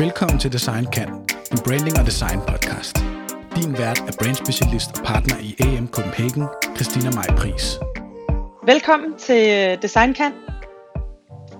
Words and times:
Velkommen 0.00 0.38
til 0.38 0.52
Design 0.52 0.86
Kan, 0.92 1.08
en 1.52 1.58
branding 1.66 1.98
og 2.00 2.06
design 2.06 2.40
podcast. 2.48 2.96
Din 3.56 3.72
vært 3.78 3.98
er 4.08 4.14
brandspecialist 4.20 4.98
og 4.98 5.04
partner 5.04 5.36
i 5.48 5.50
AM 5.64 5.88
Copenhagen, 5.88 6.44
Christina 6.76 7.10
Maj 7.10 7.28
Pris. 7.38 7.78
Velkommen 8.66 9.18
til 9.18 9.42
øh, 9.58 9.82
Design 9.82 10.14
Kan. 10.14 10.32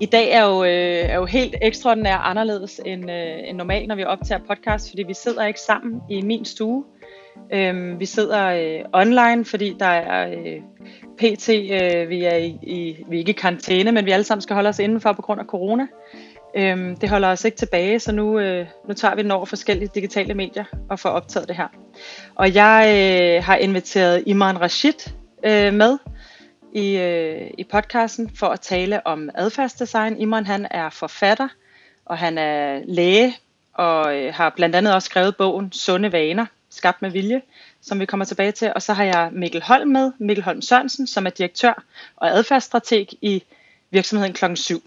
I 0.00 0.06
dag 0.06 0.30
er 0.30 0.44
jo, 0.44 0.64
øh, 0.64 1.12
er 1.12 1.16
jo 1.16 1.26
helt 1.26 1.54
ekstraordinært 1.62 2.20
anderledes 2.22 2.80
end, 2.86 3.10
øh, 3.10 3.48
end 3.48 3.56
normalt, 3.56 3.88
når 3.88 3.94
vi 3.94 4.04
optager 4.04 4.40
podcast, 4.48 4.90
fordi 4.90 5.02
vi 5.02 5.14
sidder 5.14 5.46
ikke 5.46 5.60
sammen 5.60 6.00
i 6.10 6.22
min 6.22 6.44
stue. 6.44 6.84
Øhm, 7.52 8.00
vi 8.00 8.06
sidder 8.06 8.46
øh, 8.46 8.84
online, 8.92 9.44
fordi 9.44 9.76
der 9.80 9.86
er 9.86 10.28
øh, 10.28 10.60
PT, 11.18 11.48
øh, 11.48 12.08
vi, 12.08 12.24
er 12.24 12.36
i, 12.36 12.58
i, 12.62 13.04
vi 13.08 13.16
er 13.16 13.18
ikke 13.18 13.30
i 13.30 13.40
karantæne, 13.42 13.92
men 13.92 14.06
vi 14.06 14.10
alle 14.10 14.24
sammen 14.24 14.42
skal 14.42 14.54
holde 14.54 14.68
os 14.68 14.78
indenfor 14.78 15.12
på 15.12 15.22
grund 15.22 15.40
af 15.40 15.46
corona. 15.46 15.86
Øhm, 16.56 16.96
det 16.96 17.08
holder 17.08 17.28
os 17.28 17.44
ikke 17.44 17.56
tilbage, 17.56 18.00
så 18.00 18.12
nu, 18.12 18.38
øh, 18.38 18.66
nu 18.88 18.94
tager 18.94 19.14
vi 19.14 19.22
den 19.22 19.30
over 19.30 19.44
forskellige 19.44 19.90
digitale 19.94 20.34
medier 20.34 20.64
og 20.90 20.98
får 20.98 21.08
optaget 21.08 21.48
det 21.48 21.56
her. 21.56 21.68
Og 22.34 22.54
jeg 22.54 22.84
øh, 22.88 23.44
har 23.44 23.56
inviteret 23.56 24.22
Imran 24.26 24.60
Rashid 24.60 25.12
øh, 25.44 25.74
med 25.74 25.98
i, 26.72 26.96
øh, 26.96 27.50
i 27.58 27.64
podcasten 27.64 28.30
for 28.36 28.46
at 28.46 28.60
tale 28.60 29.06
om 29.06 29.30
adfærdsdesign. 29.34 30.20
Imran 30.20 30.46
han 30.46 30.66
er 30.70 30.90
forfatter, 30.90 31.48
og 32.04 32.18
han 32.18 32.38
er 32.38 32.80
læge, 32.84 33.36
og 33.74 34.16
øh, 34.16 34.34
har 34.34 34.52
blandt 34.56 34.76
andet 34.76 34.94
også 34.94 35.06
skrevet 35.06 35.36
bogen 35.36 35.72
Sunde 35.72 36.12
Vaner, 36.12 36.46
skabt 36.70 37.02
med 37.02 37.10
vilje, 37.10 37.42
som 37.80 38.00
vi 38.00 38.06
kommer 38.06 38.24
tilbage 38.24 38.52
til. 38.52 38.72
Og 38.74 38.82
så 38.82 38.92
har 38.92 39.04
jeg 39.04 39.30
Mikkel 39.32 39.62
Holm 39.62 39.88
med, 39.88 40.12
Mikkel 40.18 40.44
Holm 40.44 40.62
Sørensen, 40.62 41.06
som 41.06 41.26
er 41.26 41.30
direktør 41.30 41.84
og 42.16 42.28
adfærdsstrateg 42.30 43.06
i 43.20 43.42
virksomheden 43.90 44.34
klokken 44.34 44.56
7. 44.56 44.82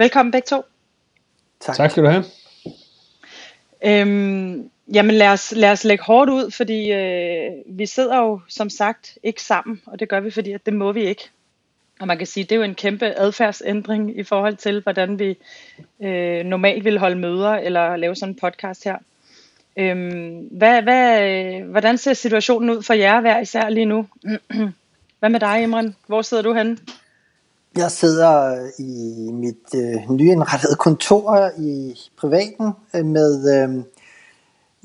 Velkommen 0.00 0.32
begge 0.32 0.46
to. 0.46 0.62
Tak. 1.60 1.76
tak 1.76 1.90
skal 1.90 2.02
du 2.02 2.08
have. 2.08 2.24
Øhm, 3.84 4.70
jamen 4.94 5.14
lad 5.14 5.28
os, 5.28 5.52
lad 5.56 5.72
os 5.72 5.84
lægge 5.84 6.04
hårdt 6.04 6.30
ud, 6.30 6.50
fordi 6.50 6.92
øh, 6.92 7.50
vi 7.66 7.86
sidder 7.86 8.18
jo 8.18 8.40
som 8.48 8.70
sagt 8.70 9.18
ikke 9.22 9.42
sammen, 9.42 9.82
og 9.86 10.00
det 10.00 10.08
gør 10.08 10.20
vi, 10.20 10.30
fordi 10.30 10.52
at 10.52 10.66
det 10.66 10.74
må 10.74 10.92
vi 10.92 11.02
ikke. 11.02 11.30
Og 12.00 12.06
man 12.06 12.18
kan 12.18 12.26
sige, 12.26 12.44
det 12.44 12.52
er 12.52 12.56
jo 12.56 12.62
en 12.62 12.74
kæmpe 12.74 13.06
adfærdsændring 13.06 14.18
i 14.18 14.22
forhold 14.22 14.56
til, 14.56 14.82
hvordan 14.82 15.18
vi 15.18 15.36
øh, 16.02 16.44
normalt 16.44 16.84
vil 16.84 16.98
holde 16.98 17.16
møder 17.16 17.50
eller 17.50 17.96
lave 17.96 18.16
sådan 18.16 18.32
en 18.32 18.38
podcast 18.40 18.84
her. 18.84 18.96
Øhm, 19.76 20.48
hvad, 20.50 20.82
hvad, 20.82 21.62
hvordan 21.62 21.98
ser 21.98 22.14
situationen 22.14 22.70
ud 22.70 22.82
for 22.82 22.94
jer 22.94 23.20
hver 23.20 23.40
især 23.40 23.68
lige 23.68 23.86
nu? 23.86 24.06
hvad 25.18 25.28
med 25.28 25.40
dig, 25.40 25.62
Imran? 25.62 25.96
Hvor 26.06 26.22
sidder 26.22 26.42
du 26.42 26.54
henne? 26.54 26.78
Jeg 27.76 27.90
sidder 27.90 28.62
øh, 28.62 28.86
i 28.86 29.30
mit 29.32 29.74
øh, 29.74 30.10
nyindrettede 30.10 30.76
kontor 30.76 31.50
i 31.58 31.98
privaten 32.16 32.72
øh, 32.94 33.04
med, 33.04 33.62
øh, 33.62 33.84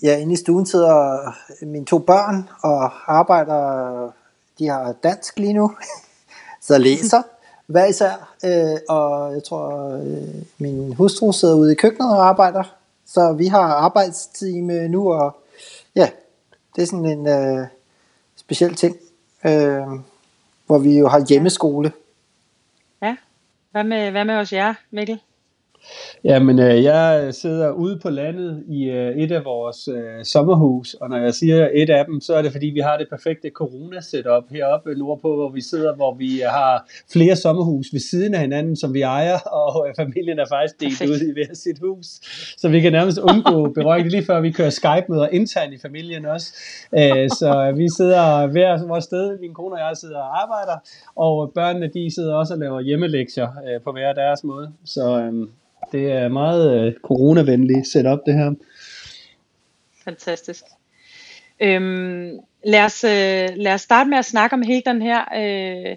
ja, 0.03 0.17
inde 0.17 0.33
i 0.33 0.36
stuen 0.36 0.66
sidder 0.66 1.27
øh, 1.61 1.67
mine 1.67 1.86
to 1.86 2.00
børn 2.00 2.50
og 2.61 2.92
arbejder, 3.17 4.11
de 4.59 4.67
har 4.67 4.94
dansk 5.03 5.39
lige 5.39 5.53
nu, 5.53 5.72
så 6.67 6.77
læser 6.77 7.22
hver 7.67 7.86
især, 7.86 8.36
øh, 8.45 8.80
og 8.89 9.33
jeg 9.33 9.44
tror, 9.44 9.94
øh, 9.94 10.44
min 10.58 10.94
hustru 10.94 11.31
sidder 11.31 11.55
ude 11.55 11.72
i 11.72 11.75
køkkenet 11.75 12.11
og 12.11 12.27
arbejder, 12.27 12.64
så 13.05 13.33
vi 13.33 13.47
har 13.47 13.64
arbejdstime 13.73 14.88
nu, 14.88 15.14
og 15.14 15.36
ja, 15.95 16.09
det 16.75 16.81
er 16.81 16.86
sådan 16.86 17.05
en 17.05 17.27
øh, 17.27 17.67
speciel 18.36 18.75
ting, 18.75 18.95
øh, 19.45 19.88
hvor 20.66 20.77
vi 20.77 20.97
jo 20.97 21.08
har 21.08 21.25
hjemmeskole. 21.30 21.92
Hvad 23.76 23.84
med, 23.84 24.12
hvad 24.12 24.26
med 24.26 24.36
os 24.36 24.54
jer, 24.54 24.73
Mikkel? 24.92 25.20
Jamen, 26.23 26.59
øh, 26.59 26.83
jeg 26.83 27.33
sidder 27.33 27.72
ude 27.72 28.00
på 28.00 28.09
landet 28.09 28.64
i 28.67 28.83
øh, 28.83 29.17
et 29.17 29.31
af 29.31 29.45
vores 29.45 29.88
øh, 29.88 30.23
sommerhus, 30.23 30.94
og 30.94 31.09
når 31.09 31.17
jeg 31.17 31.33
siger 31.33 31.69
et 31.73 31.89
af 31.89 32.05
dem, 32.05 32.21
så 32.21 32.36
er 32.36 32.42
det 32.42 32.52
fordi, 32.52 32.67
vi 32.67 32.80
har 32.80 32.98
det 32.98 33.08
perfekte 33.10 33.49
corona-setup 33.49 34.43
heroppe 34.49 34.95
nordpå, 34.95 35.36
hvor 35.36 35.49
vi 35.49 35.61
sidder, 35.61 35.95
hvor 35.95 36.15
vi 36.15 36.42
har 36.49 36.89
flere 37.11 37.36
sommerhus 37.36 37.86
ved 37.93 37.99
siden 37.99 38.33
af 38.33 38.39
hinanden, 38.39 38.76
som 38.76 38.93
vi 38.93 39.02
ejer, 39.02 39.39
og 39.64 39.87
øh, 39.87 39.95
familien 39.95 40.39
er 40.39 40.45
faktisk 40.49 40.80
delt 40.80 40.92
Perfekt. 40.92 41.11
ud 41.11 41.27
i 41.30 41.33
hver 41.33 41.54
sit 41.54 41.80
hus. 41.80 42.08
Så 42.58 42.70
vi 42.70 42.80
kan 42.80 42.92
nærmest 42.92 43.17
undgå 43.17 43.67
berøring 43.77 44.08
lige 44.08 44.26
før 44.26 44.39
vi 44.39 44.52
kører 44.52 44.70
Skype-møder 44.70 45.27
internt 45.27 45.73
i 45.73 45.77
familien 45.77 46.26
også. 46.26 46.48
Øh, 46.98 47.30
så 47.30 47.73
vi 47.76 47.89
sidder 47.98 48.48
hver 48.48 48.87
vores 48.87 49.04
sted, 49.04 49.39
min 49.39 49.54
kone 49.54 49.76
og 49.76 49.80
jeg 49.80 49.98
sidder 49.98 50.17
og 50.17 50.42
arbejder, 50.42 50.77
og 51.15 51.52
børnene 51.55 51.87
de 51.93 52.15
sidder 52.15 52.36
også 52.36 52.54
og 52.54 52.60
laver 52.60 52.81
hjemmelektier 52.81 53.48
øh, 53.67 53.81
på 53.81 53.92
hver 53.92 54.14
deres 54.14 54.43
måde. 54.43 54.71
Så 54.86 55.20
øh, 55.20 55.48
det 55.91 56.11
er 56.11 56.27
meget 56.27 56.87
øh, 56.87 56.93
coronavenlig 57.03 57.86
setup, 57.93 58.19
det 58.25 58.33
her. 58.33 58.53
Fantastisk. 60.03 60.63
Øhm, 61.59 62.39
lad, 62.63 62.86
os, 62.86 63.03
øh, 63.03 63.49
lad 63.55 63.73
os 63.73 63.81
starte 63.81 64.09
med 64.09 64.17
at 64.17 64.25
snakke 64.25 64.53
om 64.53 64.61
hele 64.61 64.81
den 64.86 65.02
her, 65.02 65.21
øh, 65.36 65.95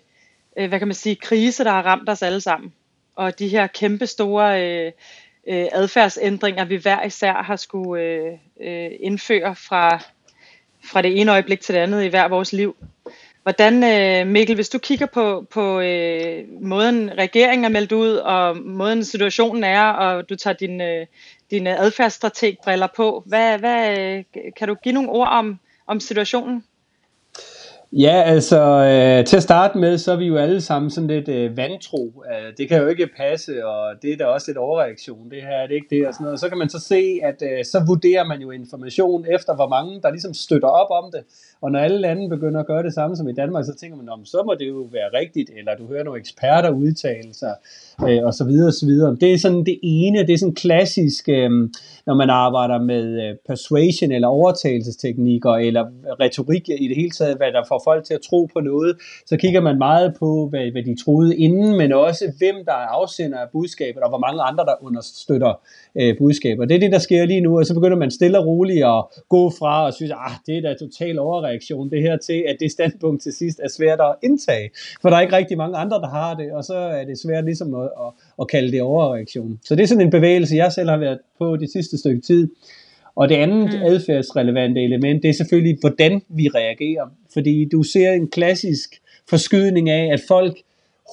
øh, 0.57 0.69
hvad 0.69 0.79
kan 0.79 0.89
man 0.89 0.95
sige, 0.95 1.17
krise, 1.17 1.65
der 1.65 1.71
har 1.71 1.83
ramt 1.83 2.09
os 2.09 2.23
alle 2.23 2.41
sammen. 2.41 2.73
Og 3.17 3.39
de 3.39 3.49
her 3.49 3.67
kæmpe 3.67 4.07
store 4.07 4.63
øh, 4.63 4.93
øh, 5.49 5.67
adfærdsændringer, 5.73 6.65
vi 6.65 6.77
hver 6.77 7.05
især 7.05 7.43
har 7.43 7.57
skulle 7.57 8.03
øh, 8.03 8.33
øh, 8.61 8.91
indføre 9.01 9.55
fra, 9.55 10.03
fra 10.85 11.03
det 11.03 11.21
ene 11.21 11.33
øjeblik 11.33 11.61
til 11.61 11.75
det 11.75 11.81
andet 11.81 12.05
i 12.05 12.09
hver 12.09 12.29
vores 12.29 12.53
liv. 12.53 12.77
Hvordan, 13.49 13.85
øh, 13.85 14.33
Mikkel, 14.33 14.55
hvis 14.55 14.69
du 14.69 14.79
kigger 14.79 15.07
på, 15.07 15.47
på 15.51 15.81
øh, 15.81 16.45
måden 16.61 17.11
regeringen 17.19 17.65
er 17.65 17.69
meldt 17.69 17.93
ud, 17.93 18.15
og 18.15 18.57
måden 18.57 19.05
situationen 19.05 19.65
er, 19.65 19.83
og 19.83 20.29
du 20.29 20.37
tager 20.37 20.55
din, 20.55 20.81
øh, 20.81 21.07
dine 21.51 21.79
adfærdsstrategbriller 21.79 22.89
på, 22.97 23.23
hvad, 23.27 23.59
hvad, 23.59 23.99
øh, 23.99 24.25
kan 24.57 24.69
du 24.69 24.75
give 24.75 24.93
nogle 24.93 25.09
ord 25.09 25.29
om, 25.29 25.61
om 25.87 26.01
situationen? 26.01 26.65
Ja, 27.93 28.23
altså 28.27 28.61
øh, 28.61 29.27
til 29.27 29.37
at 29.37 29.43
starte 29.43 29.79
med, 29.79 29.99
så 29.99 30.13
er 30.13 30.17
vi 30.17 30.25
jo 30.25 30.37
alle 30.37 30.61
sammen 30.61 30.91
sådan 30.91 31.09
lidt 31.09 31.29
øh, 31.29 31.57
vantro. 31.57 32.25
Øh, 32.31 32.53
det 32.59 32.69
kan 32.69 32.83
jo 32.83 32.89
ikke 32.89 33.09
passe, 33.17 33.67
og 33.67 33.95
det 34.03 34.13
er 34.13 34.17
da 34.17 34.25
også 34.25 34.51
lidt 34.51 34.59
overreaktion. 34.59 35.31
Det 35.31 35.43
her 35.43 35.57
er 35.57 35.67
det 35.67 35.75
ikke 35.75 35.87
det, 35.91 36.07
og 36.07 36.15
sådan 36.15 36.25
noget. 36.25 36.33
Og 36.33 36.39
så 36.39 36.49
kan 36.49 36.59
man 36.59 36.69
så 36.69 36.79
se, 36.79 37.21
at 37.23 37.43
øh, 37.43 37.65
så 37.65 37.85
vurderer 37.87 38.25
man 38.25 38.41
jo 38.41 38.51
information 38.51 39.27
efter, 39.27 39.55
hvor 39.55 39.69
mange 39.69 40.01
der 40.03 40.11
ligesom 40.11 40.35
støtter 40.35 40.69
op 40.69 41.05
om 41.05 41.11
det. 41.13 41.23
Og 41.61 41.71
når 41.73 41.79
alle 41.79 41.99
lande 41.99 42.29
begynder 42.29 42.61
at 42.61 42.67
gøre 42.67 42.83
det 42.83 42.95
samme 42.95 43.17
som 43.17 43.29
i 43.29 43.35
Danmark, 43.35 43.65
så 43.65 43.75
tænker 43.75 43.97
man, 43.97 44.09
om 44.09 44.25
så 44.25 44.43
må 44.47 44.55
det 44.55 44.69
jo 44.69 44.89
være 44.93 45.21
rigtigt, 45.21 45.51
eller 45.59 45.77
du 45.77 45.87
hører 45.87 46.05
nogle 46.05 46.21
eksperter 46.21 46.71
udtale 46.71 47.35
sig, 47.35 47.55
øh, 48.07 48.25
og 48.25 48.35
så 48.35 48.45
videre, 48.45 48.69
og 48.69 48.73
så 48.73 48.87
videre. 48.87 49.17
Det 49.21 49.33
er 49.33 49.39
sådan 49.39 49.65
det 49.65 49.79
ene, 49.83 50.19
det 50.27 50.31
er 50.31 50.39
sådan 50.39 50.55
klassisk, 50.55 51.29
øh, 51.29 51.51
når 52.07 52.15
man 52.15 52.31
arbejder 52.31 52.79
med 52.83 53.05
øh, 53.23 53.37
persuasion, 53.49 54.13
eller 54.13 54.29
overtagelsesteknikker, 54.29 55.51
eller 55.51 55.85
retorik 56.21 56.69
i 56.69 56.89
det 56.89 56.97
hele 56.97 57.11
taget, 57.11 57.37
hvad 57.37 57.53
der 57.53 57.63
får 57.69 57.81
folk 57.85 58.05
til 58.05 58.15
at 58.15 58.21
tro 58.21 58.49
på 58.53 58.61
noget, 58.61 58.97
så 59.27 59.37
kigger 59.37 59.61
man 59.61 59.79
meget 59.79 60.15
på, 60.19 60.49
hvad, 60.51 60.73
hvad 60.73 60.83
de 60.83 61.05
troede 61.05 61.37
inden, 61.37 61.77
men 61.77 61.93
også 61.93 62.25
hvem 62.39 62.57
der 62.65 62.73
er 62.73 62.89
afsender 62.99 63.39
af 63.39 63.49
budskabet, 63.53 64.03
og 64.03 64.09
hvor 64.09 64.19
mange 64.19 64.43
andre, 64.43 64.65
der 64.65 64.75
understøtter 64.83 65.61
øh, 66.01 66.19
budskabet. 66.19 66.69
Det 66.69 66.75
er 66.75 66.81
det, 66.81 66.93
der 66.93 66.99
sker 66.99 67.25
lige 67.25 67.41
nu, 67.41 67.59
og 67.59 67.67
så 67.67 67.75
begynder 67.75 67.97
man 67.97 68.11
stille 68.11 68.39
og 68.39 68.47
roligt 68.47 68.85
at 68.85 69.05
gå 69.29 69.51
fra 69.51 69.87
og 69.87 69.95
synes, 69.95 70.13
ah, 70.13 70.33
det 70.47 70.57
er 70.57 70.61
da 70.61 70.75
total 70.75 71.19
overreaktion, 71.19 71.91
det 71.91 72.03
her 72.03 72.17
til, 72.17 72.45
at 72.49 72.57
det 72.61 72.71
standpunkt 72.71 73.23
til 73.23 73.33
sidst 73.33 73.61
er 73.63 73.69
svært 73.69 74.01
at 74.01 74.15
indtage, 74.23 74.71
for 75.03 75.09
der 75.09 75.17
er 75.17 75.21
ikke 75.21 75.37
rigtig 75.37 75.57
mange 75.57 75.77
andre, 75.77 75.97
der 75.97 76.09
har 76.09 76.35
det, 76.35 76.53
og 76.53 76.65
så 76.65 76.75
er 76.75 77.05
det 77.05 77.19
svært 77.19 77.45
ligesom 77.45 77.75
at, 77.75 77.88
at, 78.07 78.13
at 78.41 78.49
kalde 78.49 78.73
det 78.73 78.83
overreaktion. 78.83 79.59
Så 79.65 79.75
det 79.75 79.83
er 79.83 79.87
sådan 79.87 80.05
en 80.05 80.11
bevægelse, 80.11 80.57
jeg 80.57 80.73
selv 80.73 80.91
har 80.91 80.97
været 80.97 81.19
på 81.39 81.57
det 81.57 81.71
sidste 81.73 81.99
stykke 81.99 82.21
tid. 82.21 82.49
Og 83.17 83.29
det 83.29 83.35
andet 83.35 83.65
mm. 83.75 83.83
adfærdsrelevante 83.83 84.85
element, 84.85 85.23
det 85.23 85.29
er 85.29 85.35
selvfølgelig, 85.35 85.79
hvordan 85.81 86.23
vi 86.29 86.49
reagerer. 86.49 87.09
Fordi 87.33 87.69
du 87.73 87.83
ser 87.83 88.13
en 88.13 88.29
klassisk 88.29 89.03
forskydning 89.29 89.91
af, 89.91 90.13
at 90.13 90.21
folk 90.29 90.59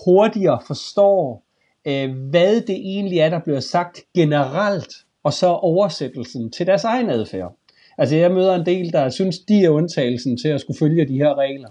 hurtigere 0.05 0.59
forstår, 0.67 1.43
øh, 1.87 2.11
hvad 2.29 2.61
det 2.61 2.75
egentlig 2.75 3.19
er, 3.19 3.29
der 3.29 3.39
bliver 3.39 3.59
sagt 3.59 4.01
generelt, 4.15 4.93
og 5.23 5.33
så 5.33 5.47
oversættelsen 5.47 6.51
til 6.51 6.67
deres 6.67 6.83
egen 6.83 7.09
adfærd. 7.09 7.55
Altså 7.97 8.15
jeg 8.15 8.31
møder 8.31 8.55
en 8.55 8.65
del, 8.65 8.93
der 8.93 9.09
synes, 9.09 9.39
de 9.39 9.63
er 9.63 9.69
undtagelsen 9.69 10.37
til 10.37 10.47
at 10.47 10.61
skulle 10.61 10.77
følge 10.77 11.07
de 11.07 11.17
her 11.17 11.37
regler. 11.37 11.69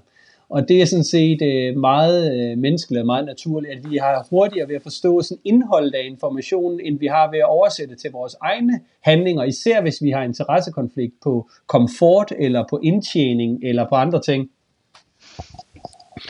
Og 0.48 0.68
det 0.68 0.82
er 0.82 0.86
sådan 0.86 1.04
set 1.04 1.42
øh, 1.42 1.76
meget 1.76 2.34
øh, 2.34 2.58
menneskeligt 2.58 3.00
og 3.00 3.06
meget 3.06 3.24
naturligt, 3.24 3.72
at 3.72 3.90
vi 3.90 3.96
har 3.96 4.26
hurtigere 4.30 4.68
ved 4.68 4.76
at 4.76 4.82
forstå 4.82 5.22
sådan 5.22 5.40
indholdet 5.44 5.94
af 5.94 6.06
informationen, 6.06 6.80
end 6.80 6.98
vi 6.98 7.06
har 7.06 7.30
ved 7.30 7.38
at 7.38 7.48
oversætte 7.48 7.96
til 7.96 8.10
vores 8.10 8.36
egne 8.40 8.80
handlinger, 9.00 9.44
især 9.44 9.80
hvis 9.80 10.02
vi 10.02 10.10
har 10.10 10.22
interessekonflikt 10.22 11.14
på 11.22 11.48
komfort, 11.66 12.32
eller 12.38 12.64
på 12.70 12.80
indtjening, 12.82 13.60
eller 13.62 13.88
på 13.88 13.94
andre 13.94 14.22
ting. 14.22 14.50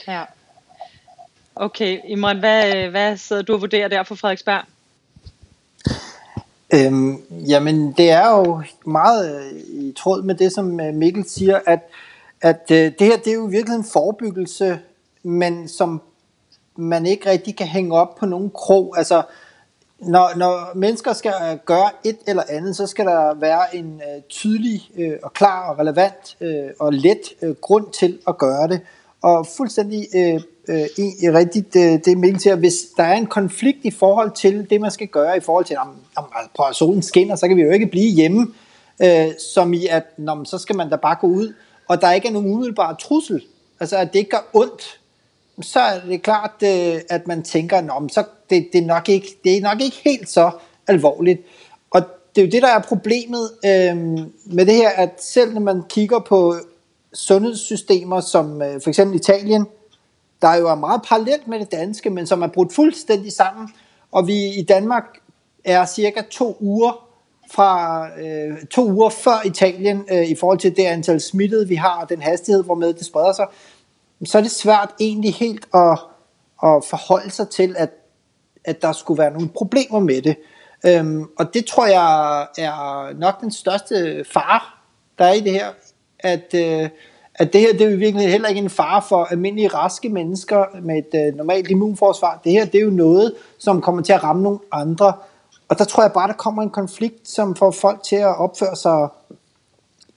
Ja. 0.08 0.22
Okay, 1.56 1.98
Imran, 2.08 2.38
hvad, 2.38 2.88
hvad 2.88 3.16
sidder 3.16 3.42
du 3.42 3.54
og 3.54 3.60
vurderer 3.60 3.88
der 3.88 4.02
for 4.02 4.14
Frederiksberg? 4.14 4.64
Øhm, 6.74 7.16
jamen, 7.48 7.92
det 7.92 8.10
er 8.10 8.38
jo 8.38 8.62
meget 8.86 9.36
øh, 9.36 9.60
i 9.84 9.92
tråd 9.92 10.22
med 10.22 10.34
det, 10.34 10.52
som 10.52 10.80
øh, 10.80 10.94
Mikkel 10.94 11.24
siger, 11.28 11.60
at, 11.66 11.80
at 12.44 12.70
øh, 12.70 12.92
det 12.98 13.06
her 13.06 13.16
det 13.16 13.26
er 13.26 13.34
jo 13.34 13.44
virkelig 13.44 13.76
en 13.76 13.84
forebyggelse, 13.92 14.78
men 15.22 15.68
som 15.68 16.02
man 16.76 17.06
ikke 17.06 17.30
rigtig 17.30 17.56
kan 17.56 17.66
hænge 17.66 17.96
op 17.96 18.14
på 18.14 18.26
nogen 18.26 18.50
krog. 18.50 18.94
Altså, 18.98 19.22
når, 19.98 20.36
når 20.36 20.76
mennesker 20.76 21.12
skal 21.12 21.32
øh, 21.50 21.58
gøre 21.64 21.90
et 22.04 22.18
eller 22.26 22.42
andet, 22.48 22.76
så 22.76 22.86
skal 22.86 23.06
der 23.06 23.34
være 23.34 23.76
en 23.76 23.94
øh, 23.94 24.22
tydelig 24.28 24.90
øh, 24.96 25.12
og 25.22 25.32
klar 25.32 25.70
og 25.70 25.78
relevant 25.78 26.36
øh, 26.40 26.70
og 26.78 26.92
let 26.92 27.20
øh, 27.42 27.54
grund 27.54 27.86
til 27.92 28.18
at 28.28 28.38
gøre 28.38 28.68
det. 28.68 28.80
Og 29.22 29.46
fuldstændig 29.46 30.06
øh, 30.14 30.40
øh, 30.68 30.80
øh 31.24 31.34
rigtigt 31.34 31.76
øh, 31.76 31.98
det 32.04 32.18
Mikkel 32.18 32.40
til, 32.40 32.50
at 32.50 32.58
hvis 32.58 32.74
der 32.96 33.02
er 33.02 33.14
en 33.14 33.26
konflikt 33.26 33.78
i 33.82 33.90
forhold 33.90 34.30
til 34.30 34.70
det, 34.70 34.80
man 34.80 34.90
skal 34.90 35.06
gøre, 35.06 35.36
i 35.36 35.40
forhold 35.40 35.64
til, 35.64 35.76
om, 35.76 35.88
altså, 36.16 36.50
prøv 36.54 36.68
at 36.68 36.74
solen 36.74 37.02
skinner, 37.02 37.36
så 37.36 37.48
kan 37.48 37.56
vi 37.56 37.62
jo 37.62 37.70
ikke 37.70 37.86
blive 37.86 38.14
hjemme, 38.14 38.46
øh, 39.02 39.28
som 39.54 39.72
i, 39.72 39.86
at 39.86 40.04
når, 40.16 40.44
så 40.44 40.58
skal 40.58 40.76
man 40.76 40.90
da 40.90 40.96
bare 40.96 41.16
gå 41.20 41.26
ud, 41.26 41.54
og 41.88 42.00
der 42.00 42.12
ikke 42.12 42.28
er 42.28 42.32
nogen 42.32 42.52
umiddelbar 42.52 42.94
trussel, 42.94 43.42
altså 43.80 43.96
at 43.96 44.12
det 44.12 44.18
ikke 44.18 44.30
gør 44.30 44.50
ondt, 44.52 45.00
så 45.62 45.80
er 45.80 46.00
det 46.00 46.22
klart, 46.22 46.54
øh, 46.62 47.00
at 47.10 47.26
man 47.26 47.42
tænker, 47.42 47.80
Nå, 47.80 48.08
så 48.08 48.24
det, 48.50 48.68
det, 48.72 48.82
er 48.82 48.86
nok 48.86 49.08
ikke, 49.08 49.28
det 49.44 49.56
er 49.56 49.60
nok 49.60 49.80
ikke 49.80 50.00
helt 50.04 50.28
så 50.28 50.50
alvorligt. 50.86 51.40
Og 51.90 52.02
det 52.34 52.42
er 52.42 52.46
jo 52.46 52.50
det, 52.50 52.62
der 52.62 52.68
er 52.68 52.82
problemet 52.82 53.50
øh, 53.64 53.96
med 54.44 54.66
det 54.66 54.74
her, 54.74 54.88
at 54.88 55.10
selv 55.18 55.52
når 55.52 55.60
man 55.60 55.82
kigger 55.88 56.18
på 56.18 56.54
sundhedssystemer 57.12 58.20
som 58.20 58.62
øh, 58.62 58.80
for 58.82 58.88
eksempel 58.90 59.16
Italien, 59.16 59.66
der 60.42 60.54
jo 60.54 60.68
er 60.68 60.74
meget 60.74 61.02
parallelt 61.08 61.48
med 61.48 61.60
det 61.60 61.72
danske, 61.72 62.10
men 62.10 62.26
som 62.26 62.42
er 62.42 62.46
brudt 62.46 62.72
fuldstændig 62.72 63.32
sammen, 63.32 63.68
og 64.12 64.26
vi 64.26 64.46
i 64.46 64.62
Danmark 64.62 65.04
er 65.64 65.86
cirka 65.86 66.22
to 66.30 66.56
uger 66.60 67.08
fra 67.52 68.06
øh, 68.20 68.66
to 68.66 68.90
uger 68.90 69.08
før 69.08 69.46
Italien 69.46 70.04
øh, 70.12 70.30
i 70.30 70.34
forhold 70.34 70.58
til 70.58 70.76
det 70.76 70.84
antal 70.84 71.20
smittede, 71.20 71.68
vi 71.68 71.74
har, 71.74 72.00
og 72.02 72.08
den 72.08 72.22
hastighed, 72.22 72.64
hvormed 72.64 72.94
det 72.94 73.06
spreder 73.06 73.32
sig, 73.32 73.46
så 74.24 74.38
er 74.38 74.42
det 74.42 74.50
svært 74.50 74.94
egentlig 75.00 75.34
helt 75.34 75.66
at, 75.74 75.98
at 76.62 76.84
forholde 76.84 77.30
sig 77.30 77.48
til, 77.48 77.74
at, 77.78 77.90
at 78.64 78.82
der 78.82 78.92
skulle 78.92 79.18
være 79.18 79.32
nogle 79.32 79.48
problemer 79.48 80.00
med 80.00 80.22
det. 80.22 80.36
Øhm, 80.86 81.26
og 81.38 81.54
det 81.54 81.66
tror 81.66 81.86
jeg 81.86 82.46
er 82.58 83.12
nok 83.18 83.40
den 83.40 83.50
største 83.50 84.24
fare, 84.32 84.60
der 85.18 85.24
er 85.24 85.32
i 85.32 85.40
det 85.40 85.52
her, 85.52 85.66
at, 86.18 86.54
øh, 86.54 86.88
at 87.34 87.52
det 87.52 87.60
her 87.60 87.72
det 87.72 87.80
er 87.80 87.90
jo 87.90 87.96
virkelig 87.96 88.30
heller 88.30 88.48
ikke 88.48 88.60
en 88.60 88.70
fare 88.70 89.02
for 89.08 89.24
almindelige 89.24 89.68
raske 89.68 90.08
mennesker 90.08 90.80
med 90.82 90.98
et 90.98 91.26
øh, 91.26 91.34
normalt 91.34 91.70
immunforsvar. 91.70 92.40
Det 92.44 92.52
her 92.52 92.64
det 92.64 92.80
er 92.80 92.84
jo 92.84 92.90
noget, 92.90 93.34
som 93.58 93.80
kommer 93.80 94.02
til 94.02 94.12
at 94.12 94.24
ramme 94.24 94.42
nogle 94.42 94.58
andre. 94.72 95.12
Og 95.68 95.78
der 95.78 95.84
tror 95.84 96.02
jeg 96.02 96.12
bare, 96.12 96.28
der 96.28 96.34
kommer 96.34 96.62
en 96.62 96.70
konflikt, 96.70 97.28
som 97.28 97.56
får 97.56 97.70
folk 97.70 98.02
til 98.02 98.16
at 98.16 98.38
opføre 98.38 98.76
sig 98.76 99.08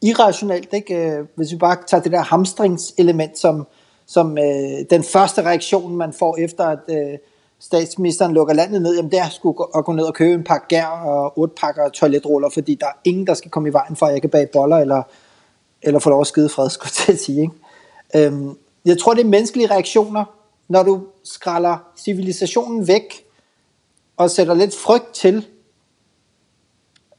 irrationelt. 0.01 0.73
Ikke? 0.73 0.95
Øh, 0.95 1.25
hvis 1.35 1.51
vi 1.51 1.57
bare 1.57 1.77
tager 1.87 2.03
det 2.03 2.11
der 2.11 2.21
hamstringselement, 2.21 3.37
som, 3.37 3.67
som 4.05 4.37
øh, 4.37 4.85
den 4.89 5.03
første 5.03 5.41
reaktion, 5.41 5.95
man 5.95 6.13
får 6.13 6.37
efter, 6.37 6.63
at 6.63 6.79
øh, 6.89 7.17
statsministeren 7.59 8.33
lukker 8.33 8.53
landet 8.53 8.81
ned, 8.81 8.95
jamen 8.95 9.11
det 9.11 9.19
er 9.19 9.29
sgu 9.29 9.67
at 9.75 9.85
gå 9.85 9.91
ned 9.91 10.03
og 10.03 10.13
købe 10.13 10.33
en 10.33 10.43
pakke 10.43 10.65
gær 10.69 10.85
og 10.85 11.37
otte 11.39 11.53
pakker 11.61 11.89
toiletruller, 11.89 12.49
fordi 12.49 12.75
der 12.75 12.85
er 12.85 12.99
ingen, 13.03 13.27
der 13.27 13.33
skal 13.33 13.51
komme 13.51 13.69
i 13.69 13.73
vejen 13.73 13.95
for, 13.95 14.05
at 14.05 14.13
jeg 14.13 14.21
kan 14.21 14.29
bage 14.29 14.47
boller 14.53 14.77
eller, 14.77 15.03
eller 15.83 15.99
få 15.99 16.09
lov 16.09 16.21
at 16.21 16.27
skide 16.27 16.49
fred, 16.49 16.69
skulle 16.75 16.91
jeg 17.07 17.17
sige. 17.17 17.41
Ikke? 17.41 18.25
Øhm, 18.27 18.57
jeg 18.85 18.97
tror, 18.97 19.13
det 19.13 19.21
er 19.21 19.29
menneskelige 19.29 19.71
reaktioner, 19.71 20.25
når 20.67 20.83
du 20.83 21.03
skralder 21.23 21.77
civilisationen 21.97 22.87
væk 22.87 23.26
og 24.17 24.31
sætter 24.31 24.53
lidt 24.53 24.75
frygt 24.75 25.13
til, 25.13 25.45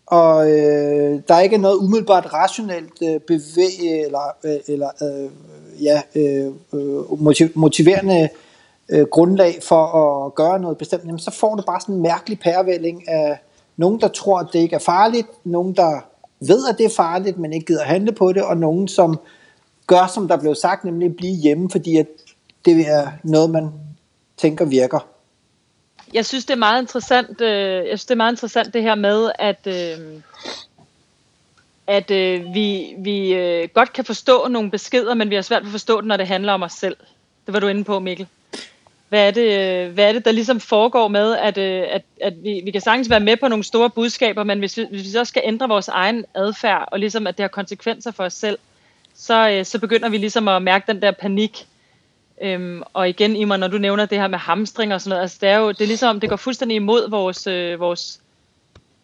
og 0.06 0.50
øh, 0.50 1.20
der 1.28 1.34
er 1.34 1.40
ikke 1.40 1.58
noget 1.58 1.76
umiddelbart 1.76 2.32
rationelt 2.32 3.02
øh, 3.02 3.20
bevæg 3.20 4.04
eller, 4.04 4.36
øh, 4.44 4.56
eller 4.68 4.90
øh, 5.02 5.30
ja, 5.84 6.02
øh, 6.14 6.52
øh, 6.72 7.22
motiv, 7.22 7.48
motiverende 7.54 8.28
øh, 8.88 9.06
grundlag 9.06 9.58
for 9.62 9.84
at 9.84 10.34
gøre 10.34 10.60
noget 10.60 10.78
bestemt, 10.78 11.04
jamen, 11.04 11.18
så 11.18 11.30
får 11.30 11.54
du 11.54 11.62
bare 11.62 11.80
sådan 11.80 11.94
en 11.94 12.02
mærkelig 12.02 12.40
pærevælling 12.40 13.08
af 13.08 13.38
nogen, 13.76 14.00
der 14.00 14.08
tror, 14.08 14.38
at 14.38 14.46
det 14.52 14.58
ikke 14.58 14.74
er 14.74 14.80
farligt, 14.80 15.28
nogen, 15.44 15.76
der 15.76 16.00
ved, 16.40 16.68
at 16.68 16.78
det 16.78 16.86
er 16.86 16.94
farligt, 16.96 17.38
men 17.38 17.52
ikke 17.52 17.66
gider 17.66 17.84
handle 17.84 18.12
på 18.12 18.32
det, 18.32 18.42
og 18.42 18.56
nogen, 18.56 18.88
som 18.88 19.18
gør, 19.86 20.10
som 20.14 20.28
der 20.28 20.36
blev 20.36 20.54
sagt, 20.54 20.84
nemlig 20.84 21.16
blive 21.16 21.36
hjemme, 21.36 21.70
fordi 21.70 21.96
at 21.96 22.06
det 22.64 22.88
er 22.88 23.06
noget, 23.24 23.50
man 23.50 23.68
tænker 24.36 24.64
virker. 24.64 25.17
Jeg 26.14 26.26
synes, 26.26 26.44
det 26.44 26.54
er 26.54 26.58
meget 26.58 26.82
interessant, 26.82 27.40
øh, 27.40 27.74
jeg 27.74 27.98
synes, 27.98 28.04
det 28.04 28.10
er 28.10 28.16
meget 28.16 28.32
interessant 28.32 28.74
det 28.74 28.82
her 28.82 28.94
med, 28.94 29.30
at, 29.38 29.66
øh, 29.66 30.22
at 31.86 32.10
øh, 32.10 32.54
vi, 32.54 32.94
vi 32.98 33.34
øh, 33.34 33.68
godt 33.74 33.92
kan 33.92 34.04
forstå 34.04 34.48
nogle 34.48 34.70
beskeder, 34.70 35.14
men 35.14 35.30
vi 35.30 35.34
har 35.34 35.42
svært 35.42 35.62
ved 35.62 35.68
at 35.68 35.72
forstå 35.72 36.00
det, 36.00 36.06
når 36.06 36.16
det 36.16 36.26
handler 36.26 36.52
om 36.52 36.62
os 36.62 36.72
selv. 36.72 36.96
Det 37.46 37.54
var 37.54 37.60
du 37.60 37.68
inde 37.68 37.84
på, 37.84 37.98
Mikkel. 37.98 38.26
Hvad 39.08 39.26
er 39.26 39.30
det, 39.30 39.58
øh, 39.60 39.92
hvad 39.92 40.08
er 40.08 40.12
det 40.12 40.24
der 40.24 40.32
ligesom 40.32 40.60
foregår 40.60 41.08
med, 41.08 41.36
at, 41.36 41.58
øh, 41.58 41.84
at, 41.90 42.02
at 42.20 42.34
vi, 42.42 42.60
vi 42.64 42.70
kan 42.70 42.80
sagtens 42.80 43.10
være 43.10 43.20
med 43.20 43.36
på 43.36 43.48
nogle 43.48 43.64
store 43.64 43.90
budskaber, 43.90 44.44
men 44.44 44.58
hvis 44.58 44.76
vi, 44.76 44.86
hvis 44.90 45.04
vi 45.04 45.10
så 45.10 45.24
skal 45.24 45.42
ændre 45.44 45.68
vores 45.68 45.88
egen 45.88 46.24
adfærd, 46.34 46.88
og 46.92 46.98
ligesom 46.98 47.26
at 47.26 47.36
det 47.36 47.42
har 47.42 47.48
konsekvenser 47.48 48.10
for 48.10 48.24
os 48.24 48.34
selv, 48.34 48.58
så, 49.14 49.50
øh, 49.50 49.64
så 49.64 49.78
begynder 49.78 50.08
vi 50.08 50.16
ligesom 50.18 50.48
at 50.48 50.62
mærke 50.62 50.92
den 50.92 51.02
der 51.02 51.10
panik. 51.10 51.66
Øhm, 52.42 52.82
og 52.92 53.08
igen, 53.08 53.36
Imer, 53.36 53.56
når 53.56 53.68
du 53.68 53.78
nævner 53.78 54.06
det 54.06 54.18
her 54.18 54.28
med 54.28 54.38
hamstring 54.38 54.94
og 54.94 55.00
sådan 55.00 55.10
noget, 55.10 55.22
altså 55.22 55.38
det 55.40 55.48
er 55.48 55.58
jo 55.58 55.68
det 55.68 55.80
er 55.80 55.86
ligesom, 55.86 56.20
det 56.20 56.28
går 56.28 56.36
fuldstændig 56.36 56.74
imod 56.74 57.10
vores, 57.10 57.46
øh, 57.46 57.80
vores, 57.80 58.20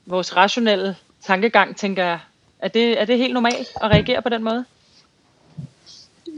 vores 0.06 0.36
rationelle 0.36 0.96
tankegang, 1.26 1.76
tænker 1.76 2.04
jeg. 2.04 2.18
Er 2.58 2.68
det, 2.68 3.00
er 3.00 3.04
det 3.04 3.18
helt 3.18 3.34
normalt 3.34 3.68
at 3.82 3.90
reagere 3.90 4.22
på 4.22 4.28
den 4.28 4.44
måde? 4.44 4.64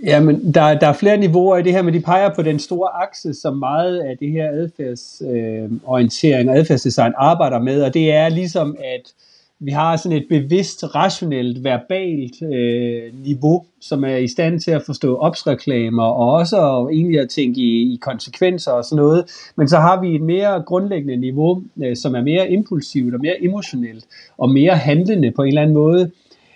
Jamen, 0.02 0.54
der, 0.54 0.78
der 0.78 0.86
er 0.86 0.92
flere 0.92 1.16
niveauer 1.16 1.56
i 1.56 1.62
det 1.62 1.72
her, 1.72 1.82
men 1.82 1.94
de 1.94 2.00
peger 2.00 2.34
på 2.34 2.42
den 2.42 2.58
store 2.58 2.88
akse, 3.02 3.34
som 3.34 3.56
meget 3.56 3.98
af 3.98 4.18
det 4.18 4.30
her 4.30 4.48
adfærdsorientering 4.50 6.48
øh, 6.48 6.52
og 6.52 6.58
adfærdsdesign 6.58 7.12
arbejder 7.16 7.58
med, 7.58 7.82
og 7.82 7.94
det 7.94 8.12
er 8.12 8.28
ligesom, 8.28 8.76
at 8.78 9.12
vi 9.60 9.70
har 9.70 9.96
sådan 9.96 10.18
et 10.18 10.26
bevidst, 10.28 10.94
rationelt, 10.94 11.64
verbalt 11.64 12.42
øh, 12.42 13.02
niveau, 13.24 13.64
som 13.80 14.04
er 14.04 14.16
i 14.16 14.28
stand 14.28 14.60
til 14.60 14.70
at 14.70 14.82
forstå 14.86 15.16
opsreklamer, 15.16 16.02
og 16.02 16.32
også 16.32 16.56
og 16.56 16.94
egentlig 16.94 17.20
at 17.20 17.28
tænke 17.28 17.60
i, 17.60 17.94
i 17.94 17.98
konsekvenser 18.02 18.72
og 18.72 18.84
sådan 18.84 18.96
noget. 18.96 19.24
Men 19.56 19.68
så 19.68 19.76
har 19.76 20.00
vi 20.00 20.14
et 20.14 20.22
mere 20.22 20.62
grundlæggende 20.62 21.16
niveau, 21.16 21.62
øh, 21.84 21.96
som 21.96 22.14
er 22.14 22.22
mere 22.22 22.50
impulsivt 22.50 23.14
og 23.14 23.20
mere 23.20 23.44
emotionelt, 23.44 24.04
og 24.38 24.50
mere 24.50 24.76
handlende 24.76 25.30
på 25.30 25.42
en 25.42 25.48
eller 25.48 25.62
anden 25.62 25.74
måde, 25.74 26.10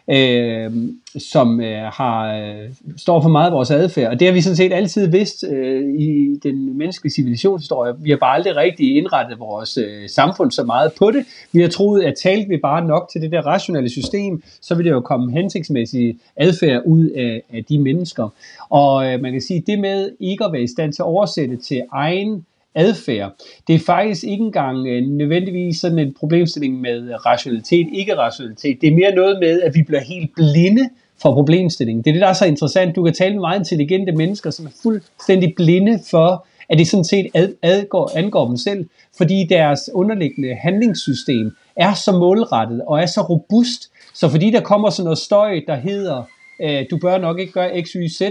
øh, 0.08 0.72
som 1.18 1.60
øh, 1.60 1.82
har, 1.82 2.34
øh, 2.36 2.68
står 2.96 3.20
for 3.20 3.28
meget 3.28 3.46
af 3.46 3.52
vores 3.52 3.70
adfærd. 3.70 4.10
Og 4.10 4.20
det 4.20 4.28
har 4.28 4.32
vi 4.32 4.40
sådan 4.40 4.56
set 4.56 4.72
altid 4.72 5.06
vidst 5.06 5.44
øh, 5.50 5.82
i 5.98 6.38
den 6.42 6.78
menneskelige 6.78 7.12
civilisationshistorie. 7.12 7.94
Vi 7.98 8.10
har 8.10 8.16
bare 8.16 8.34
aldrig 8.34 8.56
rigtig 8.56 8.96
indrettet 8.96 9.38
vores 9.38 9.76
øh, 9.78 10.08
samfund 10.08 10.50
så 10.50 10.64
meget 10.64 10.92
på 10.98 11.10
det. 11.10 11.24
Vi 11.52 11.60
har 11.60 11.68
troet, 11.68 12.02
at 12.02 12.14
talte 12.22 12.48
vi 12.48 12.56
bare 12.56 12.86
nok 12.86 13.08
til 13.12 13.20
det 13.20 13.32
der 13.32 13.46
rationelle 13.46 13.90
system, 13.90 14.42
så 14.60 14.74
vil 14.74 14.84
det 14.84 14.90
jo 14.90 15.00
komme 15.00 15.32
hensigtsmæssig 15.32 16.18
adfærd 16.36 16.82
ud 16.86 17.08
af, 17.08 17.42
af 17.52 17.64
de 17.64 17.78
mennesker. 17.78 18.28
Og 18.70 19.12
øh, 19.12 19.20
man 19.20 19.32
kan 19.32 19.40
sige, 19.40 19.62
det 19.66 19.78
med 19.78 20.10
ikke 20.20 20.44
at 20.44 20.52
være 20.52 20.62
i 20.62 20.66
stand 20.66 20.92
til 20.92 21.02
at 21.02 21.06
oversætte 21.06 21.56
til 21.56 21.82
egen 21.92 22.44
adfærd. 22.74 23.32
Det 23.66 23.74
er 23.74 23.78
faktisk 23.78 24.24
ikke 24.24 24.44
engang 24.44 24.86
øh, 24.86 25.02
nødvendigvis 25.02 25.76
sådan 25.76 25.98
en 25.98 26.14
problemstilling 26.14 26.80
med 26.80 27.26
rationalitet, 27.26 27.88
ikke 27.92 28.16
rationalitet. 28.16 28.80
Det 28.80 28.88
er 28.88 28.94
mere 28.94 29.14
noget 29.14 29.38
med, 29.40 29.62
at 29.62 29.74
vi 29.74 29.82
bliver 29.82 30.00
helt 30.00 30.30
blinde 30.34 30.88
for 31.22 31.34
problemstillingen. 31.34 32.04
Det 32.04 32.10
er 32.10 32.14
det, 32.14 32.22
der 32.22 32.28
er 32.28 32.32
så 32.32 32.46
interessant. 32.46 32.96
Du 32.96 33.04
kan 33.04 33.14
tale 33.14 33.34
med 33.34 33.40
meget 33.40 33.58
intelligente 33.58 34.12
mennesker, 34.12 34.50
som 34.50 34.66
er 34.66 34.70
fuldstændig 34.82 35.52
blinde 35.56 36.00
for, 36.10 36.46
at 36.68 36.78
det 36.78 36.88
sådan 36.88 37.04
set 37.04 37.26
ad, 37.34 37.48
adgår, 37.62 38.10
angår 38.16 38.46
dem 38.46 38.56
selv, 38.56 38.86
fordi 39.16 39.46
deres 39.48 39.90
underliggende 39.94 40.54
handlingssystem 40.54 41.56
er 41.76 41.94
så 41.94 42.12
målrettet 42.12 42.82
og 42.86 43.00
er 43.00 43.06
så 43.06 43.20
robust, 43.20 43.90
så 44.14 44.28
fordi 44.28 44.50
der 44.50 44.60
kommer 44.60 44.90
sådan 44.90 45.04
noget 45.04 45.18
støj, 45.18 45.60
der 45.66 45.74
hedder, 45.74 46.22
øh, 46.62 46.84
du 46.90 46.98
bør 46.98 47.18
nok 47.18 47.40
ikke 47.40 47.52
gøre 47.52 47.82
x, 47.82 47.88
y, 47.88 48.08
z, 48.08 48.22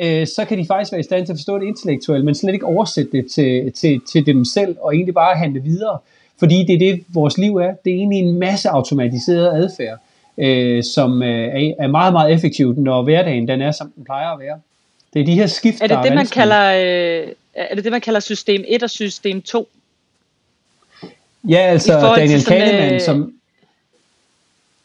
øh, 0.00 0.26
så 0.26 0.44
kan 0.48 0.58
de 0.58 0.66
faktisk 0.66 0.92
være 0.92 1.00
i 1.00 1.04
stand 1.04 1.26
til 1.26 1.32
at 1.32 1.38
forstå 1.38 1.58
det 1.58 1.66
intellektuelt, 1.66 2.24
men 2.24 2.34
slet 2.34 2.52
ikke 2.52 2.66
oversætte 2.66 3.12
det 3.12 3.30
til, 3.30 3.72
til, 3.72 4.00
til 4.12 4.26
dem 4.26 4.44
selv, 4.44 4.76
og 4.80 4.94
egentlig 4.94 5.14
bare 5.14 5.36
handle 5.36 5.62
videre. 5.62 5.98
Fordi 6.38 6.64
det 6.64 6.74
er 6.74 6.78
det, 6.78 7.04
vores 7.08 7.38
liv 7.38 7.56
er. 7.56 7.74
Det 7.84 7.92
er 7.92 7.96
egentlig 7.96 8.18
en 8.18 8.38
masse 8.38 8.68
automatiseret 8.68 9.62
adfærd, 9.62 9.98
øh, 10.38 10.84
som 10.84 11.22
øh, 11.22 11.72
er 11.78 11.86
meget, 11.86 12.12
meget 12.12 12.32
effektivt, 12.32 12.78
når 12.78 13.02
hverdagen 13.02 13.48
den 13.48 13.62
er, 13.62 13.72
som 13.72 13.92
den 13.96 14.04
plejer 14.04 14.30
at 14.30 14.40
være. 14.40 14.60
Det 15.14 15.20
er 15.20 15.26
de 15.26 15.34
her 15.34 15.46
skift, 15.46 15.82
er 15.82 15.86
det 15.86 15.98
det, 16.02 16.14
man 16.14 16.26
kalder, 16.26 16.64
øh, 16.72 17.28
er 17.54 17.74
det 17.74 17.84
det, 17.84 17.92
man 17.92 18.00
kalder 18.00 18.20
system 18.20 18.64
1 18.68 18.82
og 18.82 18.90
system 18.90 19.42
2? 19.42 19.68
Ja, 21.48 21.58
altså 21.58 22.14
Daniel 22.16 22.44
Kahneman, 22.44 22.94
øh... 22.94 23.00
som, 23.00 23.32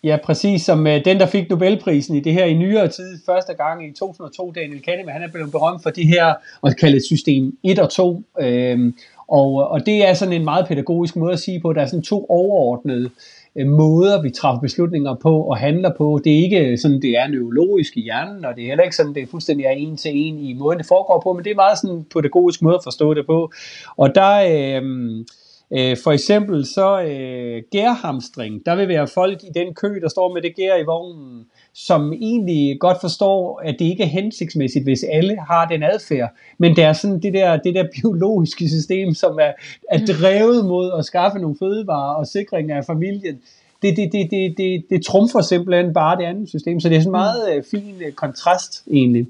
Ja, 0.04 0.18
præcis 0.24 0.62
som 0.62 0.88
øh, 0.88 1.06
den, 1.06 1.20
der 1.20 1.26
fik 1.26 1.50
Nobelprisen 1.50 2.16
i 2.16 2.20
det 2.20 2.34
her 2.34 2.46
i 2.46 2.54
nyere 2.54 2.88
tid, 2.88 3.20
første 3.26 3.54
gang 3.54 3.88
i 3.88 3.92
2002, 3.92 4.52
Daniel 4.52 4.82
Kahneman, 4.82 5.14
han 5.14 5.24
er 5.24 5.32
blevet 5.32 5.52
berømt 5.52 5.84
for 5.84 5.90
de 5.90 6.04
her, 6.04 6.34
og 6.62 6.76
kaldet 6.80 7.06
system 7.06 7.58
1 7.64 7.80
og 7.80 7.90
2, 7.90 8.24
øh, 8.42 8.94
og, 9.28 9.54
og 9.54 9.86
det 9.86 10.08
er 10.08 10.14
sådan 10.14 10.34
en 10.34 10.44
meget 10.44 10.68
pædagogisk 10.68 11.16
måde 11.16 11.34
at 11.34 11.40
sige 11.40 11.60
på, 11.60 11.70
at 11.70 11.76
der 11.76 11.82
er 11.82 11.86
sådan 11.86 12.04
to 12.04 12.26
overordnede 12.30 13.10
øh, 13.56 13.68
måder, 13.68 14.22
vi 14.22 14.30
træffer 14.30 14.60
beslutninger 14.62 15.16
på 15.16 15.44
og 15.44 15.58
handler 15.58 15.92
på. 15.98 16.22
Det 16.24 16.34
er 16.34 16.44
ikke 16.44 16.78
sådan, 16.78 17.02
det 17.02 17.10
er 17.10 17.28
neurologisk 17.28 17.98
i 17.98 18.02
hjernen, 18.02 18.46
og 18.46 18.56
det 18.56 18.64
er 18.64 18.68
heller 18.68 18.84
ikke 18.84 18.96
sådan, 18.96 19.14
det 19.14 19.24
er 19.24 19.28
fuldstændig 19.28 19.66
er 19.66 19.72
en 19.72 19.98
til 19.98 20.12
en 20.14 20.40
i 20.40 20.54
måden, 20.54 20.80
det 20.80 20.88
foregår 20.88 21.22
på, 21.24 21.34
men 21.34 21.44
det 21.44 21.52
er 21.52 21.56
meget 21.56 21.78
sådan 21.78 21.96
en 21.96 22.06
pædagogisk 22.14 22.62
måde 22.62 22.76
at 22.76 22.84
forstå 22.84 23.14
det 23.14 23.26
på. 23.26 23.52
Og 23.98 24.16
der, 24.16 24.34
øh, 24.82 25.26
Øh, 25.74 25.98
for 26.04 26.12
eksempel 26.12 26.66
så 26.66 27.02
øh, 27.02 27.64
gærhamstring, 27.72 28.66
der 28.66 28.76
vil 28.76 28.88
være 28.88 29.08
folk 29.08 29.44
i 29.44 29.50
den 29.60 29.74
kø, 29.74 30.00
der 30.02 30.10
står 30.10 30.34
med 30.34 30.42
det 30.42 30.56
gær 30.56 30.76
i 30.76 30.84
vognen, 30.84 31.46
som 31.74 32.14
egentlig 32.14 32.80
godt 32.80 32.98
forstår, 33.02 33.62
at 33.64 33.76
det 33.80 33.86
ikke 33.86 34.04
er 34.04 34.08
hensigtsmæssigt, 34.08 34.84
hvis 34.84 35.06
alle 35.12 35.38
har 35.50 35.68
den 35.68 35.84
adfærd. 35.84 36.30
Men 36.58 36.76
det 36.76 36.84
er 36.84 36.94
sådan 36.94 37.20
det 37.20 37.34
der, 37.34 37.58
det 37.58 37.76
der 37.76 37.86
biologiske 38.02 38.70
system, 38.70 39.14
som 39.14 39.40
er, 39.40 39.52
er 39.92 40.00
mm. 40.00 40.06
drevet 40.06 40.66
mod 40.66 40.92
at 41.00 41.06
skaffe 41.06 41.40
nogle 41.40 41.56
fødevarer 41.60 42.16
og 42.16 42.28
sikring 42.28 42.72
af 42.72 42.86
familien. 42.86 43.42
Det, 43.82 43.98
det, 43.98 44.12
det, 44.12 44.32
det, 44.32 44.54
det, 44.58 44.86
det 44.90 45.06
trumfer 45.06 45.42
simpelthen 45.42 45.94
bare 45.94 46.18
det 46.18 46.24
andet 46.24 46.50
system. 46.50 46.80
Så 46.80 46.90
det 46.90 46.98
er 46.98 47.02
sådan 47.02 47.08
en 47.08 47.12
meget 47.12 47.56
øh, 47.56 47.64
fin 47.72 47.96
øh, 48.06 48.12
kontrast 48.12 48.84
egentlig. 48.92 49.28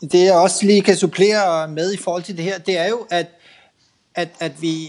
Det 0.00 0.24
jeg 0.24 0.34
også 0.34 0.66
lige 0.66 0.82
kan 0.82 0.96
supplere 0.96 1.68
med 1.68 1.92
i 1.92 1.96
forhold 1.96 2.22
til 2.22 2.36
det 2.36 2.44
her, 2.44 2.58
det 2.58 2.78
er 2.78 2.88
jo, 2.88 2.98
at 3.10 3.26
at, 4.18 4.28
at 4.40 4.62
vi 4.62 4.88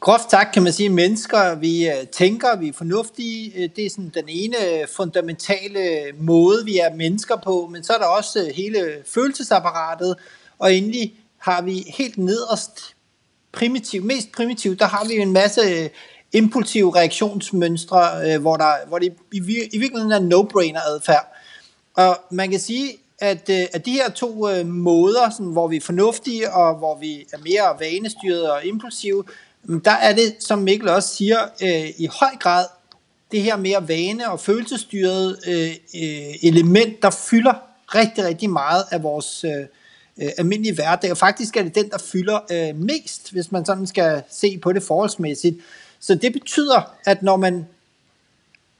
groft 0.00 0.30
sagt 0.30 0.54
kan 0.54 0.62
man 0.62 0.72
sige, 0.72 0.88
mennesker, 0.88 1.54
vi 1.54 1.88
øh, 1.88 2.06
tænker, 2.12 2.56
vi 2.56 2.68
er 2.68 2.72
fornuftige. 2.72 3.52
Øh, 3.56 3.68
det 3.76 3.86
er 3.86 3.90
sådan 3.90 4.12
den 4.14 4.24
ene 4.28 4.56
fundamentale 4.96 6.02
måde, 6.18 6.64
vi 6.64 6.78
er 6.78 6.94
mennesker 6.94 7.36
på. 7.36 7.68
Men 7.72 7.84
så 7.84 7.92
er 7.92 7.98
der 7.98 8.06
også 8.06 8.44
øh, 8.44 8.54
hele 8.54 9.02
følelsesapparatet. 9.06 10.16
Og 10.58 10.74
endelig 10.74 11.14
har 11.38 11.62
vi 11.62 11.84
helt 11.98 12.18
nederst 12.18 12.94
primitiv, 13.52 14.04
mest 14.04 14.32
primitivt, 14.32 14.78
der 14.78 14.86
har 14.86 15.04
vi 15.08 15.14
en 15.14 15.32
masse 15.32 15.90
impulsive 16.32 16.96
reaktionsmønstre, 16.96 18.38
hvor, 18.38 18.56
der, 18.56 18.86
hvor 18.88 18.98
det 18.98 19.12
i, 19.32 19.38
i 19.72 19.78
virkeligheden 19.78 20.12
er 20.12 20.36
no-brainer 20.36 20.88
adfærd. 20.88 21.36
Og 21.94 22.20
man 22.30 22.50
kan 22.50 22.60
sige, 22.60 22.96
at, 23.20 23.50
øh, 23.50 23.66
at 23.72 23.86
de 23.86 23.92
her 23.92 24.10
to 24.10 24.48
øh, 24.48 24.66
måder, 24.66 25.30
sådan, 25.30 25.52
hvor 25.52 25.68
vi 25.68 25.76
er 25.76 25.80
fornuftige 25.80 26.52
og 26.52 26.78
hvor 26.78 26.98
vi 26.98 27.26
er 27.32 27.38
mere 27.38 27.76
vanestyret 27.80 28.50
og 28.50 28.64
impulsive, 28.64 29.24
mm, 29.64 29.80
der 29.80 29.90
er 29.90 30.12
det, 30.12 30.36
som 30.38 30.58
Mikkel 30.58 30.88
også 30.88 31.08
siger, 31.08 31.38
øh, 31.62 31.88
i 31.98 32.08
høj 32.20 32.36
grad 32.40 32.64
det 33.32 33.42
her 33.42 33.56
mere 33.56 33.88
vane- 33.88 34.30
og 34.30 34.40
følelsesstyret 34.40 35.38
øh, 35.48 35.70
øh, 35.94 36.34
element, 36.42 37.02
der 37.02 37.10
fylder 37.10 37.54
rigtig, 37.94 38.24
rigtig 38.24 38.50
meget 38.50 38.84
af 38.90 39.02
vores 39.02 39.44
øh, 39.44 39.66
øh, 40.22 40.28
almindelige 40.38 40.74
hverdag. 40.74 41.10
Og 41.10 41.16
faktisk 41.16 41.56
er 41.56 41.62
det 41.62 41.74
den, 41.74 41.90
der 41.90 41.98
fylder 41.98 42.38
øh, 42.50 42.76
mest, 42.76 43.32
hvis 43.32 43.52
man 43.52 43.64
sådan 43.64 43.86
skal 43.86 44.22
se 44.30 44.58
på 44.58 44.72
det 44.72 44.82
forholdsmæssigt. 44.82 45.56
Så 46.00 46.14
det 46.14 46.32
betyder, 46.32 46.94
at 47.06 47.22
når 47.22 47.36
man 47.36 47.66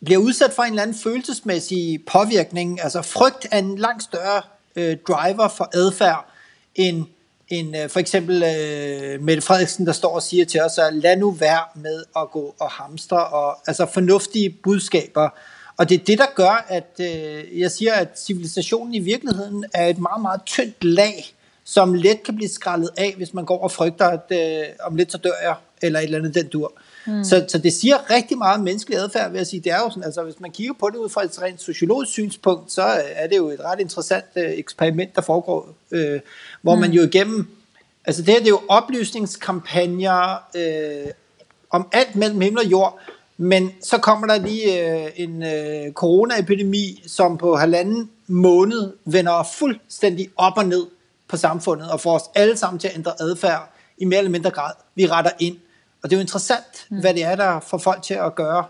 bliver 0.04 0.19
udsat 0.19 0.52
for 0.52 0.62
en 0.62 0.71
eller 0.71 0.83
anden 0.83 0.97
følelsesmæssig 0.97 2.04
påvirkning. 2.07 2.83
Altså 2.83 3.02
frygt 3.02 3.47
er 3.50 3.59
en 3.59 3.78
langt 3.78 4.02
større 4.02 4.42
øh, 4.76 4.97
driver 5.09 5.49
for 5.49 5.71
adfærd 5.75 6.30
end, 6.75 7.04
end 7.49 7.76
øh, 7.76 7.88
for 7.88 8.00
eksempel 8.00 8.42
øh, 8.42 9.23
Mette 9.23 9.42
Frederiksen, 9.42 9.87
der 9.87 9.92
står 9.92 10.14
og 10.14 10.23
siger 10.23 10.45
til 10.45 10.61
os, 10.62 10.78
at 10.78 10.95
lad 10.95 11.16
nu 11.16 11.30
være 11.30 11.64
med 11.75 12.04
at 12.16 12.30
gå 12.30 12.54
og 12.61 12.71
hamstre, 12.71 13.26
og, 13.26 13.59
altså 13.66 13.87
fornuftige 13.87 14.50
budskaber. 14.50 15.28
Og 15.76 15.88
det 15.88 16.00
er 16.00 16.04
det, 16.04 16.19
der 16.19 16.26
gør, 16.35 16.66
at 16.69 17.00
øh, 17.00 17.61
jeg 17.61 17.71
siger, 17.71 17.92
at 17.92 18.09
civilisationen 18.21 18.95
i 18.95 18.99
virkeligheden 18.99 19.64
er 19.75 19.87
et 19.87 19.99
meget, 19.99 20.23
meget 20.23 20.40
tyndt 20.47 20.85
lag, 20.85 21.35
som 21.64 21.95
let 21.95 22.23
kan 22.23 22.37
blive 22.37 22.49
skrællet 22.49 22.90
af, 22.97 23.14
hvis 23.16 23.35
man 23.35 23.45
går 23.45 23.62
og 23.62 23.73
frygter, 23.73 24.07
at 24.07 24.25
øh, 24.30 24.66
om 24.80 24.97
lidt 24.97 25.12
så 25.12 25.19
dør 25.19 25.33
jeg, 25.42 25.54
eller 25.83 25.99
et 25.99 26.04
eller 26.04 26.19
andet 26.19 26.35
den 26.35 26.49
dur. 26.49 26.73
Mm. 27.07 27.25
Så, 27.25 27.45
så 27.49 27.59
det 27.59 27.73
siger 27.73 28.11
rigtig 28.11 28.38
meget 28.38 28.54
om 28.54 28.64
menneskelig 28.64 28.99
adfærd, 28.99 29.30
vil 29.30 29.38
jeg 29.38 29.47
sige. 29.47 29.61
Det 29.61 29.73
er 29.73 29.78
jo 29.78 29.90
sådan, 29.90 30.04
altså 30.04 30.23
hvis 30.23 30.40
man 30.40 30.50
kigger 30.50 30.75
på 30.80 30.90
det 30.90 30.97
ud 30.97 31.09
fra 31.09 31.25
et 31.25 31.42
rent 31.42 31.62
sociologisk 31.62 32.12
synspunkt, 32.12 32.73
så 32.73 32.83
er 33.14 33.26
det 33.26 33.37
jo 33.37 33.49
et 33.49 33.61
ret 33.61 33.80
interessant 33.80 34.25
øh, 34.37 34.50
eksperiment, 34.50 35.16
der 35.16 35.23
foregår, 35.23 35.75
øh, 35.90 36.21
hvor 36.62 36.75
mm. 36.75 36.80
man 36.80 36.90
jo 36.92 37.02
igennem, 37.02 37.49
altså 38.04 38.23
det 38.23 38.28
her 38.28 38.38
det 38.38 38.47
er 38.47 38.50
jo 38.50 38.61
oplysningskampagner 38.69 40.42
øh, 40.57 41.12
om 41.71 41.88
alt 41.92 42.16
mellem 42.16 42.40
himmel 42.40 42.64
og 42.64 42.71
jord, 42.71 43.00
men 43.37 43.71
så 43.83 43.99
kommer 43.99 44.26
der 44.26 44.38
lige 44.38 44.90
øh, 44.90 45.11
en 45.16 45.42
øh, 45.42 45.92
coronaepidemi, 45.92 47.02
som 47.07 47.38
på 47.38 47.57
halvanden 47.57 48.11
måned 48.26 48.92
vender 49.04 49.42
fuldstændig 49.59 50.28
op 50.37 50.52
og 50.57 50.64
ned 50.66 50.87
på 51.28 51.37
samfundet, 51.37 51.90
og 51.90 52.00
får 52.00 52.14
os 52.14 52.23
alle 52.35 52.57
sammen 52.57 52.78
til 52.78 52.88
at 52.88 52.95
ændre 52.95 53.12
adfærd 53.21 53.73
i 53.99 54.04
mere 54.04 54.19
eller 54.19 54.30
mindre 54.30 54.50
grad. 54.50 54.73
Vi 54.95 55.07
retter 55.07 55.30
ind. 55.38 55.57
Og 56.02 56.11
det 56.11 56.12
er 56.12 56.19
jo 56.19 56.21
interessant, 56.21 56.87
mm. 56.88 57.00
hvad 57.00 57.14
det 57.14 57.25
er, 57.25 57.35
der 57.37 57.61
får 57.61 57.78
folk 57.78 58.02
til 58.02 58.14
at 58.14 58.35
gøre 58.35 58.64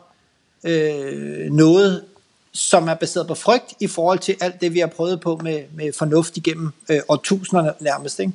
øh, 0.64 1.50
noget, 1.50 2.04
som 2.52 2.88
er 2.88 2.94
baseret 2.94 3.26
på 3.26 3.34
frygt, 3.34 3.75
i 3.80 3.87
forhold 3.87 4.18
til 4.18 4.37
alt 4.40 4.60
det, 4.60 4.75
vi 4.75 4.78
har 4.78 4.87
prøvet 4.87 5.20
på 5.20 5.37
med, 5.37 5.64
med 5.75 5.92
fornuft 5.99 6.37
igennem 6.37 6.72
øh, 6.88 7.00
årtusinderne 7.08 7.72
nærmest. 7.80 8.20
Ikke? 8.20 8.32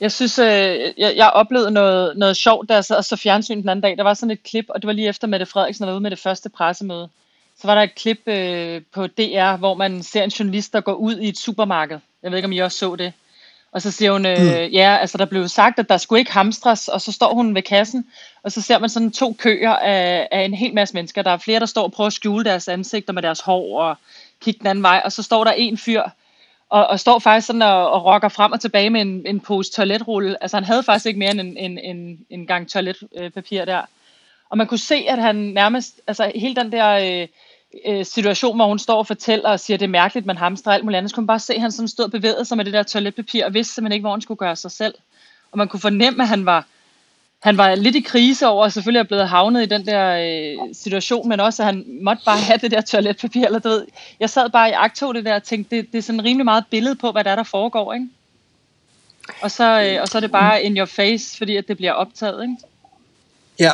Jeg 0.00 0.12
synes, 0.12 0.38
øh, 0.38 0.46
jeg, 0.98 1.16
jeg 1.16 1.30
oplevede 1.30 1.70
noget, 1.70 2.16
noget 2.16 2.36
sjovt, 2.36 2.68
da 2.68 2.74
jeg 2.74 2.84
sad 2.84 2.96
og 2.96 3.04
så 3.04 3.16
fjernsyn 3.16 3.60
den 3.60 3.68
anden 3.68 3.82
dag. 3.82 3.96
Der 3.96 4.02
var 4.02 4.14
sådan 4.14 4.30
et 4.30 4.42
klip, 4.42 4.64
og 4.68 4.82
det 4.82 4.86
var 4.86 4.92
lige 4.92 5.08
efter 5.08 5.26
Mette 5.26 5.46
Frederiksen 5.46 5.86
var 5.86 5.92
ude 5.92 6.00
med 6.00 6.10
det 6.10 6.18
første 6.18 6.48
pressemøde. 6.48 7.08
Så 7.60 7.66
var 7.66 7.74
der 7.74 7.82
et 7.82 7.94
klip 7.94 8.28
øh, 8.28 8.82
på 8.92 9.06
DR, 9.06 9.56
hvor 9.56 9.74
man 9.74 10.02
ser 10.02 10.22
en 10.22 10.30
journalist, 10.30 10.72
der 10.72 10.80
går 10.80 10.94
ud 10.94 11.18
i 11.18 11.28
et 11.28 11.38
supermarked. 11.38 11.98
Jeg 12.22 12.30
ved 12.30 12.38
ikke, 12.38 12.46
om 12.46 12.52
I 12.52 12.58
også 12.58 12.78
så 12.78 12.96
det. 12.96 13.12
Og 13.74 13.82
så 13.82 13.90
siger 13.90 14.12
hun, 14.12 14.26
øh, 14.26 14.38
mm. 14.38 14.72
ja, 14.72 14.96
altså 14.96 15.18
der 15.18 15.24
blev 15.24 15.48
sagt, 15.48 15.78
at 15.78 15.88
der 15.88 15.96
skulle 15.96 16.20
ikke 16.20 16.32
hamstres, 16.32 16.88
og 16.88 17.00
så 17.00 17.12
står 17.12 17.34
hun 17.34 17.54
ved 17.54 17.62
kassen, 17.62 18.06
og 18.42 18.52
så 18.52 18.62
ser 18.62 18.78
man 18.78 18.88
sådan 18.88 19.10
to 19.10 19.32
køer 19.38 19.72
af, 19.72 20.28
af 20.30 20.40
en 20.40 20.54
hel 20.54 20.74
masse 20.74 20.94
mennesker. 20.94 21.22
Der 21.22 21.30
er 21.30 21.36
flere, 21.36 21.60
der 21.60 21.66
står 21.66 21.82
og 21.82 21.92
prøver 21.92 22.06
at 22.06 22.12
skjule 22.12 22.44
deres 22.44 22.68
ansigter 22.68 23.12
med 23.12 23.22
deres 23.22 23.40
hår 23.40 23.82
og 23.82 23.96
kigge 24.40 24.58
den 24.58 24.66
anden 24.66 24.82
vej, 24.82 25.02
og 25.04 25.12
så 25.12 25.22
står 25.22 25.44
der 25.44 25.52
en 25.52 25.78
fyr, 25.78 26.02
og, 26.70 26.86
og 26.86 27.00
står 27.00 27.18
faktisk 27.18 27.46
sådan 27.46 27.62
og, 27.62 27.90
og 27.90 28.04
rokker 28.04 28.28
frem 28.28 28.52
og 28.52 28.60
tilbage 28.60 28.90
med 28.90 29.00
en, 29.00 29.22
en 29.26 29.40
pose 29.40 29.72
toiletrulle. 29.72 30.42
Altså 30.42 30.56
han 30.56 30.64
havde 30.64 30.82
faktisk 30.82 31.06
ikke 31.06 31.18
mere 31.18 31.30
end 31.30 31.40
en, 31.40 31.56
en, 31.56 31.78
en, 31.78 32.18
en 32.30 32.46
gang 32.46 32.70
toiletpapir 32.70 33.64
der. 33.64 33.82
Og 34.50 34.58
man 34.58 34.66
kunne 34.66 34.78
se, 34.78 35.04
at 35.08 35.22
han 35.22 35.36
nærmest, 35.36 36.00
altså 36.06 36.32
hele 36.34 36.56
den 36.56 36.72
der... 36.72 37.20
Øh, 37.22 37.28
øh, 37.86 38.04
situation, 38.04 38.56
hvor 38.56 38.66
hun 38.66 38.78
står 38.78 38.98
og 38.98 39.06
fortæller 39.06 39.48
og 39.48 39.60
siger, 39.60 39.76
at 39.76 39.80
det 39.80 39.86
er 39.86 39.90
mærkeligt, 39.90 40.26
man 40.26 40.36
hamstrer 40.36 40.72
alt 40.72 40.84
muligt 40.84 40.98
andet, 40.98 41.10
så 41.10 41.14
kunne 41.14 41.22
man 41.22 41.26
bare 41.26 41.38
se, 41.38 41.54
at 41.54 41.60
han 41.60 41.72
sådan 41.72 41.88
stod 41.88 42.04
og 42.04 42.10
bevægede 42.10 42.44
sig 42.44 42.56
med 42.56 42.64
det 42.64 42.72
der 42.72 42.82
toiletpapir, 42.82 43.44
og 43.44 43.54
vidste 43.54 43.74
simpelthen 43.74 43.92
ikke, 43.92 44.02
hvor 44.02 44.10
han 44.10 44.20
skulle 44.20 44.38
gøre 44.38 44.56
sig 44.56 44.70
selv. 44.70 44.94
Og 45.52 45.58
man 45.58 45.68
kunne 45.68 45.80
fornemme, 45.80 46.22
at 46.22 46.28
han 46.28 46.46
var, 46.46 46.66
han 47.40 47.56
var 47.56 47.74
lidt 47.74 47.96
i 47.96 48.00
krise 48.00 48.46
over, 48.46 48.64
at 48.64 48.72
selvfølgelig 48.72 48.98
er 48.98 49.04
blevet 49.04 49.28
havnet 49.28 49.62
i 49.62 49.66
den 49.66 49.86
der 49.86 50.16
øh, 50.16 50.74
situation, 50.74 51.28
men 51.28 51.40
også, 51.40 51.62
at 51.62 51.66
han 51.66 51.84
måtte 52.02 52.22
bare 52.24 52.38
have 52.38 52.58
det 52.58 52.70
der 52.70 52.80
toiletpapir. 52.80 53.44
Eller, 53.44 53.58
du 53.58 53.68
ved. 53.68 53.86
Jeg 54.20 54.30
sad 54.30 54.50
bare 54.50 54.68
i 54.68 54.72
akto 54.72 55.12
det 55.12 55.24
der 55.24 55.34
og 55.34 55.42
tænkte, 55.42 55.76
det, 55.76 55.92
det 55.92 55.98
er 55.98 56.02
sådan 56.02 56.24
rimelig 56.24 56.44
meget 56.44 56.64
billede 56.70 56.94
på, 56.94 57.12
hvad 57.12 57.24
der 57.24 57.30
er, 57.30 57.36
der 57.36 57.42
foregår. 57.42 57.92
Ikke? 57.92 58.08
Og, 59.42 59.50
så, 59.50 59.82
øh, 59.82 60.02
og 60.02 60.08
så 60.08 60.18
er 60.18 60.20
det 60.20 60.30
bare 60.30 60.62
in 60.62 60.78
your 60.78 60.86
face, 60.86 61.38
fordi 61.38 61.56
at 61.56 61.68
det 61.68 61.76
bliver 61.76 61.92
optaget. 61.92 62.42
Ikke? 62.42 62.56
Ja, 63.58 63.70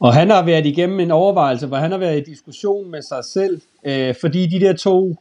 og 0.00 0.14
han 0.14 0.30
har 0.30 0.44
været 0.44 0.66
igennem 0.66 1.00
en 1.00 1.10
overvejelse, 1.10 1.66
hvor 1.66 1.76
han 1.76 1.90
har 1.90 1.98
været 1.98 2.18
i 2.18 2.30
diskussion 2.30 2.90
med 2.90 3.02
sig 3.02 3.24
selv, 3.24 3.60
øh, 3.84 4.14
fordi 4.20 4.46
de 4.46 4.60
der 4.60 4.72
to 4.72 5.16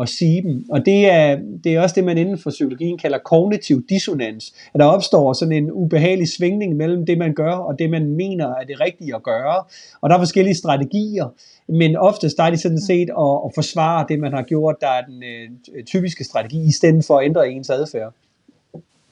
at 0.02 0.09
sige 0.09 0.43
dem. 0.43 0.64
Og 0.71 0.87
det 0.87 1.11
er, 1.11 1.38
det 1.64 1.75
er 1.75 1.81
også 1.81 1.95
det, 1.95 2.05
man 2.05 2.19
inden 2.19 2.38
for 2.38 2.50
psykologien 2.50 2.99
kalder 2.99 3.19
kognitiv 3.19 3.87
dissonans. 3.88 4.55
At 4.75 4.81
der 4.81 4.87
opstår 4.87 5.33
sådan 5.33 5.52
en 5.52 5.73
ubehagelig 5.73 6.28
svingning 6.28 6.76
mellem 6.76 7.07
det, 7.07 7.19
man 7.19 7.35
gør, 7.35 7.52
og 7.52 7.78
det, 7.78 7.90
man 7.90 8.07
mener 8.07 8.55
er 8.55 8.64
det 8.64 8.81
rigtige 8.81 9.14
at 9.14 9.23
gøre. 9.23 9.64
Og 10.00 10.11
der 10.11 10.16
er 10.16 10.21
forskellige 10.21 10.55
strategier, 10.55 11.28
men 11.69 11.97
oftest 11.97 12.37
der 12.37 12.43
er 12.43 12.50
det 12.50 12.61
sådan 12.61 12.81
set 12.81 13.11
at, 13.19 13.40
at 13.47 13.50
forsvare 13.55 14.07
det, 14.09 14.19
man 14.19 14.33
har 14.33 14.43
gjort, 14.43 14.76
der 14.81 14.88
er 14.88 15.05
den 15.05 15.23
øh, 15.23 15.85
typiske 15.85 16.25
strategi, 16.25 16.66
i 16.66 16.73
stedet 16.73 17.05
for 17.05 17.19
at 17.19 17.25
ændre 17.25 17.50
ens 17.50 17.71
adfærd. 17.71 18.12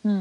Mm. 0.02 0.20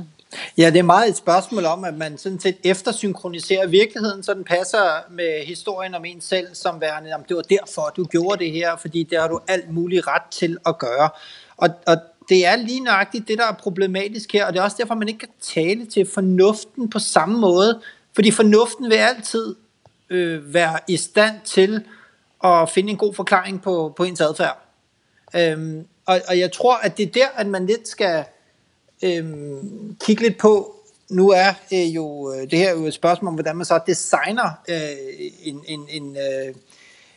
Ja, 0.58 0.70
det 0.70 0.80
er 0.80 0.84
meget 0.84 1.10
et 1.10 1.18
spørgsmål 1.18 1.66
om, 1.66 1.84
at 1.84 1.94
man 1.94 2.18
sådan 2.18 2.40
set 2.40 2.58
eftersynkroniserer 2.64 3.68
virkeligheden, 3.68 4.24
så 4.24 4.34
den 4.34 4.44
passer 4.44 5.12
med 5.12 5.46
historien 5.46 5.96
om 5.96 6.06
en 6.06 6.22
selv, 6.22 6.48
som 6.54 6.82
værende, 6.82 7.14
om 7.14 7.24
det 7.24 7.36
var 7.36 7.42
derfor, 7.42 7.94
du 7.98 8.06
gjorde 8.06 8.44
det 8.44 8.52
her, 8.52 8.76
fordi 8.76 9.04
det 9.04 9.20
har 9.20 9.28
du 9.28 9.40
alt 9.48 9.74
muligt 9.74 10.08
ret 10.08 10.24
til 10.32 10.58
at 10.66 10.78
gøre. 10.78 11.10
Og, 11.58 11.70
og 11.88 11.98
det 12.30 12.46
er 12.46 12.56
lige 12.56 12.80
nøjagtigt 12.80 13.28
det, 13.28 13.38
der 13.38 13.46
er 13.46 13.54
problematisk 13.54 14.34
her, 14.34 14.46
og 14.46 14.54
det 14.54 14.60
er 14.60 14.64
også 14.64 14.78
derfor, 14.80 14.96
man 14.96 15.08
ikke 15.08 15.20
kan 15.20 15.30
tale 15.42 15.86
til 15.86 16.08
fornuften 16.14 16.90
på 16.90 17.00
samme 17.00 17.40
måde, 17.40 17.82
fordi 18.16 18.32
fornuften 18.32 18.90
vil 18.90 18.96
altid 18.96 19.56
øh, 20.10 20.54
være 20.54 20.80
i 20.88 20.98
stand 20.98 21.36
til 21.46 21.84
at 22.44 22.70
finde 22.70 22.92
en 22.92 22.98
god 22.98 23.14
forklaring 23.14 23.62
på, 23.62 23.94
på 23.98 24.04
ens 24.04 24.22
adfærd. 24.22 24.60
Øhm, 25.36 25.86
og, 26.06 26.22
og 26.28 26.40
jeg 26.40 26.52
tror, 26.52 26.76
at 26.76 26.98
det 26.98 27.08
er 27.08 27.12
der, 27.12 27.28
at 27.36 27.48
man 27.48 27.66
lidt 27.66 27.88
skal 27.88 28.26
øhm, 29.04 29.96
kigge 30.04 30.24
lidt 30.24 30.38
på, 30.38 30.76
nu 31.10 31.30
er 31.30 31.54
øh, 31.74 31.96
jo 31.96 32.34
øh, 32.34 32.52
det 32.52 32.60
her 32.60 32.72
jo 32.72 32.86
et 32.86 32.94
spørgsmål 32.94 33.28
om, 33.28 33.34
hvordan 33.34 33.56
man 33.56 33.66
så 33.66 33.80
designer 33.88 34.50
øh, 34.70 35.26
en, 35.44 35.64
en, 35.68 35.80
en, 35.90 36.18
øh, 36.18 36.56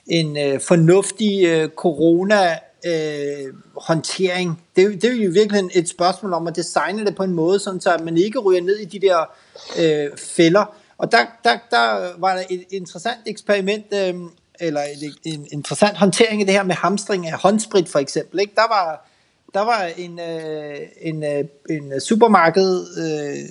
en 0.07 0.37
øh, 0.37 0.61
fornuftig 0.61 1.45
øh, 1.45 1.69
corona 1.69 2.59
øh, 2.87 3.55
håndtering. 3.77 4.63
Det, 4.77 5.03
det 5.03 5.11
er 5.11 5.25
jo 5.25 5.31
virkelig 5.31 5.63
et 5.75 5.89
spørgsmål 5.89 6.33
om 6.33 6.47
at 6.47 6.57
designe 6.57 7.07
det 7.07 7.17
på 7.17 7.23
en 7.23 7.33
måde, 7.33 7.59
sådan 7.59 7.81
så 7.81 7.99
man 8.05 8.17
ikke 8.17 8.39
ryger 8.39 8.63
ned 8.63 8.77
i 8.77 8.85
de 8.85 9.01
der 9.01 9.35
øh, 9.79 10.17
fælder. 10.19 10.77
Og 10.99 11.13
der, 11.13 11.19
der, 11.45 11.59
der 11.71 12.13
var 12.19 12.35
der 12.35 12.43
et 12.51 12.65
interessant 12.71 13.19
eksperiment, 13.27 13.87
øh, 13.95 14.15
eller 14.61 14.81
en, 14.83 15.15
en 15.25 15.47
interessant 15.53 15.97
håndtering 15.97 16.41
af 16.41 16.47
det 16.47 16.55
her 16.55 16.63
med 16.63 16.75
hamstring 16.75 17.27
af 17.27 17.39
håndsprit 17.39 17.89
for 17.89 17.99
eksempel. 17.99 18.41
Ikke? 18.41 18.53
Der 18.57 18.69
var 18.69 19.09
der 19.55 19.61
var 19.61 19.91
en, 19.97 20.21
øh, 20.21 20.81
en, 21.01 21.25
øh, 21.25 21.45
en 21.71 22.01
supermarked, 22.01 22.87
øh, 22.99 23.49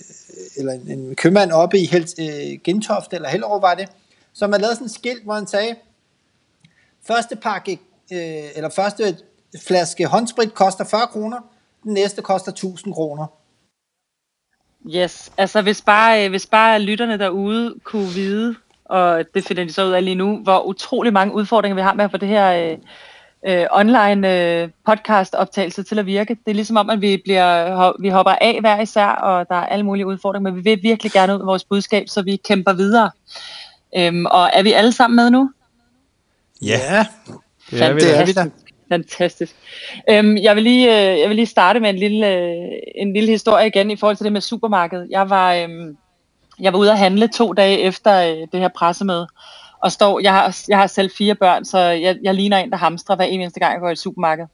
eller 0.58 0.74
en, 0.74 0.92
en 0.92 1.16
købmand 1.16 1.52
oppe 1.52 1.80
i 1.80 1.86
Hels, 1.86 2.16
øh, 2.20 2.60
Gentoft, 2.64 3.14
eller 3.14 3.30
Hellerup 3.30 3.62
var 3.62 3.76
det, 3.76 3.90
som 4.34 4.52
havde 4.52 4.62
lavet 4.62 4.76
sådan 4.76 4.86
et 4.86 4.92
skilt, 4.92 5.24
hvor 5.24 5.34
han 5.34 5.48
sagde, 5.48 5.76
første 7.08 7.36
pakke, 7.36 7.72
øh, 8.12 8.44
eller 8.56 8.70
første 8.70 9.18
flaske 9.68 10.06
håndsprit 10.06 10.54
koster 10.54 10.84
40 10.84 11.08
kroner, 11.08 11.40
den 11.84 11.94
næste 11.94 12.22
koster 12.22 12.52
1000 12.52 12.94
kroner. 12.94 13.28
Yes, 14.96 15.32
altså 15.38 15.62
hvis 15.62 15.82
bare, 15.82 16.26
øh, 16.26 16.30
hvis 16.30 16.46
bare 16.46 16.80
lytterne 16.80 17.20
derude 17.20 17.76
kunne 17.84 18.10
vide, 18.10 18.56
og 18.86 19.24
det 19.34 19.44
finder 19.44 19.64
de 19.64 19.74
så 19.74 19.86
ud 19.86 19.92
af 19.92 20.06
lige 20.06 20.16
nu, 20.16 20.38
hvor 20.38 20.64
utrolig 20.64 21.14
mange 21.14 21.34
udfordringer 21.36 21.76
vi 21.76 21.82
har 21.82 21.94
med 21.94 22.06
at 22.06 22.12
få 22.12 22.18
det 22.18 22.28
her 22.28 22.72
øh, 22.72 22.78
øh, 23.48 23.66
online 23.72 24.34
øh, 24.34 24.70
podcast 24.86 25.36
optagelse 25.36 25.84
til 25.84 26.00
at 26.00 26.06
virke. 26.06 26.36
Det 26.46 26.52
er 26.52 26.56
ligesom 26.56 26.78
om, 26.78 26.90
at 26.90 27.02
vi, 27.02 27.22
bliver, 27.24 28.02
vi 28.02 28.10
hopper 28.10 28.32
af 28.42 28.58
hver 28.62 28.82
især, 28.82 29.08
og 29.08 29.46
der 29.50 29.56
er 29.56 29.66
alle 29.66 29.86
mulige 29.86 30.06
udfordringer, 30.06 30.52
men 30.52 30.64
vi 30.64 30.70
vil 30.70 30.84
virkelig 30.84 31.12
gerne 31.12 31.34
ud 31.34 31.38
med 31.38 31.46
vores 31.46 31.64
budskab, 31.64 32.08
så 32.08 32.22
vi 32.22 32.36
kæmper 32.36 32.74
videre. 32.74 33.12
Øhm, 33.98 34.26
og 34.26 34.50
er 34.54 34.64
vi 34.64 34.72
alle 34.72 34.92
sammen 34.92 35.16
med 35.16 35.30
nu? 35.30 35.52
Ja, 36.62 37.06
det 37.72 37.82
er 37.82 37.94
vi, 37.94 38.00
det 38.00 38.20
er 38.20 38.26
vi 38.26 38.32
da. 38.32 38.46
Fantastisk. 38.90 39.56
Øhm, 40.10 40.38
jeg, 40.38 40.56
vil 40.56 40.64
lige, 40.64 40.88
øh, 40.88 41.20
jeg 41.20 41.30
vil 41.30 41.36
lige 41.36 41.46
starte 41.46 41.80
med 41.80 41.90
en 41.90 41.96
lille, 41.96 42.28
øh, 42.28 42.72
en 42.96 43.14
lille 43.14 43.32
historie 43.32 43.68
igen 43.68 43.92
i 43.92 43.96
forhold 43.96 44.18
til 44.18 44.24
det 44.24 44.34
med 44.34 44.42
supermarkedet. 44.42 45.08
Jeg 45.10 45.30
var, 45.30 45.54
øh, 45.54 45.70
jeg 46.60 46.74
var 46.74 46.80
ude 46.80 46.92
at 46.92 46.98
handle 46.98 47.28
to 47.28 47.54
dage 47.54 47.80
efter 47.80 48.22
øh, 48.22 48.48
det 48.52 48.60
her 48.60 48.68
pressemøde, 48.68 49.28
og 49.86 49.92
står, 49.92 50.20
jeg 50.20 50.34
har, 50.34 50.58
jeg 50.68 50.78
har 50.78 50.88
selv 50.88 51.12
fire 51.18 51.36
børn, 51.36 51.66
så 51.66 51.80
jeg, 51.80 52.18
jeg 52.24 52.34
ligner 52.34 52.58
en, 52.58 52.72
der 52.72 52.78
hamstrer 52.78 53.16
hver 53.16 53.26
eneste 53.26 53.60
gang, 53.60 53.74
jeg 53.74 53.80
går 53.82 53.90
i 53.90 53.92
et 53.92 54.00
supermarked. 54.00 54.46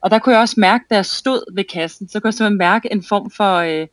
Og 0.00 0.10
der 0.10 0.18
kunne 0.18 0.34
jeg 0.34 0.40
også 0.40 0.54
mærke, 0.58 0.84
da 0.90 0.94
jeg 0.94 1.06
stod 1.06 1.54
ved 1.54 1.64
kassen, 1.64 2.08
så 2.08 2.20
kunne 2.20 2.28
jeg 2.28 2.34
simpelthen 2.34 2.58
mærke 2.58 2.92
en 2.92 3.04
form 3.08 3.30
for 3.30 3.56
øh, 3.56 3.86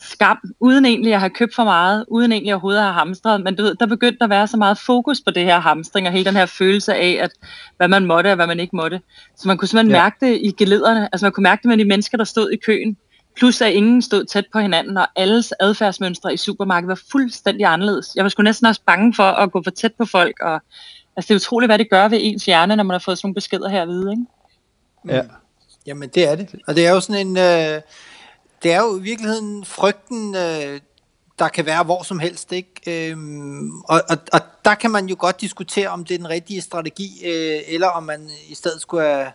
skam, 0.00 0.38
uden 0.60 0.84
egentlig 0.84 1.14
at 1.14 1.20
have 1.20 1.30
købt 1.30 1.54
for 1.54 1.64
meget, 1.64 2.04
uden 2.08 2.32
egentlig 2.32 2.54
overhovedet 2.54 2.78
at 2.78 2.84
have 2.84 2.94
hamstret, 2.94 3.44
men 3.44 3.56
du 3.56 3.62
ved, 3.62 3.74
der 3.74 3.86
begyndte 3.86 4.24
at 4.24 4.30
være 4.30 4.46
så 4.46 4.56
meget 4.56 4.78
fokus 4.78 5.20
på 5.20 5.30
det 5.30 5.44
her 5.44 5.60
hamstring, 5.60 6.06
og 6.06 6.12
hele 6.12 6.24
den 6.24 6.36
her 6.36 6.46
følelse 6.46 6.94
af, 6.94 7.18
at 7.22 7.30
hvad 7.76 7.88
man 7.88 8.06
måtte 8.06 8.28
og 8.28 8.36
hvad 8.36 8.46
man 8.46 8.60
ikke 8.60 8.76
måtte. 8.76 9.00
Så 9.36 9.48
man 9.48 9.58
kunne 9.58 9.68
simpelthen 9.68 9.96
ja. 9.96 10.02
mærke 10.02 10.16
det 10.20 10.38
i 10.42 10.50
gelederne, 10.58 11.08
altså 11.12 11.24
man 11.26 11.32
kunne 11.32 11.42
mærke 11.42 11.62
det 11.62 11.68
med 11.68 11.78
de 11.78 11.84
mennesker, 11.84 12.18
der 12.18 12.24
stod 12.24 12.50
i 12.50 12.56
køen, 12.56 12.96
Plus 13.36 13.60
at 13.60 13.72
ingen 13.72 14.02
stod 14.02 14.24
tæt 14.24 14.44
på 14.52 14.58
hinanden, 14.58 14.96
og 14.96 15.06
alles 15.16 15.52
adfærdsmønstre 15.60 16.34
i 16.34 16.36
supermarkedet 16.36 16.88
var 16.88 17.00
fuldstændig 17.12 17.66
anderledes. 17.66 18.12
Jeg 18.16 18.24
var 18.24 18.28
sgu 18.28 18.42
næsten 18.42 18.66
også 18.66 18.80
bange 18.86 19.14
for 19.14 19.22
at 19.22 19.52
gå 19.52 19.62
for 19.64 19.70
tæt 19.70 19.92
på 19.98 20.04
folk, 20.04 20.40
og 20.40 20.60
altså, 21.16 21.28
det 21.28 21.30
er 21.30 21.34
utroligt, 21.34 21.68
hvad 21.68 21.78
det 21.78 21.90
gør 21.90 22.08
ved 22.08 22.18
ens 22.22 22.44
hjerne, 22.44 22.76
når 22.76 22.84
man 22.84 22.94
har 22.94 22.98
fået 22.98 23.18
sådan 23.18 23.26
nogle 23.26 23.34
beskeder 23.34 23.68
her 23.68 23.86
vide, 23.86 24.10
ikke? 24.10 24.24
Ja. 25.16 25.22
Jamen, 25.86 26.08
det 26.08 26.28
er 26.28 26.34
det. 26.34 26.54
Og 26.66 26.76
det 26.76 26.86
er 26.86 26.90
jo 26.90 27.00
sådan 27.00 27.26
en... 27.26 27.36
Øh, 27.36 27.80
det 28.62 28.72
er 28.72 28.80
jo 28.80 28.98
i 28.98 29.02
virkeligheden 29.02 29.64
frygten, 29.64 30.36
øh, 30.36 30.80
der 31.38 31.48
kan 31.48 31.66
være 31.66 31.84
hvor 31.84 32.02
som 32.02 32.18
helst, 32.18 32.52
ikke? 32.52 33.10
Øhm, 33.10 33.80
og, 33.80 34.02
og, 34.08 34.16
og 34.32 34.40
der 34.64 34.74
kan 34.74 34.90
man 34.90 35.06
jo 35.06 35.16
godt 35.18 35.40
diskutere, 35.40 35.88
om 35.88 36.04
det 36.04 36.14
er 36.14 36.18
den 36.18 36.28
rigtige 36.28 36.60
strategi, 36.60 37.20
øh, 37.24 37.60
eller 37.68 37.88
om 37.88 38.02
man 38.02 38.30
i 38.48 38.54
stedet 38.54 38.80
skulle 38.80 39.04
have 39.04 39.32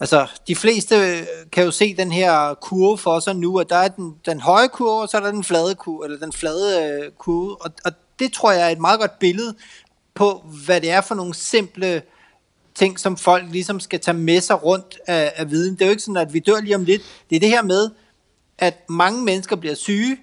Altså, 0.00 0.26
de 0.48 0.56
fleste 0.56 0.96
øh, 0.96 1.26
kan 1.52 1.64
jo 1.64 1.70
se 1.70 1.94
den 1.96 2.12
her 2.12 2.54
kurve 2.54 2.98
for 2.98 3.20
sig 3.20 3.36
nu, 3.36 3.58
at 3.58 3.70
der 3.70 3.76
er 3.76 3.88
den, 3.88 4.14
den 4.26 4.40
høje 4.40 4.68
kurve, 4.68 5.02
og 5.02 5.08
så 5.08 5.16
er 5.16 5.20
der 5.20 5.30
den 5.30 5.44
flade 5.44 5.74
kurve, 5.74 6.04
eller 6.04 6.18
den 6.18 6.32
flade 6.32 6.82
øh, 6.84 7.10
kurve, 7.18 7.62
og, 7.62 7.70
og 7.84 7.92
det 8.18 8.32
tror 8.32 8.52
jeg 8.52 8.66
er 8.66 8.68
et 8.68 8.80
meget 8.80 9.00
godt 9.00 9.18
billede 9.18 9.54
på, 10.14 10.44
hvad 10.66 10.80
det 10.80 10.90
er 10.90 11.00
for 11.00 11.14
nogle 11.14 11.34
simple 11.34 12.02
ting, 12.74 12.98
som 13.00 13.16
folk 13.16 13.44
ligesom 13.50 13.80
skal 13.80 14.00
tage 14.00 14.16
med 14.16 14.40
sig 14.40 14.64
rundt 14.64 14.98
af, 15.06 15.32
af 15.36 15.50
viden. 15.50 15.74
Det 15.74 15.82
er 15.82 15.86
jo 15.86 15.90
ikke 15.90 16.02
sådan, 16.02 16.16
at 16.16 16.32
vi 16.32 16.38
dør 16.38 16.60
lige 16.60 16.76
om 16.76 16.84
lidt. 16.84 17.02
Det 17.30 17.36
er 17.36 17.40
det 17.40 17.48
her 17.48 17.62
med, 17.62 17.90
at 18.58 18.84
mange 18.88 19.22
mennesker 19.22 19.56
bliver 19.56 19.74
syge, 19.74 20.18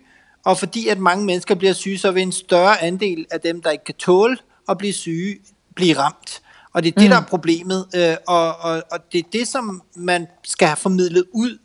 og 0.46 0.58
fordi 0.58 0.88
at 0.88 0.98
mange 0.98 1.26
mennesker 1.26 1.56
bliver 1.56 1.74
syge, 1.74 1.98
så 1.98 2.12
vil 2.12 2.24
en 2.24 2.32
større 2.32 2.82
andel 2.82 3.26
af 3.32 3.42
dem, 3.42 3.62
der 3.62 3.72
ikke 3.72 3.84
kan 3.84 3.96
tåle 3.96 4.38
at 4.70 4.78
blive 4.78 4.94
syge, 4.94 5.38
blive 5.76 5.98
ramt. 5.98 6.42
Og 6.74 6.84
det 6.84 6.90
er 6.96 7.00
det, 7.00 7.04
mm. 7.04 7.10
der 7.10 7.18
er 7.18 7.26
problemet, 7.26 7.86
øh, 7.96 8.16
og, 8.28 8.56
og, 8.60 8.84
og 8.92 9.00
det 9.12 9.20
er 9.20 9.30
det, 9.34 9.48
som 9.48 9.82
man 9.96 10.28
skal 10.44 10.68
have 10.68 10.78
formidlet 10.78 11.26
ud 11.32 11.58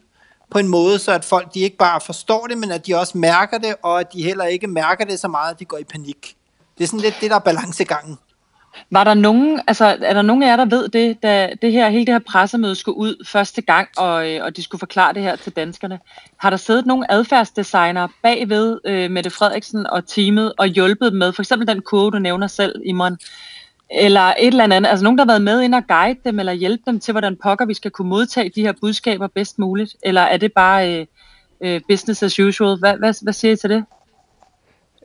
på 0.50 0.58
en 0.58 0.68
måde, 0.68 0.98
så 0.98 1.12
at 1.12 1.24
folk 1.24 1.54
de 1.54 1.60
ikke 1.60 1.76
bare 1.76 2.00
forstår 2.00 2.46
det, 2.46 2.58
men 2.58 2.70
at 2.70 2.86
de 2.86 2.94
også 2.94 3.18
mærker 3.18 3.58
det, 3.58 3.74
og 3.82 4.00
at 4.00 4.12
de 4.12 4.22
heller 4.22 4.44
ikke 4.44 4.66
mærker 4.66 5.04
det 5.04 5.20
så 5.20 5.28
meget, 5.28 5.52
at 5.52 5.60
de 5.60 5.64
går 5.64 5.78
i 5.78 5.84
panik. 5.84 6.36
Det 6.78 6.84
er 6.84 6.88
sådan 6.88 7.00
lidt 7.00 7.14
det, 7.20 7.30
der 7.30 7.36
er 7.36 7.40
balancegangen. 7.40 8.18
Var 8.90 9.04
der 9.04 9.14
nogen, 9.14 9.60
altså 9.66 9.84
er 10.02 10.12
der 10.14 10.22
nogen 10.22 10.42
af 10.42 10.46
jer, 10.46 10.56
der 10.56 10.64
ved 10.64 10.88
det, 10.88 11.22
da 11.22 11.50
det 11.62 11.72
her, 11.72 11.88
hele 11.88 12.06
det 12.06 12.14
her 12.14 12.18
pressemøde 12.18 12.74
skulle 12.74 12.98
ud 12.98 13.24
første 13.26 13.62
gang, 13.62 13.88
og, 13.96 14.30
øh, 14.30 14.44
og 14.44 14.56
de 14.56 14.62
skulle 14.62 14.78
forklare 14.78 15.14
det 15.14 15.22
her 15.22 15.36
til 15.36 15.52
danskerne? 15.52 15.98
Har 16.36 16.50
der 16.50 16.56
siddet 16.56 16.86
nogle 16.86 17.12
adfærdsdesigner 17.12 18.08
bagved 18.22 18.80
øh, 18.84 19.10
Mette 19.10 19.30
Frederiksen 19.30 19.86
og 19.86 20.06
teamet 20.06 20.52
og 20.58 20.66
hjulpet 20.66 21.12
med, 21.12 21.32
for 21.32 21.42
eksempel 21.42 21.68
den 21.68 21.82
kurve, 21.82 22.10
du 22.10 22.18
nævner 22.18 22.46
selv, 22.46 22.82
Imran, 22.84 23.18
eller 23.90 24.20
et 24.20 24.46
eller 24.46 24.64
andet, 24.64 24.90
altså 24.90 25.04
nogen, 25.04 25.18
der 25.18 25.24
har 25.24 25.30
været 25.30 25.42
med 25.42 25.62
ind 25.62 25.74
og 25.74 25.82
guide 25.88 26.18
dem, 26.24 26.38
eller 26.38 26.52
hjælpe 26.52 26.82
dem 26.86 27.00
til, 27.00 27.12
hvordan 27.12 27.36
pokker 27.42 27.66
vi 27.66 27.74
skal 27.74 27.90
kunne 27.90 28.08
modtage 28.08 28.48
de 28.48 28.62
her 28.62 28.72
budskaber 28.80 29.26
bedst 29.26 29.58
muligt, 29.58 29.96
eller 30.02 30.20
er 30.20 30.36
det 30.36 30.52
bare 30.52 31.00
øh, 31.00 31.06
øh, 31.60 31.80
business 31.88 32.22
as 32.22 32.40
usual? 32.40 32.78
Hvad, 32.78 32.96
hvad, 32.98 33.14
hvad 33.22 33.32
siger 33.32 33.52
I 33.52 33.56
til 33.56 33.70
det? 33.70 33.84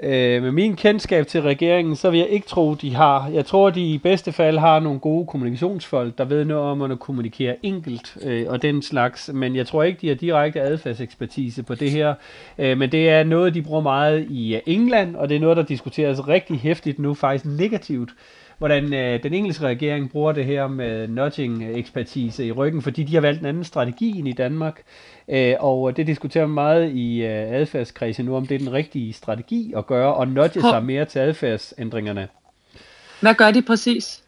Øh, 0.04 0.44
med 0.44 0.52
min 0.52 0.76
kendskab 0.76 1.28
til 1.28 1.41
regeringen, 1.41 1.96
så 1.96 2.10
vil 2.10 2.20
jeg 2.20 2.30
ikke 2.30 2.48
tro, 2.48 2.74
de 2.74 2.96
har. 2.96 3.30
Jeg 3.30 3.46
tror, 3.46 3.70
de 3.70 3.82
i 3.82 3.98
bedste 3.98 4.32
fald 4.32 4.58
har 4.58 4.80
nogle 4.80 5.00
gode 5.00 5.28
kommunikationsfolk, 5.28 6.17
der 6.17 6.26
ved 6.26 6.46
noget 6.46 6.63
om 6.63 6.82
at 6.82 7.00
kommunikere 7.00 7.56
enkelt 7.63 8.17
øh, 8.24 8.46
og 8.50 8.62
den 8.62 8.82
slags. 8.82 9.30
Men 9.34 9.56
jeg 9.56 9.67
tror 9.67 9.84
ikke, 9.84 10.00
de 10.02 10.08
har 10.08 10.15
direkte 10.15 10.62
adfærdsekspertise 10.62 11.63
på 11.63 11.76
det 11.76 11.91
her. 11.91 12.13
Øh, 12.58 12.78
men 12.78 12.91
det 12.91 13.10
er 13.10 13.24
noget, 13.24 13.54
de 13.54 13.62
bruger 13.62 13.82
meget 13.82 14.28
i 14.30 14.60
England, 14.65 15.15
og 15.15 15.30
det 15.30 15.36
er 15.36 15.39
noget, 15.39 15.58
der 15.58 15.63
diskuteres 15.63 16.28
rigtig 16.28 16.60
hæftigt 16.60 17.00
nu, 17.00 17.13
faktisk 17.13 17.46
negativt 17.46 18.10
hvordan 18.62 18.93
øh, 18.93 19.24
den 19.24 19.34
engelske 19.34 19.65
regering 19.65 20.12
bruger 20.12 20.32
det 20.32 20.45
her 20.45 20.67
med 20.67 21.08
nudging-ekspertise 21.08 22.45
i 22.45 22.52
ryggen, 22.52 22.82
fordi 22.82 23.04
de 23.04 23.13
har 23.13 23.21
valgt 23.21 23.39
en 23.39 23.45
anden 23.45 23.63
strategi 23.63 24.19
end 24.19 24.28
i 24.28 24.32
Danmark. 24.32 24.82
Øh, 25.28 25.56
og 25.60 25.97
det 25.97 26.08
diskuterer 26.08 26.45
man 26.45 26.54
meget 26.54 26.91
i 26.91 27.21
øh, 27.21 27.54
adfærdskredse 27.54 28.24
nu, 28.24 28.36
om 28.36 28.47
det 28.47 28.56
er 28.56 28.60
den 28.60 28.74
rigtige 28.74 29.13
strategi 29.13 29.74
at 29.78 29.86
gøre, 29.86 30.13
og 30.13 30.28
nudge 30.28 30.62
sig 30.62 30.84
mere 30.84 31.06
til 31.06 31.19
adfærdsændringerne. 31.19 32.28
Hvad 33.21 33.34
gør 33.34 33.52
de 33.52 33.62
præcis? 33.62 34.24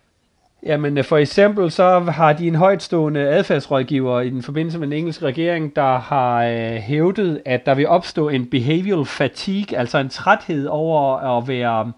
Jamen 0.66 0.98
øh, 0.98 1.04
for 1.04 1.18
eksempel 1.18 1.72
så 1.72 2.00
har 2.00 2.34
de 2.34 2.48
en 2.48 2.56
højtstående 2.56 3.20
adfærdsrådgiver 3.20 4.22
i 4.22 4.30
den 4.30 4.44
forbindelse 4.44 4.80
med 4.80 4.88
den 4.88 4.94
engelske 4.94 5.26
regering, 5.26 5.76
der 5.76 5.98
har 5.98 6.44
øh, 6.44 6.76
hævdet, 6.76 7.42
at 7.46 7.66
der 7.66 7.74
vil 7.74 7.88
opstå 7.88 8.30
en 8.30 8.46
behavioral 8.46 9.06
fatigue, 9.06 9.78
altså 9.78 9.98
en 9.98 10.10
træthed 10.10 10.68
over 10.68 11.18
at 11.38 11.48
være 11.48 11.92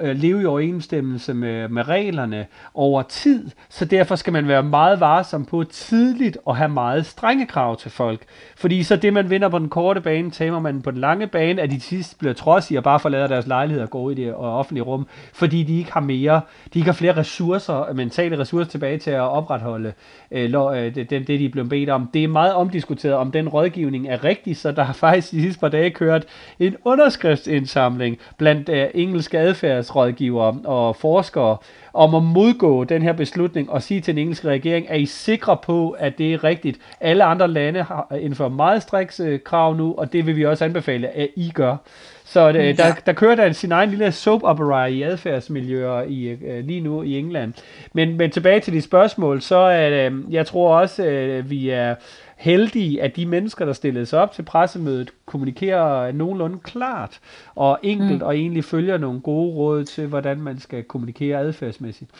øh, 0.00 0.16
leve 0.16 0.42
i 0.42 0.44
overensstemmelse 0.44 1.34
med, 1.34 1.68
med 1.68 1.88
reglerne 1.88 2.46
over 2.74 3.02
tid, 3.02 3.50
så 3.68 3.84
derfor 3.84 4.14
skal 4.14 4.32
man 4.32 4.48
være 4.48 4.62
meget 4.62 5.00
varsom 5.00 5.44
på 5.44 5.64
tidligt 5.64 6.38
og 6.44 6.56
have 6.56 6.68
meget 6.68 7.06
strenge 7.06 7.46
krav 7.46 7.76
til 7.76 7.90
folk. 7.90 8.20
Fordi 8.56 8.82
så 8.82 8.96
det, 8.96 9.12
man 9.12 9.30
vinder 9.30 9.48
på 9.48 9.58
den 9.58 9.68
korte 9.68 10.00
bane, 10.00 10.30
tager 10.30 10.60
man 10.60 10.82
på 10.82 10.90
den 10.90 11.00
lange 11.00 11.26
bane, 11.26 11.62
at 11.62 11.70
de 11.70 11.80
sidst 11.80 12.18
bliver 12.18 12.34
trodsige 12.34 12.78
og 12.78 12.84
bare 12.84 13.00
forlader 13.00 13.26
deres 13.26 13.46
lejlighed 13.46 13.82
og 13.82 13.90
går 13.90 14.10
i 14.10 14.14
det 14.14 14.26
øh, 14.26 14.34
offentlige 14.34 14.84
rum, 14.84 15.06
fordi 15.32 15.62
de 15.62 15.78
ikke 15.78 15.92
har 15.92 16.00
mere, 16.00 16.40
de 16.74 16.78
ikke 16.78 16.88
har 16.88 16.96
flere 16.96 17.16
ressourcer, 17.16 17.88
øh, 17.88 17.96
mentale 17.96 18.38
ressourcer 18.38 18.70
tilbage 18.70 18.98
til 18.98 19.10
at 19.10 19.20
opretholde 19.20 19.92
øh, 20.30 20.54
øh 20.54 20.94
det, 20.94 21.10
det, 21.10 21.28
de 21.28 21.44
er 21.44 21.48
blevet 21.48 21.70
bedt 21.70 21.90
om. 21.90 22.10
Det 22.14 22.24
er 22.24 22.28
meget 22.28 22.54
omdiskuteret, 22.54 23.14
om 23.14 23.32
den 23.32 23.48
rådgivning 23.48 24.08
er 24.08 24.24
rigtig, 24.24 24.56
så 24.56 24.72
der 24.72 24.82
har 24.82 24.92
faktisk 25.08 25.32
de 25.32 25.42
sidste 25.42 25.60
par 25.60 25.68
dage 25.68 25.90
kørt 25.90 26.24
en 26.58 26.76
underskriftsindsamling 26.84 28.18
blandt 28.38 28.68
øh, 28.68 28.86
engelske 28.94 29.38
adfærdsrådgivere 29.68 30.58
og 30.64 30.96
forskere 30.96 31.56
om 31.92 32.14
at 32.14 32.22
modgå 32.22 32.84
den 32.84 33.02
her 33.02 33.12
beslutning 33.12 33.70
og 33.70 33.82
sige 33.82 34.00
til 34.00 34.14
den 34.14 34.20
engelske 34.20 34.48
regering, 34.48 34.86
er 34.88 34.94
I 34.94 35.06
sikre 35.06 35.56
på, 35.56 35.90
at 35.90 36.18
det 36.18 36.34
er 36.34 36.44
rigtigt? 36.44 36.78
Alle 37.00 37.24
andre 37.24 37.48
lande 37.48 37.82
har 37.82 38.16
indført 38.20 38.52
meget 38.52 38.82
striks 38.82 39.20
øh, 39.20 39.40
krav 39.44 39.74
nu, 39.74 39.94
og 39.98 40.12
det 40.12 40.26
vil 40.26 40.36
vi 40.36 40.46
også 40.46 40.64
anbefale, 40.64 41.08
at 41.08 41.28
I 41.36 41.50
gør. 41.54 41.76
Så 42.24 42.52
det, 42.52 42.70
mm, 42.70 42.76
der, 42.76 42.94
der 43.06 43.12
kører 43.12 43.34
der 43.34 43.52
sin 43.52 43.72
egen 43.72 43.90
lille 43.90 44.12
soap 44.12 44.40
opera 44.42 44.86
i 44.86 45.02
adfærdsmiljøer 45.02 46.02
i, 46.02 46.28
øh, 46.28 46.64
lige 46.64 46.80
nu 46.80 47.02
i 47.02 47.18
England. 47.18 47.52
Men, 47.92 48.16
men 48.16 48.30
tilbage 48.30 48.60
til 48.60 48.72
de 48.72 48.82
spørgsmål, 48.82 49.42
så 49.42 49.56
er 49.56 50.10
øh, 50.10 50.12
jeg 50.30 50.46
tror 50.46 50.78
også, 50.78 51.04
øh, 51.04 51.50
vi 51.50 51.70
er 51.70 51.94
heldige, 52.38 53.02
at 53.02 53.16
de 53.16 53.26
mennesker, 53.26 53.64
der 53.64 53.72
stillede 53.72 54.06
sig 54.06 54.18
op 54.18 54.32
til 54.32 54.42
pressemødet, 54.42 55.10
kommunikerer 55.26 56.12
nogenlunde 56.12 56.58
klart 56.58 57.20
og 57.54 57.78
enkelt, 57.82 58.18
mm. 58.18 58.26
og 58.26 58.36
egentlig 58.36 58.64
følger 58.64 58.98
nogle 58.98 59.20
gode 59.20 59.54
råd 59.54 59.84
til, 59.84 60.06
hvordan 60.06 60.40
man 60.40 60.60
skal 60.60 60.84
kommunikere 60.84 61.38
adfærdsmæssigt. 61.38 62.10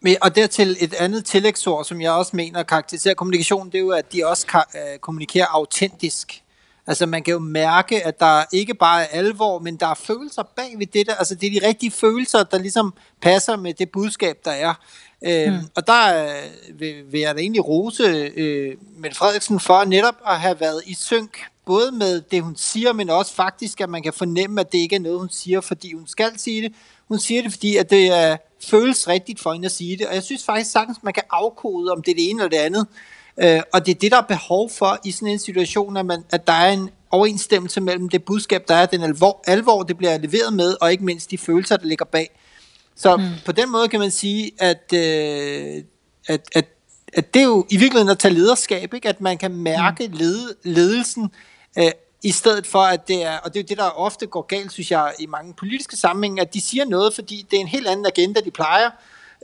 Men, 0.00 0.16
og 0.22 0.36
dertil 0.36 0.76
et 0.80 0.94
andet 0.94 1.24
tillægsord, 1.24 1.84
som 1.84 2.00
jeg 2.00 2.12
også 2.12 2.36
mener 2.36 2.62
karakteriserer 2.62 3.14
kommunikation, 3.14 3.66
det 3.66 3.74
er 3.74 3.78
jo, 3.80 3.90
at 3.90 4.12
de 4.12 4.26
også 4.26 4.46
kan, 4.46 4.62
øh, 4.74 4.98
kommunikerer 4.98 5.46
autentisk. 5.46 6.42
Altså 6.86 7.06
man 7.06 7.22
kan 7.22 7.32
jo 7.32 7.38
mærke, 7.38 8.06
at 8.06 8.20
der 8.20 8.44
ikke 8.52 8.74
bare 8.74 9.02
er 9.02 9.06
alvor, 9.06 9.58
men 9.58 9.76
der 9.76 9.86
er 9.86 9.94
følelser 9.94 10.42
bag 10.56 10.74
ved 10.78 10.86
det 10.86 11.06
der. 11.06 11.14
Altså 11.14 11.34
det 11.34 11.46
er 11.46 11.60
de 11.60 11.66
rigtige 11.66 11.90
følelser, 11.90 12.42
der 12.42 12.58
ligesom 12.58 12.94
passer 13.22 13.56
med 13.56 13.74
det 13.74 13.90
budskab, 13.90 14.38
der 14.44 14.50
er. 14.50 14.74
Øhm, 15.22 15.52
mm. 15.52 15.60
Og 15.74 15.86
der 15.86 16.24
øh, 16.24 16.80
vil, 16.80 16.94
vil 17.10 17.20
jeg 17.20 17.34
da 17.34 17.40
egentlig 17.40 17.68
rose 17.68 18.32
øh, 18.36 18.76
Mette 18.96 19.16
Frederiksen 19.16 19.60
for 19.60 19.84
netop 19.84 20.14
at 20.26 20.40
have 20.40 20.60
været 20.60 20.82
i 20.86 20.94
synk, 20.94 21.38
både 21.66 21.92
med 21.92 22.20
det 22.20 22.42
hun 22.42 22.56
siger, 22.56 22.92
men 22.92 23.10
også 23.10 23.34
faktisk, 23.34 23.80
at 23.80 23.88
man 23.88 24.02
kan 24.02 24.12
fornemme, 24.12 24.60
at 24.60 24.72
det 24.72 24.78
ikke 24.78 24.96
er 24.96 25.00
noget, 25.00 25.18
hun 25.18 25.28
siger, 25.30 25.60
fordi 25.60 25.92
hun 25.92 26.06
skal 26.06 26.38
sige 26.38 26.62
det. 26.62 26.72
Hun 27.08 27.18
siger 27.18 27.42
det, 27.42 27.52
fordi 27.52 27.76
at 27.76 27.90
det 27.90 28.06
er, 28.06 28.36
føles 28.64 29.08
rigtigt 29.08 29.40
for 29.40 29.52
hende 29.52 29.66
at 29.66 29.72
sige 29.72 29.96
det. 29.96 30.06
Og 30.06 30.14
jeg 30.14 30.22
synes 30.22 30.44
faktisk 30.44 30.70
sagtens, 30.70 30.98
man 31.02 31.12
kan 31.12 31.22
afkode, 31.30 31.92
om 31.92 32.02
det 32.02 32.10
er 32.10 32.14
det 32.14 32.30
ene 32.30 32.42
eller 32.42 32.58
det 32.58 32.64
andet. 32.64 32.86
Øh, 33.36 33.62
og 33.72 33.86
det 33.86 33.94
er 33.94 33.98
det, 33.98 34.12
der 34.12 34.18
er 34.18 34.26
behov 34.26 34.70
for 34.70 34.98
i 35.04 35.10
sådan 35.10 35.28
en 35.28 35.38
situation, 35.38 35.96
at, 35.96 36.06
man, 36.06 36.24
at 36.30 36.46
der 36.46 36.52
er 36.52 36.72
en 36.72 36.90
overensstemmelse 37.10 37.80
mellem 37.80 38.08
det 38.08 38.24
budskab, 38.24 38.68
der 38.68 38.74
er, 38.74 38.86
den 38.86 39.02
alvor, 39.02 39.40
alvor, 39.46 39.82
det 39.82 39.96
bliver 39.98 40.18
leveret 40.18 40.52
med, 40.52 40.76
og 40.80 40.92
ikke 40.92 41.04
mindst 41.04 41.30
de 41.30 41.38
følelser, 41.38 41.76
der 41.76 41.86
ligger 41.86 42.04
bag. 42.04 42.39
Så 43.00 43.16
mm. 43.16 43.24
på 43.44 43.52
den 43.52 43.70
måde 43.70 43.88
kan 43.88 44.00
man 44.00 44.10
sige, 44.10 44.50
at, 44.58 44.92
øh, 44.94 45.82
at, 46.28 46.40
at, 46.54 46.66
at 47.12 47.34
det 47.34 47.42
er 47.42 47.46
jo 47.46 47.66
i 47.70 47.76
virkeligheden 47.76 48.10
at 48.10 48.18
tage 48.18 48.34
lederskab, 48.34 48.94
ikke? 48.94 49.08
at 49.08 49.20
man 49.20 49.38
kan 49.38 49.54
mærke 49.54 50.08
mm. 50.08 50.14
led, 50.14 50.54
ledelsen, 50.64 51.30
øh, 51.78 51.90
i 52.22 52.30
stedet 52.30 52.66
for 52.66 52.78
at 52.78 53.08
det 53.08 53.24
er, 53.24 53.38
og 53.38 53.54
det 53.54 53.60
er 53.60 53.62
jo 53.62 53.66
det, 53.68 53.78
der 53.78 53.98
ofte 54.00 54.26
går 54.26 54.42
galt, 54.42 54.72
synes 54.72 54.90
jeg, 54.90 55.12
i 55.18 55.26
mange 55.26 55.54
politiske 55.54 55.96
sammenhænge, 55.96 56.42
at 56.42 56.54
de 56.54 56.60
siger 56.60 56.84
noget, 56.84 57.14
fordi 57.14 57.46
det 57.50 57.56
er 57.56 57.60
en 57.60 57.68
helt 57.68 57.86
anden 57.86 58.06
agenda, 58.06 58.40
de 58.40 58.50
plejer, 58.50 58.90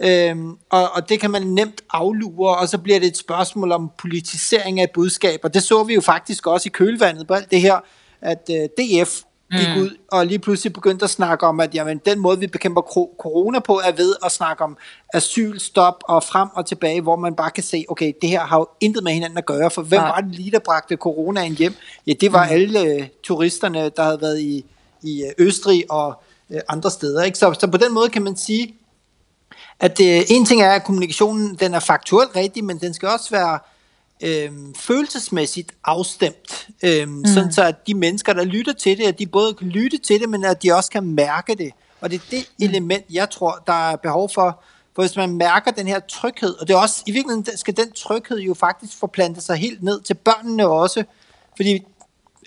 Øhm, 0.03 0.57
og, 0.71 0.91
og 0.93 1.09
det 1.09 1.21
kan 1.21 1.31
man 1.31 1.43
nemt 1.43 1.81
aflure, 1.91 2.57
og 2.57 2.69
så 2.69 2.79
bliver 2.79 3.01
det 3.01 3.07
et 3.07 3.17
spørgsmål 3.17 3.73
om 3.73 3.91
politisering 3.99 4.81
af 4.81 4.91
budskab, 4.95 5.41
og 5.43 5.55
det 5.55 5.63
så 5.63 5.85
vi 5.85 5.95
jo 5.95 6.01
faktisk 6.01 6.47
også 6.47 6.69
i 6.69 6.71
kølvandet 6.71 7.27
på 7.27 7.35
alt 7.35 7.51
det 7.51 7.61
her, 7.61 7.81
at 8.21 8.51
øh, 8.51 8.69
DF 8.79 9.21
gik 9.53 9.69
mm. 9.77 9.83
ud 9.83 9.97
og 10.13 10.27
lige 10.27 10.39
pludselig 10.39 10.73
begyndte 10.73 11.05
at 11.05 11.11
snakke 11.11 11.47
om, 11.47 11.61
at 11.61 11.75
jamen, 11.75 12.01
den 12.07 12.19
måde, 12.19 12.39
vi 12.39 12.47
bekæmper 12.47 12.83
corona 13.19 13.59
på, 13.59 13.81
er 13.85 13.93
ved 13.93 14.15
at 14.25 14.33
snakke 14.33 14.65
om 14.65 14.77
asylstop 15.15 16.05
og 16.09 16.23
frem 16.23 16.49
og 16.55 16.67
tilbage, 16.67 17.01
hvor 17.01 17.17
man 17.17 17.35
bare 17.35 17.51
kan 17.51 17.65
se, 17.65 17.85
okay, 17.89 18.13
det 18.23 18.31
her 18.31 18.41
har 18.41 18.59
jo 18.59 18.69
intet 18.81 19.05
med 19.05 19.13
hinanden 19.13 19.39
at 19.39 19.47
gøre, 19.47 19.71
for 19.71 19.83
hvem 19.83 20.01
Nej. 20.01 20.09
var 20.09 20.21
det 20.21 20.35
lige, 20.35 20.51
der 20.51 20.59
bragte 20.59 20.97
coronaen 20.97 21.55
hjem? 21.55 21.75
Ja, 22.07 22.13
det 22.13 22.33
var 22.33 22.45
mm. 22.45 22.53
alle 22.53 22.81
øh, 22.81 23.09
turisterne, 23.23 23.91
der 23.97 24.03
havde 24.03 24.21
været 24.21 24.41
i, 24.41 24.65
i 25.03 25.23
øh, 25.23 25.47
Østrig 25.47 25.85
og 25.91 26.23
øh, 26.51 26.61
andre 26.69 26.91
steder. 26.91 27.23
Ikke? 27.23 27.39
Så, 27.39 27.55
så 27.61 27.67
på 27.67 27.77
den 27.77 27.95
måde 27.95 28.09
kan 28.09 28.23
man 28.23 28.37
sige, 28.37 28.75
at 29.81 30.01
øh, 30.01 30.21
en 30.29 30.47
ting 30.47 30.63
er, 30.63 30.71
at 30.71 30.85
kommunikationen 30.85 31.55
den 31.55 31.75
er 31.75 31.81
faktuelt 31.81 32.37
rigtig, 32.37 32.65
men 32.65 32.79
den 32.79 32.95
skal 32.95 33.09
også 33.09 33.31
være 33.31 33.59
øh, 34.23 34.51
følelsesmæssigt 34.77 35.73
afstemt, 35.85 36.69
øh, 36.83 37.09
mm. 37.09 37.25
sådan 37.25 37.53
så 37.53 37.65
at 37.65 37.87
de 37.87 37.95
mennesker, 37.95 38.33
der 38.33 38.45
lytter 38.45 38.73
til 38.73 38.99
det, 38.99 39.05
at 39.05 39.19
de 39.19 39.27
både 39.27 39.55
kan 39.55 39.69
lytte 39.69 39.99
til 39.99 40.21
det, 40.21 40.29
men 40.29 40.45
at 40.45 40.63
de 40.63 40.73
også 40.73 40.91
kan 40.91 41.05
mærke 41.05 41.55
det. 41.55 41.71
Og 42.01 42.11
det 42.11 42.17
er 42.17 42.25
det 42.31 42.49
mm. 42.59 42.65
element, 42.65 43.05
jeg 43.13 43.31
tror, 43.31 43.63
der 43.67 43.91
er 43.91 43.97
behov 43.97 44.31
for, 44.35 44.63
for 44.95 45.03
hvis 45.03 45.17
man 45.17 45.37
mærker 45.37 45.71
den 45.71 45.87
her 45.87 46.01
tryghed, 46.01 46.55
og 46.61 46.69
det 46.69 46.75
er 46.75 46.79
også, 46.79 47.03
i 47.07 47.11
virkeligheden 47.11 47.57
skal 47.57 47.77
den 47.77 47.93
tryghed 47.93 48.39
jo 48.39 48.55
faktisk 48.55 48.99
forplante 48.99 49.41
sig 49.41 49.57
helt 49.57 49.83
ned 49.83 50.01
til 50.01 50.15
børnene 50.15 50.69
også, 50.69 51.05
fordi 51.57 51.87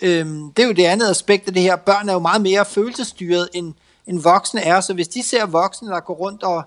øh, 0.02 0.26
det 0.26 0.62
er 0.62 0.66
jo 0.66 0.72
det 0.72 0.84
andet 0.84 1.10
aspekt 1.10 1.48
af 1.48 1.54
det 1.54 1.62
her, 1.62 1.76
børn 1.76 2.08
er 2.08 2.12
jo 2.12 2.18
meget 2.18 2.42
mere 2.42 2.64
følelsesstyret 2.64 3.48
end, 3.52 3.74
end 4.06 4.20
voksne 4.20 4.60
er, 4.60 4.80
så 4.80 4.94
hvis 4.94 5.08
de 5.08 5.22
ser 5.22 5.46
voksne, 5.46 5.88
der 5.88 6.00
går 6.00 6.14
rundt 6.14 6.42
og 6.42 6.62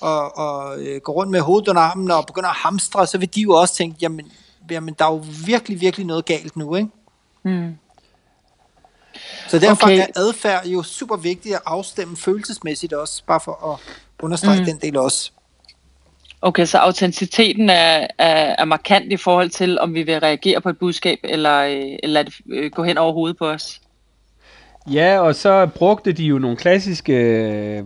og, 0.00 0.38
og 0.38 0.80
øh, 0.80 1.00
går 1.00 1.12
rundt 1.12 1.30
med 1.30 1.40
hovedet 1.40 1.68
under 1.68 1.82
armen 1.82 2.10
og 2.10 2.26
begynder 2.26 2.48
at 2.48 2.56
hamstre, 2.56 3.06
så 3.06 3.18
vil 3.18 3.34
de 3.34 3.40
jo 3.40 3.50
også 3.52 3.74
tænke, 3.74 3.96
jamen, 4.02 4.32
jamen 4.70 4.94
der 4.98 5.04
er 5.04 5.12
jo 5.12 5.24
virkelig, 5.46 5.80
virkelig 5.80 6.06
noget 6.06 6.24
galt 6.24 6.56
nu, 6.56 6.74
ikke? 6.74 6.88
Mm. 7.42 7.74
Så 9.48 9.58
derfor 9.58 9.86
okay. 9.86 9.98
er 9.98 10.06
adfærd 10.16 10.66
jo 10.66 10.82
super 10.82 11.16
vigtigt 11.16 11.54
at 11.54 11.62
afstemme 11.66 12.16
følelsesmæssigt 12.16 12.92
også, 12.92 13.22
bare 13.26 13.40
for 13.40 13.72
at 13.72 13.94
understrege 14.22 14.60
mm. 14.60 14.64
den 14.64 14.78
del 14.82 14.96
også. 14.96 15.30
Okay, 16.42 16.66
så 16.66 16.78
autenticiteten 16.78 17.70
er, 17.70 18.06
er, 18.18 18.54
er 18.58 18.64
markant 18.64 19.12
i 19.12 19.16
forhold 19.16 19.50
til, 19.50 19.78
om 19.78 19.94
vi 19.94 20.02
vil 20.02 20.20
reagere 20.20 20.60
på 20.60 20.68
et 20.68 20.78
budskab, 20.78 21.18
eller, 21.24 21.58
øh, 21.58 21.98
eller 22.02 22.22
lade 22.22 22.24
det 22.24 22.34
øh, 22.50 22.70
gå 22.70 22.82
hen 22.84 22.98
over 22.98 23.12
hovedet 23.12 23.36
på 23.36 23.48
os? 23.48 23.80
Ja, 24.86 25.20
og 25.20 25.34
så 25.34 25.66
brugte 25.66 26.12
de 26.12 26.24
jo 26.24 26.38
nogle 26.38 26.56
klassiske, 26.56 27.12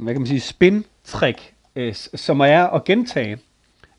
hvad 0.00 0.14
kan 0.14 0.20
man 0.20 0.26
sige, 0.26 0.40
spin-trick 0.40 1.51
øh, 1.76 1.94
som 2.14 2.40
er 2.40 2.66
at 2.66 2.84
gentage. 2.84 3.38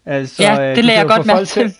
Altså, 0.05 0.43
ja, 0.43 0.69
øh, 0.69 0.75
det 0.75 0.85
lader 0.85 0.99
jeg 0.99 1.07
godt 1.07 1.25
mærke 1.25 1.45
til. 1.45 1.73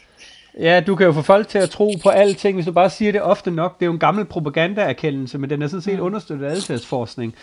Ja, 0.60 0.80
du 0.80 0.96
kan 0.96 1.06
jo 1.06 1.14
få 1.14 1.22
folk 1.22 1.48
til 1.48 1.58
at 1.58 1.70
tro 1.70 1.94
på 2.04 2.10
alting, 2.10 2.56
hvis 2.56 2.66
du 2.66 2.72
bare 2.72 2.90
siger 2.90 3.12
det 3.12 3.22
ofte 3.22 3.52
nok. 3.52 3.80
Det 3.80 3.86
er 3.86 3.88
jo 3.88 3.94
en 3.94 4.00
gammel 4.00 4.26
propagandaerkendelse, 4.26 5.38
men 5.38 5.50
den 5.50 5.62
er 5.62 5.68
sådan 5.68 5.82
set 5.82 5.98
mm. 5.98 6.06
understøttet 6.06 6.46
af 6.46 6.52
adfærdsforskning. 6.52 7.36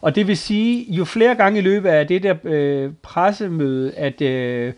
Og 0.00 0.14
det 0.14 0.26
vil 0.26 0.36
sige, 0.36 0.92
jo 0.92 1.04
flere 1.04 1.34
gange 1.34 1.58
i 1.58 1.62
løbet 1.62 1.88
af 1.88 2.06
det 2.06 2.22
der 2.22 2.34
øh, 2.44 2.90
pressemøde, 3.02 3.94
at 3.94 4.20
øh, 4.20 4.72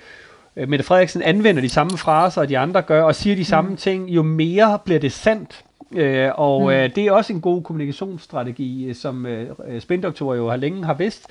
Mette 0.56 0.84
Frederiksen 0.84 1.22
anvender 1.22 1.62
de 1.62 1.68
samme 1.68 1.98
fraser, 1.98 2.40
og 2.40 2.48
de 2.48 2.58
andre 2.58 2.82
gør, 2.82 3.02
og 3.02 3.14
siger 3.14 3.36
de 3.36 3.44
samme 3.44 3.70
mm. 3.70 3.76
ting, 3.76 4.10
jo 4.10 4.22
mere 4.22 4.78
bliver 4.84 5.00
det 5.00 5.12
sandt. 5.12 5.64
Øh, 5.96 6.30
og 6.34 6.62
mm. 6.62 6.68
øh, 6.68 6.94
det 6.94 7.06
er 7.06 7.12
også 7.12 7.32
en 7.32 7.40
god 7.40 7.62
kommunikationsstrategi, 7.62 8.94
som 8.94 9.26
øh, 9.26 9.80
spindoktorer 9.80 10.36
jo 10.36 10.48
har 10.48 10.56
længe 10.56 10.84
har 10.84 10.94
vidst, 10.94 11.26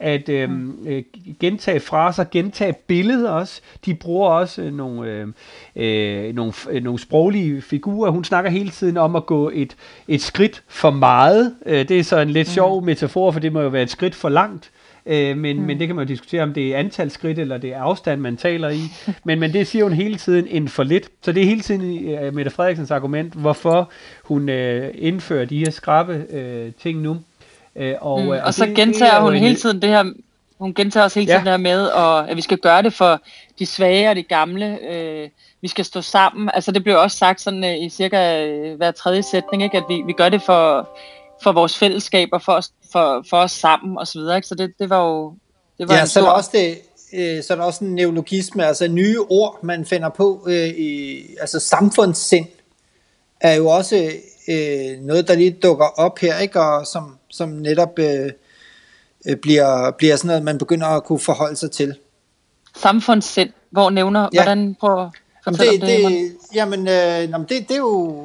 at 0.00 0.28
øh, 0.28 0.50
øh, 0.86 1.02
gentage 1.40 1.80
fraser, 1.80 2.24
gentage 2.30 2.74
billeder 2.86 3.30
også. 3.30 3.60
De 3.86 3.94
bruger 3.94 4.30
også 4.30 4.62
øh, 4.62 4.74
nogle, 4.74 5.10
øh, 5.10 5.26
øh, 5.76 6.34
nogle, 6.34 6.52
øh, 6.70 6.82
nogle 6.82 6.98
sproglige 6.98 7.62
figurer. 7.62 8.10
Hun 8.10 8.24
snakker 8.24 8.50
hele 8.50 8.70
tiden 8.70 8.96
om 8.96 9.16
at 9.16 9.26
gå 9.26 9.50
et, 9.54 9.76
et 10.08 10.22
skridt 10.22 10.62
for 10.68 10.90
meget. 10.90 11.54
Øh, 11.66 11.88
det 11.88 11.98
er 11.98 12.04
så 12.04 12.20
en 12.20 12.30
lidt 12.30 12.48
sjov 12.48 12.84
metafor, 12.84 13.30
for 13.30 13.40
det 13.40 13.52
må 13.52 13.60
jo 13.60 13.68
være 13.68 13.82
et 13.82 13.90
skridt 13.90 14.14
for 14.14 14.28
langt. 14.28 14.70
Øh, 15.06 15.36
men, 15.36 15.56
mm. 15.56 15.62
men 15.62 15.78
det 15.78 15.86
kan 15.86 15.96
man 15.96 16.04
jo 16.04 16.08
diskutere, 16.08 16.42
om 16.42 16.54
det 16.54 16.74
er 16.74 16.78
antal 16.78 17.10
skridt, 17.10 17.38
eller 17.38 17.58
det 17.58 17.70
er 17.70 17.80
afstand, 17.80 18.20
man 18.20 18.36
taler 18.36 18.68
i. 18.68 18.80
Men, 19.24 19.40
men 19.40 19.52
det 19.52 19.66
siger 19.66 19.84
hun 19.84 19.92
hele 19.92 20.16
tiden 20.16 20.46
en 20.50 20.68
for 20.68 20.82
lidt. 20.82 21.08
Så 21.22 21.32
det 21.32 21.42
er 21.42 21.46
hele 21.46 21.60
tiden 21.60 22.14
uh, 22.26 22.34
Mette 22.34 22.50
Frederiksens 22.50 22.90
argument, 22.90 23.34
hvorfor 23.34 23.90
hun 24.24 24.48
uh, 24.48 24.84
indfører 24.94 25.44
de 25.44 25.58
her 25.58 25.70
skrabe 25.70 26.24
uh, 26.32 26.72
ting 26.82 27.00
nu. 27.00 27.16
Uh, 27.74 27.92
og, 28.00 28.22
mm. 28.22 28.28
og, 28.28 28.38
og 28.38 28.54
så 28.54 28.66
det, 28.66 28.76
gentager 28.76 29.14
det 29.14 29.22
hun 29.22 29.34
hele 29.34 29.56
tiden 29.56 29.82
det 29.82 29.90
her, 29.90 30.04
hun 30.58 30.74
gentager 30.74 31.04
også 31.04 31.18
hele 31.20 31.32
tiden 31.32 31.46
ja. 31.46 31.52
det 31.52 31.60
her 31.60 31.74
med, 31.74 31.86
og, 31.86 32.30
at 32.30 32.36
vi 32.36 32.42
skal 32.42 32.58
gøre 32.58 32.82
det 32.82 32.92
for 32.92 33.20
de 33.58 33.66
svage 33.66 34.10
og 34.10 34.16
de 34.16 34.22
gamle. 34.22 34.78
Uh, 34.90 35.30
vi 35.60 35.68
skal 35.68 35.84
stå 35.84 36.00
sammen. 36.00 36.50
Altså 36.54 36.72
det 36.72 36.84
blev 36.84 36.98
også 36.98 37.16
sagt 37.16 37.40
sådan 37.40 37.64
uh, 37.64 37.84
i 37.84 37.88
cirka 37.88 38.46
uh, 38.46 38.76
hver 38.76 38.90
tredje 38.90 39.22
sætning, 39.22 39.62
ikke? 39.62 39.76
at 39.76 39.84
vi, 39.88 40.02
vi 40.06 40.12
gør 40.12 40.28
det 40.28 40.42
for 40.42 40.88
for 41.42 41.52
vores 41.52 41.78
fællesskab 41.78 42.28
og 42.32 42.42
for 42.42 42.52
os, 42.52 42.72
for, 42.92 43.24
for 43.30 43.36
os 43.36 43.52
sammen 43.52 43.98
og 43.98 44.06
så 44.06 44.18
videre. 44.18 44.36
Ikke? 44.36 44.48
Så 44.48 44.54
det, 44.54 44.72
det 44.78 44.90
var 44.90 45.04
jo 45.06 45.34
det 45.78 45.88
var 45.88 45.94
ja, 45.94 46.06
så 46.06 46.20
er 46.20 46.24
der 46.24 46.30
også 46.30 46.50
det, 46.52 46.78
øh, 47.12 47.42
så 47.42 47.52
er 47.52 47.56
der 47.56 47.64
også 47.64 47.84
en 47.84 47.94
neologisme, 47.94 48.66
altså 48.66 48.88
nye 48.88 49.20
ord, 49.20 49.58
man 49.62 49.84
finder 49.84 50.08
på, 50.08 50.46
øh, 50.48 50.68
i, 50.68 51.20
altså 51.40 51.60
samfundssind, 51.60 52.46
er 53.40 53.54
jo 53.54 53.68
også 53.68 54.10
øh, 54.48 55.00
noget, 55.00 55.28
der 55.28 55.34
lige 55.34 55.50
dukker 55.50 55.84
op 55.84 56.18
her, 56.18 56.38
ikke? 56.38 56.60
og 56.60 56.86
som, 56.86 57.16
som 57.30 57.48
netop 57.48 57.98
øh, 57.98 58.30
øh 59.26 59.36
bliver, 59.36 59.90
bliver 59.90 60.16
sådan 60.16 60.28
noget, 60.28 60.42
man 60.42 60.58
begynder 60.58 60.86
at 60.86 61.04
kunne 61.04 61.18
forholde 61.18 61.56
sig 61.56 61.70
til. 61.70 61.94
Samfundssind, 62.76 63.50
hvor 63.70 63.90
nævner, 63.90 64.28
ja. 64.32 64.38
hvordan 64.38 64.76
på 64.80 65.10
Jamen 65.46 65.60
det, 65.60 65.80
det, 65.80 66.10
det 66.10 66.36
jamen, 66.54 66.80
øh, 66.80 67.30
jamen 67.30 67.46
det, 67.48 67.68
det 67.68 67.70
er 67.70 67.76
jo 67.76 68.24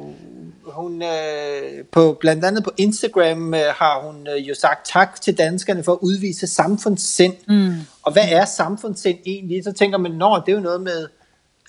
hun 0.74 1.02
øh, 1.02 1.84
på 1.92 2.16
blandt 2.20 2.44
andet 2.44 2.64
på 2.64 2.70
Instagram 2.76 3.54
øh, 3.54 3.60
har 3.60 4.00
hun 4.06 4.26
øh, 4.28 4.48
jo 4.48 4.54
sagt 4.54 4.86
tak 4.86 5.20
til 5.20 5.38
danskerne 5.38 5.84
for 5.84 5.92
at 5.92 5.98
udvise 6.02 6.46
samfundssind. 6.46 7.34
Mm. 7.48 7.74
Og 8.02 8.12
hvad 8.12 8.22
er 8.28 8.44
samfundssind 8.44 9.18
egentlig? 9.26 9.64
Så 9.64 9.72
tænker 9.72 9.98
man, 9.98 10.12
når 10.12 10.38
det 10.38 10.52
er 10.52 10.56
jo 10.56 10.62
noget 10.62 10.80
med 10.80 11.08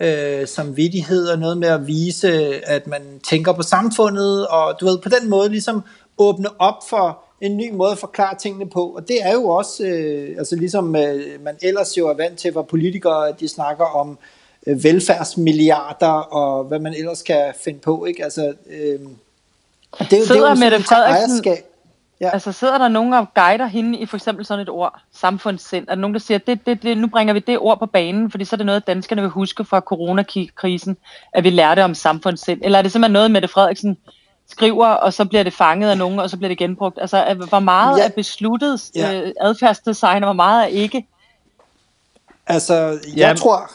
øh, 0.02 0.48
samvittighed 0.48 1.28
og 1.28 1.40
noget 1.40 1.58
med 1.58 1.68
at 1.68 1.88
vise, 1.88 2.30
at 2.66 2.88
man 2.88 3.02
tænker 3.24 3.54
på 3.54 3.64
samfundet, 3.64 4.48
og 4.48 4.76
du 4.80 4.86
ved, 4.86 4.98
på 4.98 5.10
den 5.10 5.30
måde 5.30 5.50
ligesom 5.50 5.84
åbne 6.18 6.62
op 6.62 6.90
for 6.90 7.20
en 7.42 7.58
ny 7.58 7.72
måde 7.74 7.92
at 7.92 7.98
forklare 7.98 8.38
tingene 8.38 8.70
på. 8.70 8.86
Og 8.96 9.08
det 9.08 9.18
er 9.22 9.34
jo 9.34 9.48
også, 9.48 9.84
øh, 9.84 10.36
altså 10.38 10.56
ligesom 10.56 10.96
øh, 10.96 11.44
man 11.44 11.56
ellers 11.62 11.98
jo 11.98 12.08
er 12.08 12.14
vant 12.14 12.40
til, 12.40 12.52
hvor 12.52 12.62
politikere 12.62 13.34
de 13.40 13.48
snakker 13.48 13.86
om 13.86 14.18
øh, 14.68 14.84
velfærdsmilliarder 14.84 16.08
og 16.12 16.64
hvad 16.64 16.80
man 16.80 16.94
ellers 16.94 17.22
kan 17.22 17.54
finde 17.64 17.80
på. 17.80 18.06
Ikke? 18.06 18.24
Altså, 18.24 18.54
øh, 18.70 19.00
det 20.00 20.14
er 20.14 20.18
jo, 20.18 20.26
sidder 20.26 20.26
det 20.26 20.32
er 20.32 20.50
jo 20.50 20.56
Mette 20.56 20.84
Frederiksen, 20.84 21.44
ja. 22.22 22.30
altså 22.30 22.52
sidder 22.52 22.78
der 22.78 22.88
nogen 22.88 23.14
og 23.14 23.34
guider 23.34 23.66
hende 23.66 24.00
i 24.00 24.06
for 24.06 24.18
eksempel 24.18 24.46
sådan 24.46 24.62
et 24.62 24.70
ord, 24.70 25.02
samfundssind? 25.12 25.88
Er 25.88 25.96
der 25.96 26.02
nogen, 26.02 26.14
der 26.14 26.20
siger, 26.20 26.38
det, 26.38 26.66
det, 26.66 26.84
det, 26.84 26.98
nu 26.98 27.08
bringer 27.08 27.34
vi 27.34 27.40
det 27.40 27.60
ord 27.60 27.80
på 27.80 27.86
banen, 27.86 28.32
fordi 28.32 28.46
så 28.46 28.56
er 28.56 28.58
det 28.58 28.66
noget, 28.66 28.88
danskerne 28.88 29.22
vil 29.22 29.32
huske 29.32 29.66
fra 29.66 29.80
coronakrisen, 29.80 30.98
at 31.34 31.44
vi 31.44 31.50
lærte 31.50 31.84
om 31.84 31.96
samfundssind? 31.96 32.62
Eller 32.64 32.78
er 32.78 32.82
det 32.82 32.92
simpelthen 32.92 33.14
noget, 33.14 33.32
Mette 33.32 33.48
Frederiksen 33.48 33.98
skriver, 34.48 34.88
og 34.88 35.14
så 35.14 35.26
bliver 35.26 35.44
det 35.44 35.54
fanget 35.54 35.90
af 35.90 35.98
nogen, 35.98 36.20
og 36.20 36.30
så 36.30 36.38
bliver 36.38 36.50
det 36.50 36.58
genbrugt? 36.58 36.98
Altså, 37.02 37.46
hvor 37.50 37.60
meget 37.60 37.98
ja. 37.98 38.06
er 38.06 38.10
besluttet 38.10 38.92
ja. 38.96 39.22
øh, 39.22 39.32
adfærdsdesign, 39.42 40.24
og 40.24 40.28
hvor 40.28 40.34
meget 40.34 40.64
er 40.64 40.68
ikke? 40.68 41.08
Altså, 42.48 42.74
jeg 43.16 43.18
ja. 43.18 43.34
tror, 43.34 43.72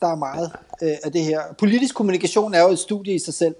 der 0.00 0.06
er 0.06 0.14
meget 0.16 0.52
øh, 0.82 0.96
af 1.04 1.12
det 1.12 1.24
her. 1.24 1.40
Politisk 1.58 1.94
kommunikation 1.94 2.54
er 2.54 2.62
jo 2.62 2.68
et 2.68 2.78
studie 2.78 3.14
i 3.14 3.18
sig 3.18 3.34
selv. 3.34 3.54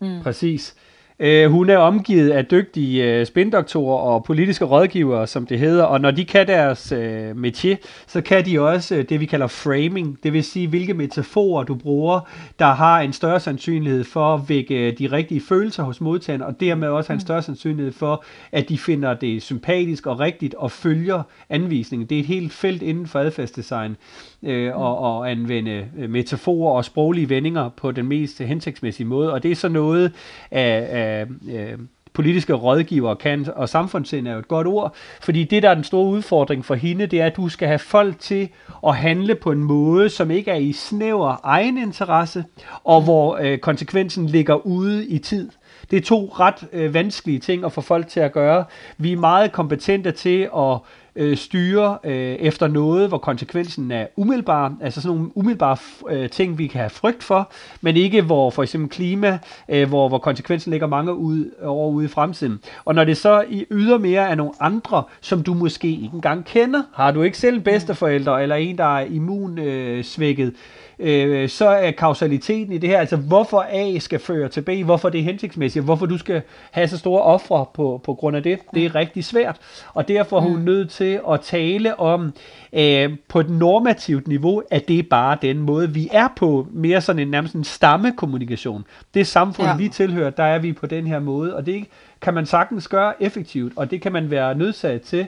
Mm. 0.00 0.22
Præcis. 0.22 0.74
Øh, 1.22 1.50
hun 1.50 1.70
er 1.70 1.76
omgivet 1.76 2.30
af 2.30 2.46
dygtige 2.46 3.04
øh, 3.04 3.26
spindoktorer 3.26 3.98
og 3.98 4.24
politiske 4.24 4.64
rådgivere, 4.64 5.26
som 5.26 5.46
det 5.46 5.58
hedder, 5.58 5.84
og 5.84 6.00
når 6.00 6.10
de 6.10 6.24
kan 6.24 6.46
deres 6.46 6.92
øh, 6.92 7.30
métier, 7.30 7.76
så 8.06 8.20
kan 8.20 8.46
de 8.46 8.60
også 8.60 8.94
øh, 8.94 9.04
det, 9.08 9.20
vi 9.20 9.26
kalder 9.26 9.46
framing, 9.46 10.18
det 10.22 10.32
vil 10.32 10.44
sige, 10.44 10.68
hvilke 10.68 10.94
metaforer 10.94 11.64
du 11.64 11.74
bruger, 11.74 12.20
der 12.58 12.66
har 12.66 13.00
en 13.00 13.12
større 13.12 13.40
sandsynlighed 13.40 14.04
for 14.04 14.34
at 14.34 14.40
vække 14.48 14.74
øh, 14.74 14.98
de 14.98 15.06
rigtige 15.06 15.40
følelser 15.48 15.82
hos 15.82 16.00
modtageren, 16.00 16.42
og 16.42 16.60
dermed 16.60 16.88
også 16.88 17.08
har 17.08 17.14
en 17.14 17.16
mm. 17.16 17.20
større 17.20 17.42
sandsynlighed 17.42 17.92
for, 17.92 18.24
at 18.52 18.68
de 18.68 18.78
finder 18.78 19.14
det 19.14 19.42
sympatisk 19.42 20.06
og 20.06 20.20
rigtigt 20.20 20.54
og 20.54 20.70
følger 20.70 21.22
anvisningen. 21.50 22.08
Det 22.08 22.16
er 22.16 22.20
et 22.20 22.26
helt 22.26 22.52
felt 22.52 22.82
inden 22.82 23.06
for 23.06 23.18
adfærdsdesign 23.18 23.96
øh, 24.42 24.76
og, 24.76 24.98
og 24.98 25.30
anvende 25.30 25.86
øh, 25.98 26.10
metaforer 26.10 26.76
og 26.76 26.84
sproglige 26.84 27.28
vendinger 27.28 27.68
på 27.68 27.90
den 27.90 28.06
mest 28.06 28.38
hensigtsmæssige 28.38 29.06
måde, 29.06 29.32
og 29.32 29.42
det 29.42 29.50
er 29.50 29.56
så 29.56 29.68
noget 29.68 30.12
af, 30.50 30.86
af 30.90 31.26
øh, 31.52 31.78
politiske 32.12 32.52
rådgiver 32.52 33.14
kan, 33.14 33.46
og 33.56 33.68
samfundssind 33.68 34.28
er 34.28 34.32
jo 34.32 34.38
et 34.38 34.48
godt 34.48 34.66
ord, 34.66 34.94
fordi 35.20 35.44
det, 35.44 35.62
der 35.62 35.70
er 35.70 35.74
den 35.74 35.84
store 35.84 36.10
udfordring 36.10 36.64
for 36.64 36.74
hende, 36.74 37.06
det 37.06 37.20
er, 37.20 37.26
at 37.26 37.36
du 37.36 37.48
skal 37.48 37.68
have 37.68 37.78
folk 37.78 38.18
til 38.18 38.48
at 38.86 38.96
handle 38.96 39.34
på 39.34 39.52
en 39.52 39.64
måde, 39.64 40.08
som 40.08 40.30
ikke 40.30 40.50
er 40.50 40.56
i 40.56 40.72
snæver 40.72 41.36
egen 41.42 41.78
interesse, 41.78 42.44
og 42.84 43.02
hvor 43.02 43.38
øh, 43.42 43.58
konsekvensen 43.58 44.26
ligger 44.26 44.66
ude 44.66 45.06
i 45.06 45.18
tid. 45.18 45.50
Det 45.90 45.96
er 45.96 46.00
to 46.00 46.32
ret 46.38 46.68
øh, 46.72 46.94
vanskelige 46.94 47.38
ting 47.38 47.64
at 47.64 47.72
få 47.72 47.80
folk 47.80 48.08
til 48.08 48.20
at 48.20 48.32
gøre. 48.32 48.64
Vi 48.98 49.12
er 49.12 49.16
meget 49.16 49.52
kompetente 49.52 50.12
til 50.12 50.48
at 50.56 50.78
øh, 51.20 51.36
styre 51.36 51.98
øh, 52.04 52.12
efter 52.34 52.68
noget, 52.68 53.08
hvor 53.08 53.18
konsekvensen 53.18 53.90
er 53.90 54.06
umiddelbar, 54.16 54.74
altså 54.80 55.00
sådan 55.00 55.16
nogle 55.16 55.30
umiddelbare 55.34 55.76
øh, 56.10 56.30
ting, 56.30 56.58
vi 56.58 56.66
kan 56.66 56.80
have 56.80 56.90
frygt 56.90 57.22
for, 57.22 57.50
men 57.80 57.96
ikke 57.96 58.22
hvor 58.22 58.50
for 58.50 58.62
eksempel 58.62 58.90
klima, 58.90 59.38
øh, 59.68 59.88
hvor, 59.88 60.08
hvor 60.08 60.18
konsekvensen 60.18 60.70
ligger 60.70 60.86
mange 60.86 61.14
ud, 61.14 61.50
over 61.62 61.90
ude 61.90 62.04
i 62.04 62.08
fremtiden. 62.08 62.60
Og 62.84 62.94
når 62.94 63.04
det 63.04 63.16
så 63.16 63.44
i 63.48 63.66
ydermere 63.70 64.30
er 64.30 64.34
nogle 64.34 64.52
andre, 64.60 65.02
som 65.20 65.42
du 65.42 65.54
måske 65.54 65.88
ikke 65.88 66.10
engang 66.14 66.44
kender, 66.44 66.82
har 66.94 67.10
du 67.10 67.22
ikke 67.22 67.38
selv 67.38 67.60
bedsteforældre, 67.60 68.42
eller 68.42 68.56
en, 68.56 68.78
der 68.78 68.98
er 68.98 69.04
immunsvækket, 69.04 70.46
øh, 70.46 70.52
øh, 71.00 71.48
så 71.48 71.68
er 71.68 71.90
kausaliteten 71.90 72.72
i 72.72 72.78
det 72.78 72.88
her, 72.88 72.98
altså 72.98 73.16
hvorfor 73.16 73.66
A 73.70 73.98
skal 73.98 74.18
føre 74.18 74.48
til 74.48 74.62
B, 74.62 74.68
hvorfor 74.84 75.08
det 75.08 75.20
er 75.20 75.24
hensigtsmæssigt, 75.24 75.84
hvorfor 75.84 76.06
du 76.06 76.18
skal 76.18 76.42
have 76.70 76.88
så 76.88 76.98
store 76.98 77.22
ofre 77.22 77.66
på, 77.74 78.00
på 78.04 78.14
grund 78.14 78.36
af 78.36 78.42
det, 78.42 78.58
det 78.74 78.84
er 78.84 78.94
rigtig 78.94 79.24
svært. 79.24 79.56
Og 79.94 80.08
derfor 80.08 80.36
er 80.36 80.40
hun 80.40 80.56
mm. 80.56 80.64
nødt 80.64 80.90
til 80.90 81.20
at 81.30 81.40
tale 81.40 82.00
om 82.00 82.32
øh, 82.72 83.10
på 83.28 83.40
et 83.40 83.50
normativt 83.50 84.28
niveau, 84.28 84.62
at 84.70 84.88
det 84.88 84.98
er 84.98 85.02
bare 85.10 85.38
den 85.42 85.58
måde, 85.58 85.94
vi 85.94 86.08
er 86.12 86.28
på, 86.36 86.66
mere 86.72 87.00
sådan 87.00 87.22
en 87.22 87.28
nærmest 87.28 87.54
en 87.54 87.64
stammekommunikation. 87.64 88.84
Det 89.14 89.26
samfund, 89.26 89.68
ja. 89.68 89.76
vi 89.76 89.88
tilhører, 89.88 90.30
der 90.30 90.44
er 90.44 90.58
vi 90.58 90.72
på 90.72 90.86
den 90.86 91.06
her 91.06 91.18
måde, 91.18 91.56
og 91.56 91.66
det 91.66 91.86
kan 92.20 92.34
man 92.34 92.46
sagtens 92.46 92.88
gøre 92.88 93.22
effektivt, 93.22 93.72
og 93.76 93.90
det 93.90 94.02
kan 94.02 94.12
man 94.12 94.30
være 94.30 94.54
nødsaget 94.54 95.02
til 95.02 95.26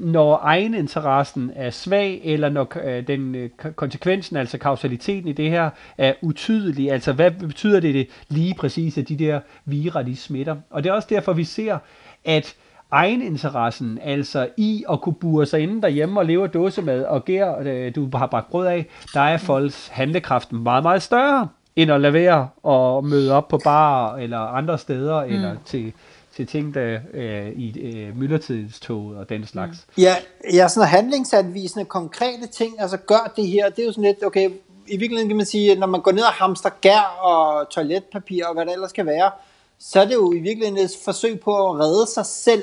når 0.00 0.40
egeninteressen 0.42 1.52
er 1.54 1.70
svag, 1.70 2.20
eller 2.24 2.48
når 2.48 2.72
øh, 2.84 3.06
den 3.06 3.34
øh, 3.34 3.50
konsekvensen, 3.76 4.36
altså 4.36 4.58
kausaliteten 4.58 5.28
i 5.28 5.32
det 5.32 5.50
her, 5.50 5.70
er 5.98 6.14
utydelig. 6.22 6.92
Altså, 6.92 7.12
hvad 7.12 7.30
betyder 7.30 7.80
det, 7.80 7.94
det 7.94 8.08
lige 8.28 8.54
præcis, 8.54 8.98
at 8.98 9.08
de 9.08 9.16
der 9.16 9.40
virer, 9.64 10.02
de 10.02 10.16
smitter? 10.16 10.56
Og 10.70 10.84
det 10.84 10.90
er 10.90 10.94
også 10.94 11.08
derfor, 11.10 11.32
vi 11.32 11.44
ser, 11.44 11.78
at 12.24 12.54
egeninteressen, 12.92 13.98
altså 14.02 14.48
i 14.56 14.84
at 14.92 15.00
kunne 15.00 15.14
bure 15.14 15.46
sig 15.46 15.60
inde 15.60 15.82
derhjemme 15.82 16.20
og 16.20 16.26
leve 16.26 16.44
af 16.44 16.50
dåsemad 16.50 17.04
og 17.04 17.24
gær, 17.24 17.54
øh, 17.62 17.94
du 17.94 18.08
har 18.14 18.26
bragt 18.26 18.50
brød 18.50 18.66
af, 18.66 18.86
der 19.14 19.20
er 19.20 19.36
folks 19.36 19.88
handlekraft 19.88 20.52
meget, 20.52 20.82
meget 20.82 21.02
større, 21.02 21.48
end 21.76 21.90
at 21.90 22.00
lade 22.00 22.12
være 22.12 22.48
og 22.62 23.04
møde 23.04 23.32
op 23.32 23.48
på 23.48 23.60
bar 23.64 24.16
eller 24.16 24.38
andre 24.38 24.78
steder, 24.78 25.26
mm. 25.26 25.32
eller 25.32 25.56
til 25.64 25.92
til 26.40 26.46
ting, 26.46 26.74
der 26.74 26.98
øh, 27.14 27.48
i 27.48 27.80
øh, 27.80 28.18
myldretidstog 28.18 29.06
og 29.06 29.28
den 29.28 29.46
slags. 29.46 29.86
Mm. 29.96 30.02
Ja, 30.02 30.16
ja 30.52 30.68
sådan 30.68 30.88
handlingsanvisende, 30.88 31.84
konkrete 31.84 32.46
ting, 32.46 32.80
altså 32.80 32.96
gør 32.96 33.32
det 33.36 33.46
her, 33.46 33.68
det 33.68 33.82
er 33.82 33.86
jo 33.86 33.92
sådan 33.92 34.04
lidt, 34.04 34.24
okay, 34.24 34.50
i 34.86 34.96
virkeligheden 34.96 35.28
kan 35.28 35.36
man 35.36 35.46
sige, 35.46 35.72
at 35.72 35.78
når 35.78 35.86
man 35.86 36.00
går 36.00 36.12
ned 36.12 36.22
og 36.22 36.32
hamster 36.32 36.70
gær 36.80 37.18
og 37.22 37.70
toiletpapir 37.70 38.46
og 38.46 38.54
hvad 38.54 38.66
der 38.66 38.72
ellers 38.72 38.92
kan 38.92 39.06
være, 39.06 39.30
så 39.78 40.00
er 40.00 40.04
det 40.04 40.14
jo 40.14 40.32
i 40.32 40.38
virkeligheden 40.38 40.84
et 40.84 40.90
forsøg 41.04 41.40
på 41.40 41.70
at 41.70 41.80
redde 41.80 42.06
sig 42.06 42.26
selv. 42.26 42.62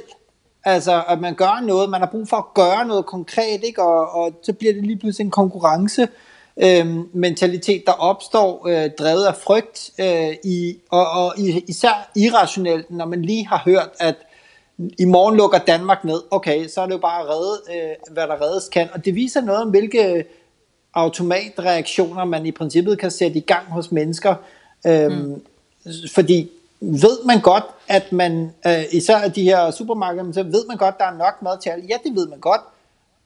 Altså, 0.63 1.03
at 1.07 1.21
man 1.21 1.35
gør 1.35 1.61
noget, 1.65 1.89
man 1.89 2.01
har 2.01 2.07
brug 2.07 2.27
for 2.27 2.37
at 2.37 2.53
gøre 2.53 2.85
noget 2.85 3.05
konkret, 3.05 3.63
ikke? 3.63 3.83
Og, 3.83 4.09
og 4.09 4.31
så 4.43 4.53
bliver 4.53 4.73
det 4.73 4.83
lige 4.83 4.99
pludselig 4.99 5.25
en 5.25 5.31
konkurrence 5.31 6.07
øh, 6.61 7.15
mentalitet, 7.15 7.83
der 7.85 7.91
opstår 7.91 8.67
øh, 8.67 8.89
drevet 8.99 9.25
af 9.25 9.35
frygt, 9.35 9.91
øh, 9.99 10.35
i, 10.43 10.77
og, 10.89 11.09
og 11.11 11.33
især 11.67 12.11
irrationelt, 12.15 12.91
når 12.91 13.05
man 13.05 13.21
lige 13.21 13.47
har 13.47 13.61
hørt, 13.65 13.89
at 13.99 14.15
i 14.99 15.05
morgen 15.05 15.37
lukker 15.37 15.57
Danmark 15.57 16.03
ned. 16.03 16.21
Okay, 16.31 16.67
så 16.67 16.81
er 16.81 16.85
det 16.85 16.93
jo 16.93 16.97
bare 16.97 17.21
at 17.21 17.29
redde, 17.29 17.61
øh, 17.69 18.13
hvad 18.13 18.27
der 18.27 18.41
reddes 18.41 18.69
kan. 18.69 18.87
Og 18.93 19.05
det 19.05 19.15
viser 19.15 19.41
noget 19.41 19.61
om, 19.61 19.69
hvilke 19.69 20.25
automatreaktioner 20.93 22.25
man 22.25 22.45
i 22.45 22.51
princippet 22.51 22.99
kan 22.99 23.11
sætte 23.11 23.37
i 23.37 23.41
gang 23.41 23.65
hos 23.65 23.91
mennesker. 23.91 24.35
Øh, 24.87 25.11
mm. 25.11 25.41
Fordi 26.13 26.51
ved 26.79 27.25
man 27.25 27.41
godt, 27.41 27.63
at 27.87 28.11
man, 28.11 28.53
øh, 28.67 28.83
især 28.91 29.27
de 29.27 29.43
her 29.43 29.71
supermarkeder, 29.71 30.31
så 30.31 30.43
ved 30.43 30.67
man 30.67 30.77
godt, 30.77 30.95
at 30.95 30.99
der 30.99 31.05
er 31.05 31.17
nok 31.17 31.41
mad 31.41 31.61
til 31.61 31.69
alle. 31.69 31.85
Ja, 31.89 31.97
det 32.03 32.15
ved 32.15 32.27
man 32.27 32.39
godt. 32.39 32.61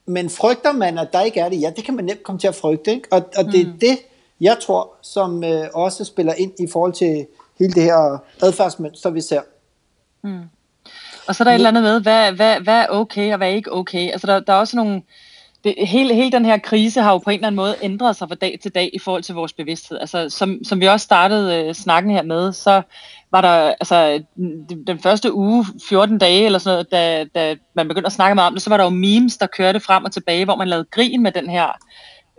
Men 0.06 0.30
frygter 0.30 0.72
man, 0.72 0.98
at 0.98 1.08
der 1.12 1.20
ikke 1.20 1.40
er 1.40 1.48
det? 1.48 1.60
Ja, 1.60 1.70
det 1.76 1.84
kan 1.84 1.96
man 1.96 2.04
nemt 2.04 2.22
komme 2.22 2.38
til 2.38 2.48
at 2.48 2.54
frygte. 2.54 2.90
Ikke? 2.90 3.08
Og, 3.10 3.22
og 3.36 3.44
det 3.44 3.60
er 3.60 3.66
mm. 3.66 3.78
det, 3.78 3.98
jeg 4.40 4.56
tror, 4.62 4.90
som 5.02 5.44
øh, 5.44 5.64
også 5.74 6.04
spiller 6.04 6.34
ind 6.34 6.52
i 6.60 6.66
forhold 6.72 6.92
til 6.92 7.26
hele 7.58 7.72
det 7.72 7.82
her 7.82 8.18
adfærdsmønster, 8.42 9.10
vi 9.10 9.20
ser. 9.20 9.40
Mm. 10.22 10.40
Og 11.26 11.34
så 11.34 11.42
er 11.42 11.44
der 11.44 11.50
et 11.50 11.54
eller 11.54 11.68
andet 11.68 11.82
med, 11.82 12.00
hvad, 12.00 12.32
hvad, 12.32 12.60
hvad 12.60 12.74
er 12.74 12.86
okay 12.88 13.32
og 13.32 13.36
hvad 13.36 13.48
er 13.48 13.54
ikke 13.54 13.72
okay. 13.72 14.10
Altså 14.10 14.26
der, 14.26 14.40
der 14.40 14.52
er 14.52 14.56
også 14.56 14.76
nogle, 14.76 15.02
det, 15.64 15.74
hele, 15.78 16.14
hele 16.14 16.32
den 16.32 16.44
her 16.44 16.58
krise 16.58 17.00
har 17.00 17.12
jo 17.12 17.18
på 17.18 17.30
en 17.30 17.34
eller 17.34 17.46
anden 17.46 17.56
måde 17.56 17.76
ændret 17.82 18.16
sig 18.16 18.28
fra 18.28 18.34
dag 18.34 18.58
til 18.62 18.74
dag 18.74 18.90
i 18.92 18.98
forhold 18.98 19.22
til 19.22 19.34
vores 19.34 19.52
bevidsthed. 19.52 19.98
Altså, 19.98 20.28
som, 20.28 20.64
som 20.64 20.80
vi 20.80 20.88
også 20.88 21.04
startede 21.04 21.56
øh, 21.56 21.74
snakken 21.74 22.12
her 22.12 22.22
med, 22.22 22.52
så 22.52 22.82
var 23.32 23.40
der 23.40 23.74
altså 23.80 24.22
den 24.86 24.98
første 24.98 25.34
uge, 25.34 25.66
14 25.88 26.18
dage 26.18 26.46
eller 26.46 26.58
sådan 26.58 26.74
noget, 26.74 26.92
da, 26.92 27.24
da 27.40 27.56
man 27.74 27.88
begyndte 27.88 28.06
at 28.06 28.12
snakke 28.12 28.34
meget 28.34 28.46
om 28.46 28.54
det, 28.54 28.62
så 28.62 28.70
var 28.70 28.76
der 28.76 28.84
jo 28.84 28.90
memes, 28.90 29.36
der 29.36 29.46
kørte 29.46 29.80
frem 29.80 30.04
og 30.04 30.12
tilbage, 30.12 30.44
hvor 30.44 30.56
man 30.56 30.68
lavede 30.68 30.88
grin 30.90 31.22
med 31.22 31.32
den 31.32 31.50
her 31.50 31.68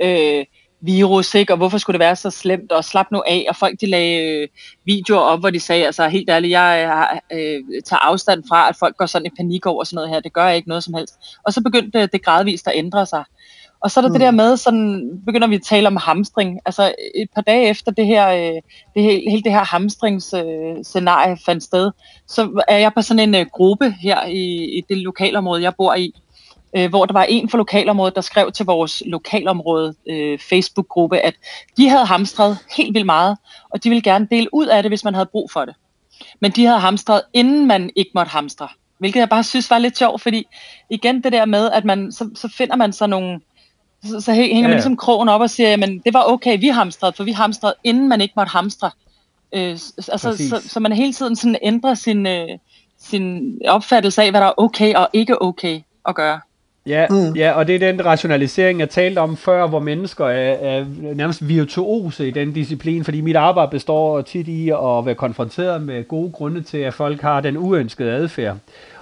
øh, 0.03 0.45
virus, 0.81 1.35
ikke? 1.35 1.53
og 1.53 1.57
hvorfor 1.57 1.77
skulle 1.77 1.93
det 1.93 2.05
være 2.05 2.15
så 2.15 2.29
slemt, 2.29 2.71
og 2.71 2.83
slap 2.83 3.05
nu 3.11 3.23
af, 3.27 3.45
og 3.49 3.55
folk 3.55 3.81
de 3.81 3.85
lagde 3.85 4.41
øh, 4.41 4.47
videoer 4.85 5.19
op, 5.19 5.39
hvor 5.39 5.49
de 5.49 5.59
sagde, 5.59 5.85
altså 5.85 6.07
helt 6.07 6.29
ærligt, 6.29 6.51
jeg 6.51 7.19
øh, 7.31 7.39
øh 7.39 7.81
tager 7.85 7.99
afstand 7.99 8.43
fra, 8.49 8.69
at 8.69 8.75
folk 8.79 8.97
går 8.97 9.05
sådan 9.05 9.25
i 9.25 9.35
panik 9.37 9.65
over 9.65 9.83
sådan 9.83 9.95
noget 9.95 10.09
her, 10.09 10.19
det 10.19 10.33
gør 10.33 10.45
jeg 10.45 10.55
ikke 10.55 10.69
noget 10.69 10.83
som 10.83 10.93
helst. 10.93 11.15
Og 11.45 11.53
så 11.53 11.63
begyndte 11.63 11.99
øh, 12.01 12.07
det 12.13 12.23
gradvist 12.25 12.67
at 12.67 12.73
ændre 12.75 13.05
sig. 13.05 13.23
Og 13.83 13.91
så 13.91 13.99
er 13.99 14.01
der 14.01 14.09
mm. 14.09 14.13
det 14.13 14.21
der 14.21 14.31
med, 14.31 14.57
sådan 14.57 15.21
begynder 15.25 15.47
vi 15.47 15.55
at 15.55 15.61
tale 15.61 15.87
om 15.87 15.97
hamstring. 15.97 16.59
Altså 16.65 16.95
et 17.15 17.29
par 17.35 17.41
dage 17.41 17.69
efter 17.69 17.91
det 17.91 18.05
her, 18.05 18.29
øh, 18.29 18.61
det 18.95 19.03
hele, 19.03 19.31
hele 19.31 19.43
det 19.43 19.51
her 19.51 19.63
hamstringsscenarie 19.63 21.31
øh, 21.31 21.37
fandt 21.45 21.63
sted, 21.63 21.91
så 22.27 22.63
er 22.67 22.77
jeg 22.77 22.93
på 22.93 23.01
sådan 23.01 23.29
en 23.29 23.35
øh, 23.35 23.45
gruppe 23.53 23.95
her 24.01 24.25
i, 24.25 24.77
i 24.77 24.83
det 24.89 24.97
lokalområde, 24.97 25.63
jeg 25.63 25.73
bor 25.77 25.93
i, 25.93 26.13
øh, 26.75 26.89
hvor 26.89 27.05
der 27.05 27.13
var 27.13 27.23
en 27.23 27.49
fra 27.49 27.57
lokalområdet, 27.57 28.15
der 28.15 28.21
skrev 28.21 28.51
til 28.51 28.65
vores 28.65 29.03
lokalområde 29.05 29.93
øh, 30.09 30.39
Facebook-gruppe, 30.39 31.19
at 31.19 31.35
de 31.77 31.89
havde 31.89 32.05
hamstret 32.05 32.57
helt 32.77 32.93
vildt 32.93 33.05
meget, 33.05 33.37
og 33.69 33.83
de 33.83 33.89
ville 33.89 34.01
gerne 34.01 34.27
dele 34.31 34.53
ud 34.53 34.65
af 34.65 34.83
det, 34.83 34.89
hvis 34.91 35.03
man 35.03 35.13
havde 35.13 35.29
brug 35.31 35.51
for 35.51 35.65
det. 35.65 35.75
Men 36.39 36.51
de 36.51 36.65
havde 36.65 36.79
hamstret, 36.79 37.21
inden 37.33 37.67
man 37.67 37.89
ikke 37.95 38.11
måtte 38.15 38.29
hamstre. 38.29 38.67
Hvilket 38.97 39.19
jeg 39.19 39.29
bare 39.29 39.43
synes 39.43 39.69
var 39.69 39.77
lidt 39.77 39.97
sjovt, 39.97 40.21
fordi 40.21 40.45
igen 40.89 41.23
det 41.23 41.31
der 41.31 41.45
med, 41.45 41.71
at 41.71 41.85
man, 41.85 42.11
så, 42.11 42.29
så 42.35 42.47
finder 42.57 42.75
man 42.75 42.93
så 42.93 43.07
nogle, 43.07 43.39
så, 44.05 44.21
så 44.21 44.33
hænger 44.33 44.55
man 44.55 44.63
ja, 44.63 44.67
ja. 44.67 44.73
ligesom 44.73 44.97
krogen 44.97 45.29
op 45.29 45.41
og 45.41 45.49
siger, 45.49 45.77
men 45.77 45.99
det 45.99 46.13
var 46.13 46.23
okay, 46.27 46.59
vi 46.59 46.67
hamstrede, 46.67 47.13
for 47.17 47.23
vi 47.23 47.31
hamstrede, 47.31 47.75
inden 47.83 48.09
man 48.09 48.21
ikke 48.21 48.33
måtte 48.37 48.49
hamstre. 48.49 48.91
Øh, 49.53 49.69
altså, 50.11 50.37
så, 50.49 50.61
så 50.67 50.79
man 50.79 50.91
hele 50.91 51.13
tiden 51.13 51.35
sådan 51.35 51.57
ændrer 51.61 51.93
sin, 51.93 52.27
øh, 52.27 52.49
sin 52.99 53.57
opfattelse 53.67 54.23
af, 54.23 54.31
hvad 54.31 54.41
der 54.41 54.47
er 54.47 54.53
okay 54.57 54.93
og 54.93 55.09
ikke 55.13 55.41
okay 55.41 55.79
at 56.07 56.15
gøre. 56.15 56.39
Ja, 56.85 57.07
mm. 57.09 57.33
ja, 57.35 57.51
og 57.51 57.67
det 57.67 57.75
er 57.75 57.79
den 57.79 58.05
rationalisering, 58.05 58.79
jeg 58.79 58.89
talte 58.89 59.19
om 59.19 59.37
før, 59.37 59.67
hvor 59.67 59.79
mennesker 59.79 60.25
er, 60.25 60.53
er 60.53 60.85
nærmest 61.15 61.47
virtuose 61.47 62.27
i 62.27 62.31
den 62.31 62.53
disciplin, 62.53 63.03
fordi 63.03 63.21
mit 63.21 63.35
arbejde 63.35 63.71
består 63.71 64.21
tit 64.21 64.47
i 64.47 64.69
at 64.69 65.05
være 65.05 65.15
konfronteret 65.15 65.81
med 65.81 66.07
gode 66.07 66.31
grunde 66.31 66.61
til, 66.61 66.77
at 66.77 66.93
folk 66.93 67.21
har 67.21 67.41
den 67.41 67.57
uønskede 67.57 68.11
adfærd. 68.11 68.57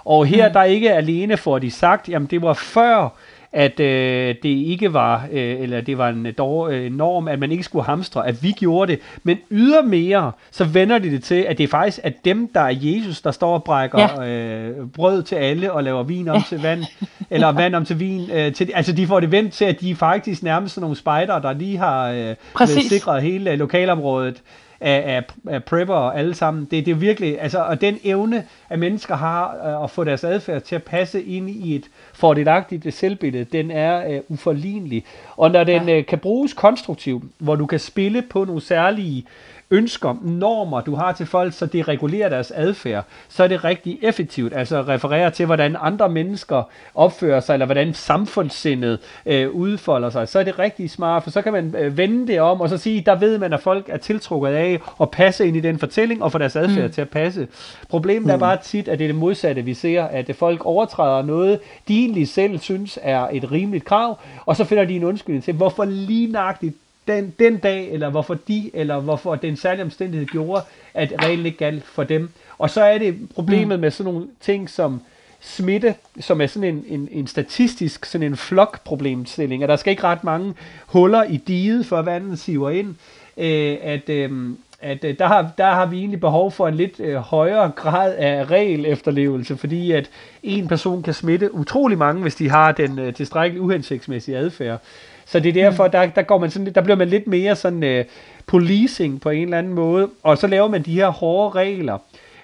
Og 0.05 0.25
her 0.25 0.47
mm. 0.47 0.53
der 0.53 0.63
ikke 0.63 0.93
alene 0.93 1.37
får 1.37 1.59
de 1.59 1.71
sagt, 1.71 2.09
jamen 2.09 2.27
det 2.27 2.41
var 2.41 2.53
før 2.53 3.09
at 3.53 3.79
øh, 3.79 4.35
det 4.43 4.49
ikke 4.49 4.93
var, 4.93 5.27
øh, 5.31 5.61
eller 5.61 5.81
det 5.81 5.97
var 5.97 6.09
en 6.09 6.27
dår, 6.37 6.67
øh, 6.67 6.91
norm, 6.91 7.27
at 7.27 7.39
man 7.39 7.51
ikke 7.51 7.63
skulle 7.63 7.85
hamstre, 7.85 8.27
at 8.27 8.43
vi 8.43 8.51
gjorde 8.51 8.91
det. 8.91 9.01
Men 9.23 9.37
ydermere, 9.51 10.31
så 10.51 10.63
vender 10.63 10.99
de 10.99 11.11
det 11.11 11.23
til, 11.23 11.35
at 11.35 11.57
det 11.57 11.63
er 11.63 11.67
faktisk 11.67 11.99
at 12.03 12.25
dem, 12.25 12.47
der 12.53 12.61
er 12.61 12.75
Jesus, 12.81 13.21
der 13.21 13.31
står 13.31 13.53
og 13.53 13.63
brækker 13.63 14.23
ja. 14.23 14.29
øh, 14.29 14.87
brød 14.87 15.23
til 15.23 15.35
alle 15.35 15.71
og 15.71 15.83
laver 15.83 16.03
vin 16.03 16.29
om 16.29 16.35
ja. 16.35 16.43
til 16.49 16.61
vand, 16.61 16.83
eller 17.29 17.51
vand 17.61 17.75
om 17.75 17.85
til 17.85 17.99
vin. 17.99 18.31
Øh, 18.31 18.53
til, 18.53 18.71
altså 18.73 18.91
de 18.91 19.07
får 19.07 19.19
det 19.19 19.31
vendt 19.31 19.53
til, 19.53 19.65
at 19.65 19.81
de 19.81 19.91
er 19.91 19.95
faktisk 19.95 20.43
nærmest 20.43 20.75
sådan 20.75 20.81
nogle 20.81 20.97
spejdere, 20.97 21.41
der 21.41 21.53
lige 21.53 21.77
har 21.77 22.09
øh, 22.09 22.67
sikret 22.67 23.21
hele 23.21 23.55
lokalområdet 23.55 24.41
af, 24.81 25.15
af, 25.15 25.53
af 25.53 25.63
prepper 25.63 25.95
og 25.95 26.19
alle 26.19 26.35
sammen. 26.35 26.67
Det, 26.71 26.85
det 26.85 26.91
er 26.91 26.95
virkelig, 26.95 27.41
altså, 27.41 27.59
og 27.59 27.81
den 27.81 27.99
evne, 28.03 28.43
at 28.69 28.79
mennesker 28.79 29.15
har 29.15 29.55
øh, 29.65 29.83
at 29.83 29.89
få 29.89 30.03
deres 30.03 30.23
adfærd 30.23 30.61
til 30.61 30.75
at 30.75 30.83
passe 30.83 31.23
ind 31.23 31.49
i 31.49 31.75
et 31.75 31.83
fordelagtigt 32.13 32.93
selvbillede, 32.93 33.43
den 33.43 33.71
er 33.71 34.17
uh, 34.17 34.21
uforlignelig. 34.27 35.05
Og 35.37 35.51
når 35.51 35.63
den 35.63 35.97
uh, 35.97 36.05
kan 36.05 36.19
bruges 36.19 36.53
konstruktivt, 36.53 37.23
hvor 37.37 37.55
du 37.55 37.65
kan 37.65 37.79
spille 37.79 38.21
på 38.21 38.45
nogle 38.45 38.61
særlige 38.61 39.25
ønsker, 39.71 40.15
normer, 40.21 40.81
du 40.81 40.95
har 40.95 41.11
til 41.11 41.25
folk, 41.25 41.53
så 41.53 41.65
det 41.65 41.87
regulerer 41.87 42.29
deres 42.29 42.51
adfærd, 42.55 43.05
så 43.29 43.43
er 43.43 43.47
det 43.47 43.63
rigtig 43.63 43.99
effektivt. 44.01 44.53
Altså 44.55 44.81
referere 44.81 45.31
til, 45.31 45.45
hvordan 45.45 45.77
andre 45.79 46.09
mennesker 46.09 46.63
opfører 46.95 47.39
sig, 47.39 47.53
eller 47.53 47.65
hvordan 47.65 47.93
samfundssindet 47.93 48.99
øh, 49.25 49.49
udfolder 49.49 50.09
sig. 50.09 50.27
Så 50.27 50.39
er 50.39 50.43
det 50.43 50.59
rigtig 50.59 50.89
smart, 50.89 51.23
for 51.23 51.31
så 51.31 51.41
kan 51.41 51.53
man 51.53 51.75
øh, 51.79 51.97
vende 51.97 52.27
det 52.27 52.41
om, 52.41 52.61
og 52.61 52.69
så 52.69 52.77
sige, 52.77 53.03
der 53.05 53.15
ved 53.15 53.37
man, 53.37 53.53
at 53.53 53.59
folk 53.59 53.89
er 53.89 53.97
tiltrukket 53.97 54.49
af 54.49 54.79
at 55.01 55.11
passe 55.11 55.47
ind 55.47 55.57
i 55.57 55.59
den 55.59 55.79
fortælling, 55.79 56.23
og 56.23 56.31
få 56.31 56.37
deres 56.37 56.55
adfærd 56.55 56.85
mm. 56.85 56.91
til 56.91 57.01
at 57.01 57.09
passe. 57.09 57.47
Problemet 57.89 58.25
mm. 58.25 58.29
er 58.29 58.37
bare 58.37 58.57
tit, 58.63 58.87
at 58.87 58.99
det 58.99 59.05
er 59.05 59.09
det 59.09 59.15
modsatte, 59.15 59.61
vi 59.61 59.73
ser, 59.73 60.03
at 60.03 60.35
folk 60.35 60.65
overtræder 60.65 61.21
noget, 61.21 61.59
de 61.87 61.99
egentlig 61.99 62.27
selv 62.27 62.59
synes 62.59 62.99
er 63.01 63.27
et 63.31 63.51
rimeligt 63.51 63.85
krav, 63.85 64.19
og 64.45 64.55
så 64.55 64.63
finder 64.63 64.85
de 64.85 64.95
en 64.95 65.03
undskyldning 65.03 65.43
til, 65.43 65.53
hvorfor 65.53 65.85
lige 65.85 66.31
nøjagtigt 66.31 66.75
den, 67.07 67.33
den 67.39 67.57
dag, 67.57 67.89
eller 67.91 68.09
hvorfor 68.09 68.33
de, 68.33 68.71
eller 68.73 68.99
hvorfor 68.99 69.35
den 69.35 69.55
særlige 69.55 69.83
omstændighed 69.83 70.27
gjorde, 70.27 70.61
at 70.93 71.13
reglen 71.23 71.45
ikke 71.45 71.57
galt 71.57 71.83
for 71.83 72.03
dem. 72.03 72.29
Og 72.57 72.69
så 72.69 72.81
er 72.81 72.97
det 72.97 73.29
problemet 73.35 73.79
mm. 73.79 73.81
med 73.81 73.91
sådan 73.91 74.13
nogle 74.13 74.27
ting 74.41 74.69
som 74.69 75.01
smitte, 75.41 75.95
som 76.19 76.41
er 76.41 76.47
sådan 76.47 76.75
en, 76.75 76.85
en, 76.87 77.07
en 77.11 77.27
statistisk, 77.27 78.05
sådan 78.05 78.27
en 78.27 78.37
flokproblemstilling, 78.37 79.63
og 79.63 79.69
der 79.69 79.75
skal 79.75 79.91
ikke 79.91 80.03
ret 80.03 80.23
mange 80.23 80.53
huller 80.87 81.23
i 81.23 81.37
diget, 81.37 81.85
for 81.85 82.01
vandet 82.01 82.39
siver 82.39 82.69
ind, 82.69 82.95
øh, 83.37 83.77
at, 83.81 84.09
øh, 84.09 84.49
at 84.81 85.03
øh, 85.03 85.19
der, 85.19 85.27
har, 85.27 85.51
der 85.57 85.71
har 85.71 85.85
vi 85.85 85.97
egentlig 85.97 86.19
behov 86.19 86.51
for 86.51 86.67
en 86.67 86.75
lidt 86.75 86.99
øh, 86.99 87.15
højere 87.15 87.71
grad 87.75 88.15
af 88.15 88.45
regel 88.45 88.85
efterlevelse, 88.85 89.57
fordi 89.57 89.91
at 89.91 90.09
en 90.43 90.67
person 90.67 91.03
kan 91.03 91.13
smitte 91.13 91.55
utrolig 91.55 91.97
mange, 91.97 92.21
hvis 92.21 92.35
de 92.35 92.49
har 92.49 92.71
den 92.71 92.99
øh, 92.99 93.13
tilstrækkeligt 93.13 93.63
uhensigtsmæssige 93.63 94.37
adfærd. 94.37 94.81
Så 95.31 95.39
det 95.39 95.49
er 95.49 95.53
derfor, 95.53 95.87
der, 95.87 96.05
der, 96.05 96.21
går 96.21 96.37
man 96.37 96.51
sådan, 96.51 96.73
der 96.73 96.81
bliver 96.81 96.97
man 96.97 97.07
lidt 97.07 97.27
mere 97.27 97.55
sådan 97.55 97.99
uh, 97.99 98.05
policing 98.45 99.21
på 99.21 99.29
en 99.29 99.43
eller 99.43 99.57
anden 99.57 99.73
måde, 99.73 100.09
og 100.23 100.37
så 100.37 100.47
laver 100.47 100.67
man 100.67 100.83
de 100.83 100.93
her 100.93 101.09
hårde 101.09 101.59
regler, 101.59 101.97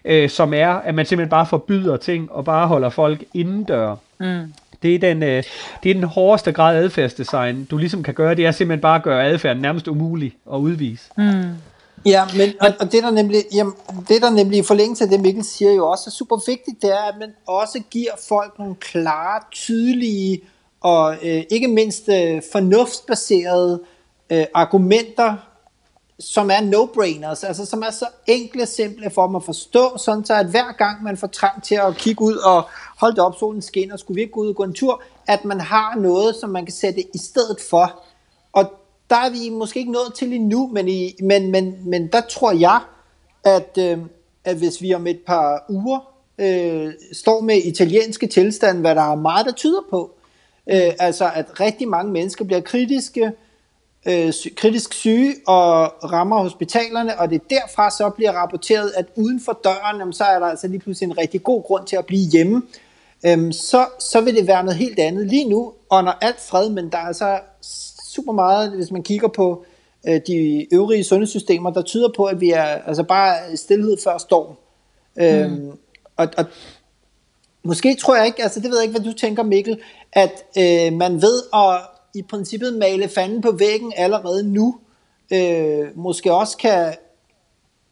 uh, 0.10 0.30
som 0.30 0.54
er, 0.54 0.70
at 0.70 0.96
man 0.96 1.06
simpelthen 1.06 1.30
bare 1.30 1.46
forbyder 1.46 1.98
ting, 1.98 2.32
og 2.32 2.46
bare 2.46 2.68
holder 2.68 2.90
folk 2.90 3.24
indendør. 3.34 3.96
Mm. 4.20 4.54
Det 4.82 4.96
er, 4.96 5.00
den, 5.00 5.24
uh, 5.24 5.44
det 5.84 5.90
er 5.90 5.94
den 5.94 6.04
hårdeste 6.04 6.52
grad 6.52 6.76
af 6.76 6.80
adfærdsdesign, 6.80 7.66
du 7.66 7.78
ligesom 7.78 8.04
kan 8.04 8.14
gøre, 8.14 8.36
det 8.36 8.46
er 8.46 8.52
simpelthen 8.52 8.82
bare 8.82 8.96
at 8.96 9.04
gøre 9.04 9.26
adfærden 9.26 9.62
nærmest 9.62 9.88
umulig 9.88 10.34
at 10.54 10.58
udvise. 10.58 11.04
Mm. 11.18 11.44
Ja, 12.06 12.24
men 12.38 12.54
og, 12.62 12.74
og 12.80 12.92
det 12.92 13.04
der 13.04 13.12
nemlig, 13.12 13.44
jamen, 13.54 13.74
det 14.08 14.22
der 14.22 14.30
nemlig 14.30 14.60
i 14.60 14.64
forlængelse 14.64 15.04
af 15.04 15.10
det 15.10 15.22
Mikkel 15.22 15.44
siger 15.44 15.74
jo 15.74 15.90
også 15.90 16.04
er 16.08 16.12
super 16.12 16.36
vigtigt, 16.48 16.82
det 16.82 16.90
er, 16.90 17.12
at 17.12 17.16
man 17.20 17.30
også 17.48 17.82
giver 17.92 18.12
folk 18.30 18.60
nogle 18.60 18.76
klare, 18.76 19.42
tydelige 19.52 20.42
og 20.82 21.16
øh, 21.24 21.44
ikke 21.50 21.68
mindst 21.68 22.10
øh, 22.10 22.42
fornuftsbaserede 22.52 23.82
øh, 24.30 24.46
argumenter, 24.54 25.36
som 26.20 26.52
er 26.52 26.62
no-brainers, 26.62 27.48
altså 27.48 27.66
som 27.66 27.82
er 27.82 27.92
så 27.92 28.06
enkle 28.28 28.62
og 28.62 28.68
simple 28.68 29.10
for 29.10 29.28
dem 29.28 29.36
at 29.36 29.44
forstå, 29.44 29.98
sådan 29.98 30.26
så 30.26 30.34
at 30.34 30.46
hver 30.46 30.72
gang 30.78 31.04
man 31.04 31.18
får 31.18 31.28
trang 31.28 31.64
til 31.64 31.76
at 31.76 31.98
kigge 31.98 32.22
ud 32.22 32.36
og 32.36 32.64
holde 32.98 33.16
det 33.16 33.24
op, 33.24 33.36
solen 33.40 33.62
skinner, 33.62 33.98
skulle 33.98 34.16
vi 34.16 34.22
ikke 34.22 34.34
gå 34.34 34.42
ud 34.42 34.50
og 34.50 34.56
gå 34.56 34.64
en 34.64 34.74
tur, 34.74 35.02
at 35.28 35.46
man 35.46 35.60
har 35.60 35.96
noget, 35.96 36.36
som 36.36 36.50
man 36.50 36.66
kan 36.66 36.74
sætte 36.74 37.02
i 37.16 37.18
stedet 37.18 37.58
for. 37.70 38.04
Og 38.54 38.66
der 39.10 39.16
er 39.16 39.30
vi 39.30 39.50
måske 39.50 39.80
ikke 39.80 39.92
nået 39.92 40.14
til 40.16 40.34
endnu, 40.34 40.68
men, 40.74 40.88
i, 40.88 41.16
men, 41.24 41.52
men, 41.52 41.90
men 41.90 42.08
der 42.08 42.22
tror 42.22 42.52
jeg, 42.52 42.80
at, 43.44 43.78
øh, 43.80 44.00
at 44.44 44.56
hvis 44.56 44.82
vi 44.82 44.94
om 44.94 45.08
et 45.08 45.20
par 45.28 45.66
uger 45.70 46.00
øh, 46.38 46.94
står 47.14 47.42
med 47.42 47.58
italienske 47.66 48.28
tilstand, 48.28 48.80
hvad 48.80 48.96
der 48.96 49.12
er 49.12 49.16
meget, 49.16 49.46
der 49.46 49.52
tyder 49.52 49.82
på, 49.90 50.17
Øh, 50.70 50.94
altså 51.00 51.32
at 51.36 51.60
rigtig 51.60 51.88
mange 51.88 52.12
mennesker 52.12 52.46
bliver 52.46 52.62
kritiske, 52.62 53.32
øh, 54.06 54.34
kritisk 54.56 54.94
syge 54.94 55.36
og 55.48 55.94
rammer 56.12 56.42
hospitalerne, 56.42 57.20
og 57.20 57.30
det 57.30 57.42
derfra 57.50 57.90
så 57.90 58.10
bliver 58.10 58.32
rapporteret, 58.32 58.92
at 58.96 59.06
uden 59.16 59.42
for 59.46 59.60
døren, 59.64 60.00
jamen, 60.00 60.14
så 60.14 60.24
er 60.24 60.40
der 60.40 60.46
altså 60.46 60.68
lige 60.68 60.80
pludselig 60.80 61.08
en 61.08 61.18
rigtig 61.18 61.44
god 61.44 61.64
grund 61.64 61.86
til 61.86 61.96
at 61.96 62.06
blive 62.06 62.30
hjemme. 62.32 62.62
Øhm, 63.26 63.52
så, 63.52 63.86
så 64.00 64.22
vil 64.22 64.36
det 64.36 64.48
være 64.48 64.64
noget 64.64 64.78
helt 64.78 65.00
andet. 65.00 65.28
Lige 65.28 65.50
nu 65.50 65.74
under 65.90 66.14
alt 66.22 66.40
fred, 66.40 66.70
men 66.70 66.90
der 66.90 66.98
er 66.98 67.08
altså 67.08 67.40
super 68.14 68.34
meget, 68.34 68.72
hvis 68.72 68.92
man 68.92 69.04
kigger 69.04 69.28
på 69.28 69.66
øh, 70.08 70.22
de 70.28 70.68
øvrige 70.74 71.04
sundhedssystemer, 71.04 71.70
der 71.70 71.82
tyder 71.82 72.10
på, 72.16 72.26
at 72.26 72.42
vi 72.42 72.52
er 72.52 72.64
altså 72.64 73.04
bare 73.04 73.58
stillhed 73.58 73.98
før 74.04 74.18
storm. 74.18 74.56
Øhm, 75.20 75.52
mm. 75.52 75.72
og, 76.18 76.28
og 76.38 76.46
måske 77.68 77.96
tror 77.96 78.16
jeg 78.16 78.26
ikke, 78.26 78.44
altså 78.44 78.60
det 78.60 78.70
ved 78.70 78.78
jeg 78.78 78.84
ikke, 78.88 79.00
hvad 79.00 79.12
du 79.12 79.18
tænker 79.18 79.44
Mikkel, 79.44 79.80
at 80.14 80.44
øh, 80.58 80.94
man 80.94 81.22
ved 81.22 81.44
at 81.54 81.82
i 82.16 82.22
princippet 82.22 82.74
male 82.74 83.10
fanden 83.10 83.42
på 83.42 83.52
væggen 83.52 83.94
allerede 83.96 84.54
nu, 84.54 84.78
øh, 85.34 85.88
måske 85.96 86.34
også 86.34 86.58
kan 86.58 86.94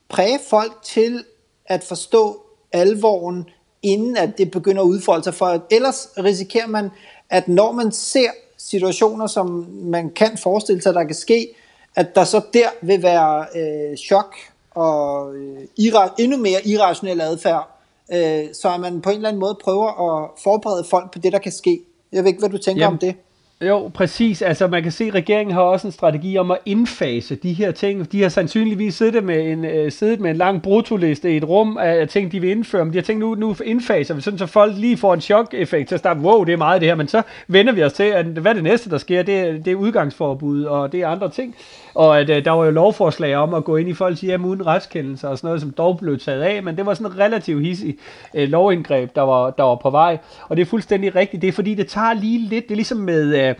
præge 0.10 0.40
folk 0.50 0.74
til 0.84 1.24
at 1.66 1.84
forstå 1.84 2.42
alvoren, 2.72 3.50
inden 3.84 4.18
at 4.18 4.38
det 4.38 4.52
begynder 4.52 4.82
at 4.82 4.86
udfolde 4.88 5.24
sig, 5.24 5.34
for 5.34 5.66
ellers 5.72 6.10
risikerer 6.18 6.68
man, 6.68 6.90
at 7.30 7.48
når 7.48 7.72
man 7.72 7.92
ser 7.92 8.30
situationer, 8.58 9.28
som 9.28 9.68
man 9.72 10.10
kan 10.10 10.38
forestille 10.38 10.82
sig, 10.82 10.94
der 10.94 11.04
kan 11.04 11.16
ske, 11.16 11.48
at 11.96 12.16
der 12.16 12.24
så 12.24 12.42
der 12.54 12.70
vil 12.82 13.04
være 13.04 13.46
øh, 13.56 13.98
chok 13.98 14.36
og 14.72 15.36
øh, 15.36 15.58
ira- 15.80 16.16
endnu 16.20 16.38
mere 16.38 16.68
irrationel 16.68 17.22
adfærd, 17.22 17.75
øh, 18.14 18.44
så 18.62 18.78
man 18.80 19.02
på 19.02 19.10
en 19.10 19.16
eller 19.16 19.30
anden 19.30 19.40
måde 19.40 19.58
prøver 19.64 19.88
at 19.88 20.30
forberede 20.44 20.86
folk 20.90 21.14
på 21.14 21.20
det, 21.20 21.34
der 21.34 21.40
kan 21.40 21.52
ske. 21.52 21.80
Jeg 22.12 22.24
ved 22.24 22.28
ikke, 22.28 22.40
hvad 22.40 22.50
du 22.50 22.58
tænker 22.58 22.84
Jamen, 22.84 22.94
om 22.94 23.00
det. 23.00 23.16
Jo, 23.62 23.92
præcis. 23.94 24.42
Altså 24.42 24.68
man 24.68 24.84
kan 24.84 24.92
se, 24.92 25.04
at 25.04 25.14
regeringen 25.16 25.54
har 25.54 25.62
også 25.62 25.88
en 25.88 25.92
strategi 25.92 26.38
om 26.38 26.52
at 26.52 26.58
indfase 26.66 27.36
de 27.36 27.54
her 27.54 27.72
ting. 27.72 28.12
De 28.12 28.22
har 28.22 28.30
sandsynligvis 28.30 28.96
siddet 28.96 29.24
med 29.24 29.52
en, 29.52 29.66
uh, 29.66 29.92
siddet 29.92 30.20
med 30.20 30.32
en 30.32 30.38
lang 30.38 30.62
brutoliste 30.62 31.34
i 31.34 31.38
et 31.38 31.44
rum 31.44 31.78
af 31.78 32.08
ting, 32.08 32.32
de 32.32 32.40
vil 32.40 32.50
indføre. 32.50 32.86
Men 32.86 32.94
de 32.94 32.98
har 32.98 33.04
tænkt, 33.04 33.20
nu, 33.20 33.36
nu 33.36 33.56
indfaser 33.64 34.14
vi, 34.14 34.22
sådan 34.22 34.40
så 34.40 34.46
folk 34.46 34.74
lige 34.78 34.98
får 34.98 35.14
en 35.14 35.22
chok-effekt 35.22 35.88
til 35.88 35.96
at 35.96 36.00
starte, 36.00 36.20
wow, 36.20 36.44
det 36.44 36.54
er 36.54 36.58
meget 36.58 36.82
det 36.82 36.90
her. 36.90 36.96
Men 36.96 37.08
så 37.08 37.22
vender 37.48 37.74
vi 37.74 37.84
os 37.84 37.94
til, 37.94 38.04
at 38.04 38.26
hvad 38.26 38.56
det 38.56 38.64
næste, 38.64 38.90
der 38.90 38.98
sker, 38.98 39.24
det, 39.24 39.66
det 39.66 39.72
er 39.72 39.76
udgangsforbud, 39.76 40.64
og 40.64 40.92
det 40.92 41.02
er 41.02 41.08
andre 41.08 41.30
ting. 41.30 41.56
Og 41.96 42.20
at, 42.20 42.30
øh, 42.30 42.46
der 42.46 42.52
var 42.52 42.66
jo 42.66 42.72
lovforslag 42.72 43.36
om 43.36 43.54
at 43.54 43.64
gå 43.64 43.76
ind 43.76 43.90
i 43.90 43.94
folks 43.94 44.22
hjem 44.22 44.46
uden 44.46 44.66
retskendelse 44.66 45.30
og 45.30 45.38
sådan 45.38 45.48
noget, 45.48 45.62
som 45.62 45.72
dog 45.72 45.98
blev 45.98 46.20
taget 46.20 46.42
af. 46.42 46.64
Men 46.64 46.78
det 46.78 46.86
var 46.86 46.94
sådan 46.94 47.12
en 47.12 47.20
relativt 47.20 47.66
hissig 47.66 47.98
øh, 48.34 48.50
lovindgreb, 48.50 49.16
der 49.16 49.22
var, 49.22 49.50
der 49.50 49.64
var 49.64 49.76
på 49.76 49.90
vej. 49.90 50.18
Og 50.50 50.58
det 50.58 50.62
er 50.62 50.66
fuldstændig 50.66 51.16
rigtigt. 51.16 51.42
Det 51.42 51.48
er 51.48 51.52
fordi, 51.52 51.76
det 51.76 51.88
tager 51.88 52.14
lige 52.14 52.40
lidt, 52.40 52.66
det 52.66 52.72
er 52.72 52.76
ligesom 52.76 52.98
med... 52.98 53.50
Øh, 53.50 53.56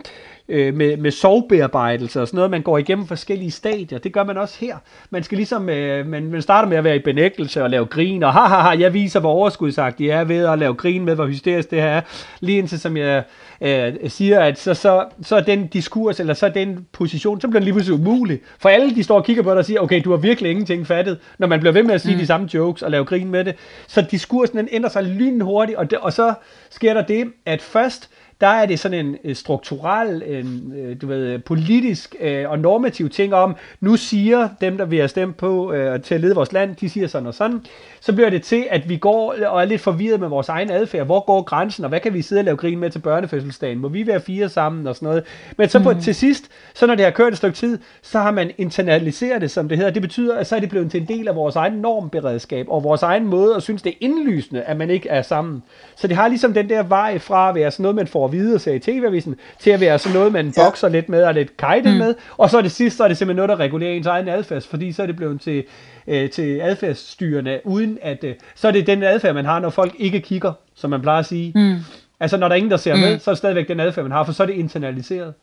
øh, 0.48 0.74
med, 0.74 0.96
med 0.96 1.10
sovbearbejdelse 1.10 2.20
og 2.20 2.28
sådan 2.28 2.36
noget. 2.36 2.50
Man 2.50 2.62
går 2.62 2.78
igennem 2.78 3.06
forskellige 3.06 3.50
stadier. 3.50 3.98
Det 3.98 4.12
gør 4.12 4.24
man 4.24 4.38
også 4.38 4.56
her. 4.60 4.76
Man 5.10 5.22
skal 5.22 5.36
ligesom, 5.36 5.68
øh, 5.68 6.06
man, 6.06 6.30
man 6.30 6.42
starter 6.42 6.68
med 6.68 6.76
at 6.76 6.84
være 6.84 6.96
i 6.96 7.02
benægtelse 7.02 7.62
og 7.62 7.70
lave 7.70 7.86
grin, 7.86 8.22
og 8.22 8.32
haha, 8.32 8.80
jeg 8.80 8.94
viser, 8.94 9.20
hvor 9.20 9.30
overskudsagt 9.30 10.00
jeg 10.00 10.08
er 10.08 10.24
ved 10.24 10.46
at 10.46 10.58
lave 10.58 10.74
grin 10.74 11.04
med, 11.04 11.14
hvor 11.14 11.26
hysterisk 11.26 11.70
det 11.70 11.82
her 11.82 11.88
er. 11.88 12.00
Lige 12.40 12.58
indtil, 12.58 12.80
som 12.80 12.96
jeg 12.96 13.22
øh, 13.60 13.92
siger, 14.08 14.40
at 14.40 14.58
så, 14.58 14.74
så, 14.74 15.04
så 15.22 15.36
er 15.36 15.40
den 15.40 15.66
diskurs, 15.66 16.20
eller 16.20 16.34
så 16.34 16.46
er 16.46 16.50
den 16.50 16.86
position, 16.92 17.40
så 17.40 17.48
bliver 17.48 17.60
den 17.60 17.64
lige 17.64 17.74
pludselig 17.74 18.00
umulig. 18.00 18.40
For 18.58 18.68
alle, 18.68 18.94
de 18.94 19.02
står 19.02 19.16
og 19.16 19.24
kigger 19.24 19.42
på 19.42 19.50
dig 19.50 19.58
og 19.58 19.64
siger, 19.64 19.80
okay, 19.80 20.00
du 20.04 20.10
har 20.10 20.16
virkelig 20.16 20.50
ingenting 20.50 20.86
fattet, 20.86 21.18
når 21.38 21.46
man 21.46 21.60
bliver 21.60 21.72
ved 21.72 21.82
med 21.82 21.94
at 21.94 22.00
sige 22.00 22.14
mm. 22.14 22.20
de 22.20 22.26
samme 22.26 22.48
jokes 22.54 22.82
og 22.82 22.90
lave 22.90 23.04
grin 23.04 23.30
med 23.30 23.44
det. 23.44 23.54
Så 23.86 24.06
diskursen, 24.10 24.58
den 24.58 24.68
ændrer 24.72 24.90
sig 24.90 25.02
lynhurtigt, 25.02 25.78
og, 25.78 25.90
det, 25.90 25.98
og 25.98 26.12
så 26.12 26.34
sker 26.70 26.94
der 26.94 27.02
det, 27.02 27.24
at 27.46 27.62
først, 27.62 28.10
der 28.40 28.46
er 28.46 28.66
det 28.66 28.78
sådan 28.78 29.18
en 29.24 29.34
strukturel, 29.34 30.22
en, 30.26 30.72
øh, 30.76 30.96
du 31.00 31.06
ved, 31.06 31.38
politisk 31.38 32.16
øh, 32.20 32.50
og 32.50 32.58
normativ 32.58 33.10
ting 33.10 33.34
om, 33.34 33.56
nu 33.80 33.96
siger 33.96 34.48
dem, 34.60 34.78
der 34.78 34.84
vi 34.84 34.98
har 34.98 35.06
stemt 35.06 35.36
på 35.36 35.72
øh, 35.72 36.02
til 36.02 36.14
at 36.14 36.20
lede 36.20 36.34
vores 36.34 36.52
land, 36.52 36.76
de 36.76 36.88
siger 36.88 37.06
sådan 37.06 37.26
og 37.26 37.34
sådan, 37.34 37.60
så 38.00 38.12
bliver 38.12 38.30
det 38.30 38.42
til, 38.42 38.66
at 38.70 38.88
vi 38.88 38.96
går 38.96 39.34
og 39.46 39.60
er 39.60 39.64
lidt 39.64 39.80
forvirret 39.80 40.20
med 40.20 40.28
vores 40.28 40.48
egen 40.48 40.70
adfærd. 40.70 41.06
Hvor 41.06 41.20
går 41.20 41.42
grænsen, 41.42 41.84
og 41.84 41.88
hvad 41.88 42.00
kan 42.00 42.14
vi 42.14 42.22
sidde 42.22 42.40
og 42.40 42.44
lave 42.44 42.56
grin 42.56 42.78
med 42.78 42.90
til 42.90 42.98
børnefødselsdagen? 42.98 43.78
Må 43.78 43.88
vi 43.88 44.06
være 44.06 44.20
fire 44.20 44.48
sammen 44.48 44.86
og 44.86 44.96
sådan 44.96 45.06
noget? 45.06 45.24
Men 45.56 45.68
så 45.68 45.82
på, 45.82 45.90
mm. 45.90 46.00
til 46.00 46.14
sidst, 46.14 46.44
så 46.74 46.86
når 46.86 46.94
det 46.94 47.04
har 47.04 47.12
kørt 47.12 47.32
et 47.32 47.38
stykke 47.38 47.56
tid, 47.56 47.78
så 48.02 48.18
har 48.18 48.30
man 48.30 48.50
internaliseret 48.58 49.40
det, 49.40 49.50
som 49.50 49.68
det 49.68 49.78
hedder. 49.78 49.90
Det 49.90 50.02
betyder, 50.02 50.36
at 50.36 50.46
så 50.46 50.56
er 50.56 50.60
det 50.60 50.68
blevet 50.68 50.90
til 50.90 51.00
en 51.00 51.08
del 51.08 51.28
af 51.28 51.36
vores 51.36 51.56
egen 51.56 51.72
normberedskab, 51.72 52.66
og 52.68 52.84
vores 52.84 53.02
egen 53.02 53.26
måde 53.26 53.56
at 53.56 53.62
synes, 53.62 53.82
det 53.82 53.90
er 53.90 53.96
indlysende, 54.00 54.62
at 54.62 54.76
man 54.76 54.90
ikke 54.90 55.08
er 55.08 55.22
sammen. 55.22 55.62
Så 55.96 56.06
det 56.06 56.16
har 56.16 56.28
ligesom 56.28 56.54
den 56.54 56.68
der 56.68 56.82
vej 56.82 57.18
fra 57.18 57.48
at 57.48 57.54
være 57.54 57.70
sådan 57.70 57.82
noget, 57.82 57.96
man 57.96 58.06
får 58.06 58.25
at 58.26 58.32
vide 58.32 58.54
og 58.54 58.60
se 58.60 58.76
i 58.76 58.78
tv-avisen, 58.78 59.36
til 59.58 59.70
at 59.70 59.80
være 59.80 59.98
sådan 59.98 60.16
noget, 60.16 60.32
man 60.32 60.52
ja. 60.56 60.64
bokser 60.64 60.88
lidt 60.88 61.08
med 61.08 61.22
og 61.22 61.34
lidt 61.34 61.56
kajtet 61.56 61.92
mm. 61.92 61.98
med. 61.98 62.14
Og 62.36 62.50
så 62.50 62.58
er 62.58 62.62
det 62.62 62.72
sidste, 62.72 62.96
så 62.96 63.04
er 63.04 63.08
det 63.08 63.16
simpelthen 63.16 63.36
noget, 63.36 63.48
der 63.48 63.64
regulerer 63.64 63.92
ens 63.92 64.06
egen 64.06 64.28
adfærd, 64.28 64.62
fordi 64.62 64.92
så 64.92 65.02
er 65.02 65.06
det 65.06 65.16
blevet 65.16 65.40
til 65.40 65.64
øh, 66.06 66.30
til 66.30 66.60
adfærdsstyrende, 66.60 67.60
uden 67.64 67.98
at, 68.02 68.24
øh, 68.24 68.34
så 68.54 68.68
er 68.68 68.72
det 68.72 68.86
den 68.86 69.02
adfærd, 69.02 69.34
man 69.34 69.44
har, 69.44 69.60
når 69.60 69.70
folk 69.70 69.94
ikke 69.98 70.20
kigger, 70.20 70.52
som 70.74 70.90
man 70.90 71.02
plejer 71.02 71.18
at 71.18 71.26
sige. 71.26 71.52
Mm. 71.54 71.76
Altså 72.20 72.36
når 72.36 72.48
der 72.48 72.54
er 72.54 72.56
ingen, 72.56 72.70
der 72.70 72.76
ser 72.76 72.94
mm. 72.94 73.00
med, 73.00 73.18
så 73.18 73.30
er 73.30 73.34
det 73.34 73.38
stadigvæk 73.38 73.68
den 73.68 73.80
adfærd, 73.80 74.04
man 74.04 74.12
har, 74.12 74.24
for 74.24 74.32
så 74.32 74.42
er 74.42 74.46
det 74.46 74.54
internaliseret. 74.54 75.34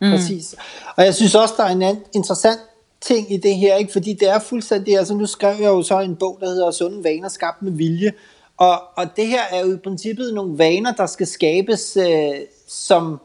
Mm. 0.00 0.10
Præcis. 0.10 0.54
Og 0.96 1.04
jeg 1.04 1.14
synes 1.14 1.34
også, 1.34 1.54
der 1.56 1.64
er 1.64 1.70
en 1.70 1.82
anden 1.82 2.02
interessant 2.14 2.60
ting 3.00 3.32
i 3.32 3.36
det 3.36 3.56
her, 3.56 3.76
ikke? 3.76 3.92
fordi 3.92 4.12
det 4.20 4.30
er 4.30 4.38
fuldstændig, 4.38 4.98
altså 4.98 5.14
nu 5.14 5.26
skrev 5.26 5.54
jeg 5.60 5.68
jo 5.68 5.82
så 5.82 6.00
en 6.00 6.16
bog, 6.16 6.38
der 6.40 6.46
hedder 6.46 6.70
Sunde 6.70 7.04
Vaner, 7.04 7.28
skabt 7.28 7.62
med 7.62 7.72
vilje, 7.72 8.12
og, 8.56 8.82
og 8.96 9.16
det 9.16 9.26
her 9.26 9.42
er 9.50 9.66
jo 9.66 9.74
i 9.74 9.76
princippet 9.76 10.34
nogle 10.34 10.58
vaner, 10.58 10.92
der 10.92 11.06
skal 11.06 11.26
skabes, 11.26 11.96
øh, 11.96 12.34
som 12.68 13.20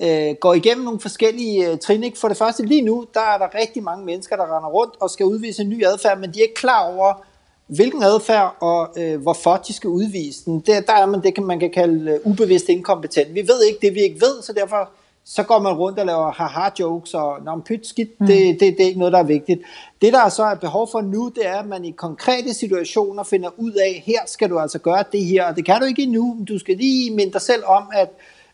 øh, 0.00 0.34
går 0.40 0.54
igennem 0.54 0.84
nogle 0.84 1.00
forskellige 1.00 1.70
øh, 1.70 1.78
trin. 1.78 2.04
Ikke? 2.04 2.18
For 2.18 2.28
det 2.28 2.36
første, 2.36 2.66
lige 2.66 2.82
nu, 2.82 3.06
der 3.14 3.20
er 3.20 3.38
der 3.38 3.54
rigtig 3.60 3.82
mange 3.82 4.04
mennesker, 4.04 4.36
der 4.36 4.56
render 4.56 4.68
rundt 4.68 4.94
og 5.00 5.10
skal 5.10 5.26
udvise 5.26 5.62
en 5.62 5.68
ny 5.68 5.86
adfærd, 5.86 6.18
men 6.18 6.34
de 6.34 6.38
er 6.38 6.42
ikke 6.42 6.54
klar 6.54 6.94
over, 6.94 7.24
hvilken 7.66 8.02
adfærd 8.02 8.56
og 8.60 8.88
øh, 8.96 9.22
hvorfor 9.22 9.56
de 9.56 9.72
skal 9.72 9.90
udvise 9.90 10.44
den. 10.44 10.60
Der, 10.60 10.80
der 10.80 10.92
er 10.92 11.06
man 11.06 11.22
det, 11.22 11.34
kan, 11.34 11.44
man 11.44 11.60
kan 11.60 11.70
kalde 11.70 12.10
øh, 12.10 12.20
ubevidst 12.24 12.68
inkompetent. 12.68 13.34
Vi 13.34 13.48
ved 13.48 13.62
ikke 13.62 13.78
det, 13.86 13.94
vi 13.94 14.00
ikke 14.00 14.20
ved, 14.20 14.42
så 14.42 14.52
derfor 14.52 14.90
så 15.24 15.42
går 15.42 15.58
man 15.58 15.72
rundt 15.72 15.98
og 15.98 16.06
laver 16.06 16.32
haha-jokes, 16.32 17.14
og 17.14 17.44
når 17.44 17.54
man 17.54 17.62
pyt 17.62 17.86
skidt, 17.86 18.20
mm. 18.20 18.26
det, 18.26 18.60
det, 18.60 18.60
det 18.60 18.80
er 18.80 18.86
ikke 18.86 18.98
noget, 18.98 19.12
der 19.12 19.18
er 19.18 19.22
vigtigt. 19.22 19.62
Det, 20.02 20.12
der 20.12 20.28
så 20.28 20.42
er 20.42 20.54
behov 20.54 20.88
for 20.92 21.00
nu, 21.00 21.32
det 21.34 21.46
er, 21.46 21.56
at 21.56 21.66
man 21.66 21.84
i 21.84 21.90
konkrete 21.90 22.54
situationer 22.54 23.22
finder 23.22 23.50
ud 23.56 23.72
af, 23.72 24.02
her 24.06 24.20
skal 24.26 24.50
du 24.50 24.58
altså 24.58 24.78
gøre 24.78 25.04
det 25.12 25.24
her, 25.24 25.44
og 25.44 25.56
det 25.56 25.64
kan 25.64 25.80
du 25.80 25.86
ikke 25.86 26.02
endnu, 26.02 26.36
du 26.48 26.58
skal 26.58 26.76
lige 26.76 27.10
minde 27.10 27.32
dig 27.32 27.40
selv 27.40 27.62
om, 27.66 27.82
at 27.92 28.10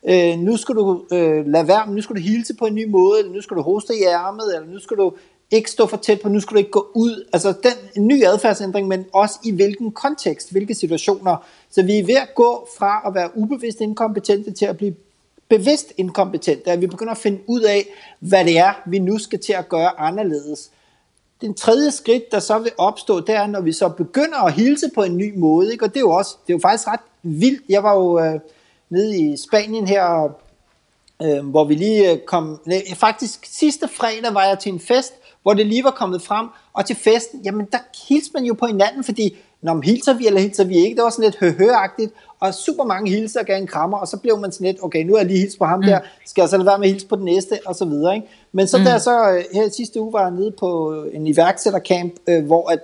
øh, 0.08 0.38
nu 0.38 0.56
skal 0.56 0.74
du 0.74 1.02
øh, 1.12 1.46
lade 1.46 1.68
være, 1.68 1.90
nu 1.90 2.02
skal 2.02 2.16
du 2.16 2.20
hilse 2.20 2.54
på 2.54 2.66
en 2.66 2.74
ny 2.74 2.88
måde, 2.88 3.18
eller 3.18 3.32
nu 3.32 3.40
skal 3.40 3.56
du 3.56 3.62
hoste 3.62 3.94
i 3.94 4.02
ærmet, 4.02 4.54
eller 4.54 4.72
nu 4.72 4.78
skal 4.78 4.96
du 4.96 5.12
ikke 5.50 5.70
stå 5.70 5.86
for 5.86 5.96
tæt 5.96 6.20
på, 6.20 6.28
nu 6.28 6.40
skal 6.40 6.54
du 6.54 6.58
ikke 6.58 6.70
gå 6.70 6.86
ud. 6.94 7.28
Altså 7.32 7.52
den 7.62 7.72
en 7.96 8.06
ny 8.06 8.24
adfærdsændring, 8.24 8.88
men 8.88 9.04
også 9.12 9.38
i 9.44 9.50
hvilken 9.50 9.92
kontekst, 9.92 10.52
hvilke 10.52 10.74
situationer. 10.74 11.36
Så 11.70 11.82
vi 11.82 11.98
er 11.98 12.04
ved 12.04 12.14
at 12.14 12.34
gå 12.34 12.68
fra 12.78 13.02
at 13.06 13.14
være 13.14 13.30
ubevidst 13.34 13.80
inkompetente 13.80 14.52
til 14.52 14.64
at 14.64 14.76
blive 14.76 14.94
bevidst 15.50 15.92
inkompetente, 15.96 16.70
at 16.70 16.80
vi 16.80 16.86
begynder 16.86 17.12
at 17.12 17.18
finde 17.18 17.40
ud 17.46 17.60
af, 17.60 17.86
hvad 18.20 18.44
det 18.44 18.58
er, 18.58 18.72
vi 18.86 18.98
nu 18.98 19.18
skal 19.18 19.38
til 19.38 19.52
at 19.52 19.68
gøre 19.68 20.00
anderledes. 20.00 20.70
Den 21.40 21.54
tredje 21.54 21.90
skridt, 21.90 22.32
der 22.32 22.40
så 22.40 22.58
vil 22.58 22.72
opstå, 22.78 23.20
det 23.20 23.34
er, 23.34 23.46
når 23.46 23.60
vi 23.60 23.72
så 23.72 23.88
begynder 23.88 24.38
at 24.38 24.52
hilse 24.52 24.90
på 24.94 25.02
en 25.02 25.16
ny 25.16 25.34
måde, 25.36 25.72
ikke? 25.72 25.84
og 25.84 25.88
det 25.88 25.96
er 25.96 26.00
jo 26.00 26.10
også, 26.10 26.36
det 26.46 26.52
er 26.52 26.56
jo 26.56 26.60
faktisk 26.62 26.88
ret 26.88 27.00
vildt. 27.22 27.62
Jeg 27.68 27.82
var 27.82 27.94
jo, 27.94 28.20
øh, 28.20 28.40
nede 28.90 29.18
i 29.18 29.36
Spanien 29.36 29.88
her, 29.88 30.34
øh, 31.22 31.48
hvor 31.48 31.64
vi 31.64 31.74
lige 31.74 32.12
øh, 32.12 32.18
kom, 32.26 32.60
nej, 32.66 32.82
faktisk 32.94 33.46
sidste 33.46 33.88
fredag 33.88 34.34
var 34.34 34.44
jeg 34.44 34.58
til 34.58 34.72
en 34.72 34.80
fest, 34.80 35.14
hvor 35.42 35.54
det 35.54 35.66
lige 35.66 35.84
var 35.84 35.90
kommet 35.90 36.22
frem, 36.22 36.46
og 36.72 36.86
til 36.86 36.96
festen, 36.96 37.40
jamen 37.44 37.66
der 37.72 37.78
hilser 38.08 38.30
man 38.34 38.44
jo 38.44 38.54
på 38.54 38.66
hinanden, 38.66 39.04
fordi 39.04 39.36
når 39.62 39.74
man 39.74 39.82
hilser 39.82 40.14
vi, 40.14 40.26
eller 40.26 40.40
hilser 40.40 40.64
vi 40.64 40.76
ikke, 40.76 40.96
det 40.96 41.04
var 41.04 41.10
sådan 41.10 41.24
lidt 41.24 41.38
høhøagtigt, 41.38 42.12
og 42.40 42.54
super 42.54 42.84
mange 42.84 43.10
hilser 43.10 43.42
gav 43.42 43.56
en 43.56 43.66
krammer, 43.66 43.98
og 43.98 44.08
så 44.08 44.16
blev 44.16 44.38
man 44.38 44.52
sådan 44.52 44.66
lidt, 44.66 44.76
okay, 44.82 45.04
nu 45.04 45.14
er 45.14 45.18
jeg 45.18 45.26
lige 45.26 45.38
hilst 45.38 45.58
på 45.58 45.64
ham 45.64 45.78
mm. 45.78 45.86
der, 45.86 45.98
skal 46.26 46.42
jeg 46.42 46.48
så 46.48 46.56
lade 46.56 46.66
være 46.66 46.78
med 46.78 46.86
at 46.86 46.92
hilse 46.92 47.06
på 47.06 47.16
den 47.16 47.24
næste, 47.24 47.58
og 47.66 47.74
så 47.74 47.84
videre, 47.84 48.14
ikke? 48.14 48.28
Men 48.52 48.66
så 48.66 48.78
mm. 48.78 48.84
der 48.84 48.98
så, 48.98 49.30
øh, 49.30 49.44
her 49.52 49.68
sidste 49.68 50.00
uge 50.00 50.12
var 50.12 50.22
jeg 50.22 50.30
nede 50.30 50.50
på 50.50 50.94
en 51.12 51.26
iværksættercamp, 51.26 52.14
øh, 52.28 52.44
hvor 52.46 52.70
at 52.70 52.78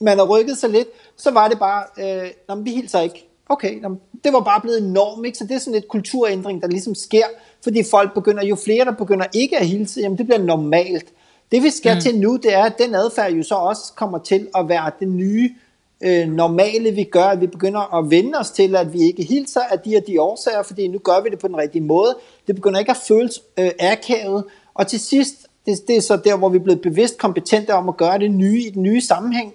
man 0.00 0.18
har 0.18 0.24
rykket 0.24 0.58
sig 0.58 0.70
lidt, 0.70 0.88
så 1.16 1.30
var 1.30 1.48
det 1.48 1.58
bare, 1.58 1.84
øh, 1.98 2.30
når 2.48 2.56
vi 2.56 2.70
hilser 2.70 3.00
ikke, 3.00 3.28
okay, 3.48 3.82
det 4.24 4.32
var 4.32 4.40
bare 4.40 4.60
blevet 4.60 4.78
enormt, 4.78 5.26
ikke? 5.26 5.38
så 5.38 5.44
det 5.44 5.54
er 5.54 5.58
sådan 5.58 5.78
et 5.78 5.88
kulturændring, 5.88 6.62
der 6.62 6.68
ligesom 6.68 6.94
sker, 6.94 7.26
fordi 7.64 7.82
folk 7.90 8.14
begynder, 8.14 8.44
jo 8.44 8.56
flere 8.56 8.84
der 8.84 8.92
begynder 8.92 9.26
ikke 9.34 9.58
at 9.58 9.66
hilse, 9.66 10.00
jamen 10.00 10.18
det 10.18 10.26
bliver 10.26 10.42
normalt. 10.42 11.06
Det 11.52 11.62
vi 11.62 11.70
skal 11.70 11.94
mm. 11.94 12.00
til 12.00 12.18
nu, 12.18 12.36
det 12.36 12.54
er, 12.54 12.62
at 12.62 12.78
den 12.78 12.94
adfærd 12.94 13.32
jo 13.32 13.42
så 13.42 13.54
også 13.54 13.92
kommer 13.96 14.18
til 14.18 14.48
at 14.54 14.68
være 14.68 14.90
det 15.00 15.08
nye 15.08 15.50
øh, 16.04 16.28
normale, 16.28 16.90
vi 16.90 17.04
gør, 17.04 17.24
at 17.24 17.40
vi 17.40 17.46
begynder 17.46 17.94
at 17.98 18.10
vende 18.10 18.38
os 18.38 18.50
til, 18.50 18.76
at 18.76 18.92
vi 18.92 19.02
ikke 19.02 19.22
hilser 19.22 19.60
af 19.60 19.78
de 19.80 19.96
og 19.96 20.06
de 20.06 20.20
årsager, 20.20 20.62
fordi 20.62 20.88
nu 20.88 20.98
gør 20.98 21.22
vi 21.22 21.30
det 21.30 21.38
på 21.38 21.48
den 21.48 21.56
rigtige 21.56 21.82
måde. 21.82 22.16
Det 22.46 22.54
begynder 22.54 22.78
ikke 22.78 22.90
at 22.90 22.96
føles 23.08 23.42
øh, 23.58 23.70
akavet, 23.80 24.44
og 24.74 24.86
til 24.86 25.00
sidst, 25.00 25.34
det, 25.66 25.88
det 25.88 25.96
er 25.96 26.00
så 26.00 26.16
der, 26.16 26.36
hvor 26.36 26.48
vi 26.48 26.58
er 26.58 26.62
blevet 26.62 26.80
bevidst 26.80 27.18
kompetente 27.18 27.70
om 27.70 27.88
at 27.88 27.96
gøre 27.96 28.18
det 28.18 28.30
nye 28.30 28.62
i 28.62 28.70
den 28.70 28.82
nye 28.82 29.00
sammenhæng, 29.00 29.54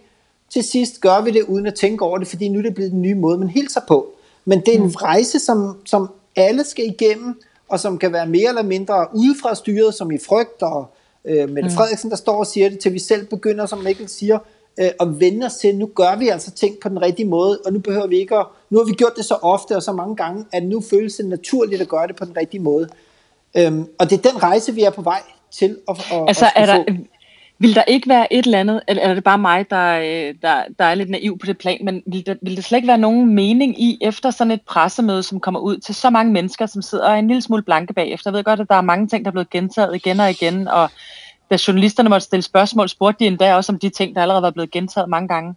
til 0.49 0.63
sidst 0.63 1.01
gør 1.01 1.21
vi 1.21 1.31
det 1.31 1.43
uden 1.43 1.65
at 1.65 1.75
tænke 1.75 2.05
over 2.05 2.17
det, 2.17 2.27
fordi 2.27 2.47
nu 2.47 2.59
er 2.59 2.63
det 2.63 2.75
blevet 2.75 2.91
den 2.91 3.01
nye 3.01 3.15
måde, 3.15 3.37
man 3.37 3.49
hilser 3.49 3.81
på. 3.87 4.07
Men 4.45 4.59
det 4.59 4.67
er 4.67 4.77
en 4.77 4.83
mm. 4.83 4.89
rejse, 4.89 5.39
som, 5.39 5.77
som 5.85 6.09
alle 6.35 6.63
skal 6.63 6.85
igennem, 6.85 7.41
og 7.69 7.79
som 7.79 7.97
kan 7.97 8.13
være 8.13 8.27
mere 8.27 8.49
eller 8.49 8.63
mindre 8.63 9.07
udefra 9.13 9.55
styret, 9.55 9.93
som 9.93 10.11
i 10.11 10.17
frygt, 10.17 10.61
og 10.61 10.85
øh, 11.25 11.49
Mette 11.49 11.69
mm. 11.69 11.75
Frederiksen, 11.75 12.09
der 12.09 12.15
står 12.15 12.35
og 12.37 12.47
siger 12.47 12.69
det, 12.69 12.79
til 12.79 12.93
vi 12.93 12.99
selv 12.99 13.25
begynder, 13.25 13.65
som 13.65 13.79
Mikkel 13.79 14.09
siger, 14.09 14.39
øh, 14.79 14.89
at 14.99 15.19
vende 15.19 15.45
os 15.45 15.55
til, 15.55 15.75
nu 15.75 15.85
gør 15.95 16.15
vi 16.15 16.27
altså 16.27 16.51
ting 16.51 16.75
på 16.81 16.89
den 16.89 17.01
rigtige 17.01 17.27
måde, 17.27 17.59
og 17.65 17.73
nu 17.73 17.79
behøver 17.79 18.07
vi 18.07 18.17
ikke 18.17 18.35
at, 18.35 18.45
nu 18.69 18.77
har 18.77 18.85
vi 18.85 18.93
gjort 18.93 19.13
det 19.17 19.25
så 19.25 19.35
ofte 19.41 19.75
og 19.75 19.83
så 19.83 19.91
mange 19.91 20.15
gange, 20.15 20.45
at 20.51 20.63
nu 20.63 20.81
føles 20.89 21.15
det 21.15 21.25
naturligt 21.25 21.81
at 21.81 21.87
gøre 21.87 22.07
det 22.07 22.15
på 22.15 22.25
den 22.25 22.37
rigtige 22.37 22.61
måde. 22.61 22.89
Øhm, 23.57 23.87
og 23.99 24.09
det 24.09 24.25
er 24.25 24.31
den 24.31 24.43
rejse, 24.43 24.73
vi 24.73 24.83
er 24.83 24.89
på 24.89 25.01
vej 25.01 25.21
til 25.51 25.77
at, 25.89 25.97
at, 26.11 26.23
altså, 26.27 26.45
at 26.45 26.51
er 26.55 26.65
der, 26.65 26.83
få. 26.87 26.97
Vil 27.61 27.75
der 27.75 27.83
ikke 27.83 28.09
være 28.09 28.33
et 28.33 28.45
eller 28.45 28.59
andet, 28.59 28.81
eller 28.87 29.03
er 29.03 29.13
det 29.13 29.23
bare 29.23 29.37
mig, 29.37 29.69
der, 29.69 29.99
øh, 29.99 30.35
der, 30.41 30.63
der 30.79 30.85
er 30.85 30.95
lidt 30.95 31.09
naiv 31.09 31.37
på 31.37 31.45
det 31.45 31.57
plan, 31.57 31.77
men 31.81 32.03
vil 32.05 32.25
der, 32.25 32.35
vil 32.41 32.55
der 32.55 32.61
slet 32.61 32.77
ikke 32.77 32.87
være 32.87 32.97
nogen 32.97 33.35
mening 33.35 33.81
i, 33.81 33.97
efter 34.01 34.31
sådan 34.31 34.51
et 34.51 34.61
pressemøde, 34.61 35.23
som 35.23 35.39
kommer 35.39 35.59
ud 35.59 35.77
til 35.77 35.95
så 35.95 36.09
mange 36.09 36.33
mennesker, 36.33 36.65
som 36.65 36.81
sidder 36.81 37.09
en 37.09 37.27
lille 37.27 37.41
smule 37.41 37.63
blanke 37.63 37.93
bagefter? 37.93 38.31
Jeg 38.31 38.37
ved 38.37 38.43
godt, 38.43 38.59
at 38.59 38.69
der 38.69 38.75
er 38.75 38.81
mange 38.81 39.07
ting, 39.07 39.25
der 39.25 39.29
er 39.29 39.31
blevet 39.31 39.49
gentaget 39.49 39.95
igen 39.95 40.19
og 40.19 40.29
igen, 40.29 40.67
og 40.67 40.89
da 41.51 41.57
journalisterne 41.67 42.09
måtte 42.09 42.25
stille 42.25 42.43
spørgsmål, 42.43 42.89
spurgte 42.89 43.19
de 43.23 43.27
endda 43.27 43.55
også 43.55 43.71
om 43.71 43.79
de 43.79 43.89
ting, 43.89 44.15
der 44.15 44.21
allerede 44.21 44.41
var 44.41 44.51
blevet 44.51 44.71
gentaget 44.71 45.09
mange 45.09 45.27
gange. 45.27 45.55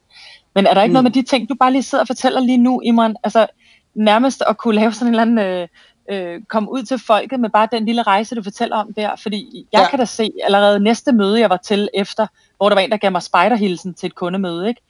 Men 0.55 0.67
er 0.67 0.75
der 0.75 0.83
ikke 0.83 0.91
mm. 0.91 0.93
noget 0.93 1.05
med 1.05 1.11
de 1.11 1.23
ting, 1.23 1.49
du 1.49 1.55
bare 1.55 1.73
lige 1.73 1.83
sidder 1.83 2.03
og 2.03 2.07
fortæller 2.07 2.41
lige 2.41 2.59
nu, 2.59 2.81
Imran? 2.85 3.17
Altså 3.25 3.47
nærmest 3.95 4.43
at 4.49 4.57
kunne 4.57 4.75
lave 4.75 4.93
sådan 4.93 5.15
en 5.15 5.21
eller 5.21 5.23
anden... 5.23 5.39
Øh, 5.39 5.69
øh, 6.11 6.41
komme 6.49 6.73
ud 6.73 6.83
til 6.83 6.99
folket 6.99 7.41
med 7.41 7.51
bare 7.51 7.69
den 7.73 7.87
lille 7.87 8.03
rejse, 8.03 8.35
du 8.35 8.43
fortæller 8.43 8.77
om 8.77 8.95
der. 8.95 9.17
Fordi 9.17 9.67
jeg 9.73 9.81
Ja. 9.81 9.89
kan 9.89 9.99
da 9.99 10.05
se 10.05 10.31
allerede 10.45 10.81
næste 10.81 11.13
møde, 11.13 11.41
jeg 11.41 11.51
var 11.51 11.57
til 11.57 11.89
efter, 11.95 12.27
hvor 12.57 12.69
der 12.69 12.77
var 12.77 12.83
en, 12.83 12.91
der 12.91 12.97
gav 12.97 13.11
mig 13.13 13.23
spejderhilsen 13.23 13.95
til 13.95 14.07
et 14.07 14.15
kundemøde, 14.15 14.69
ikke? 14.69 14.81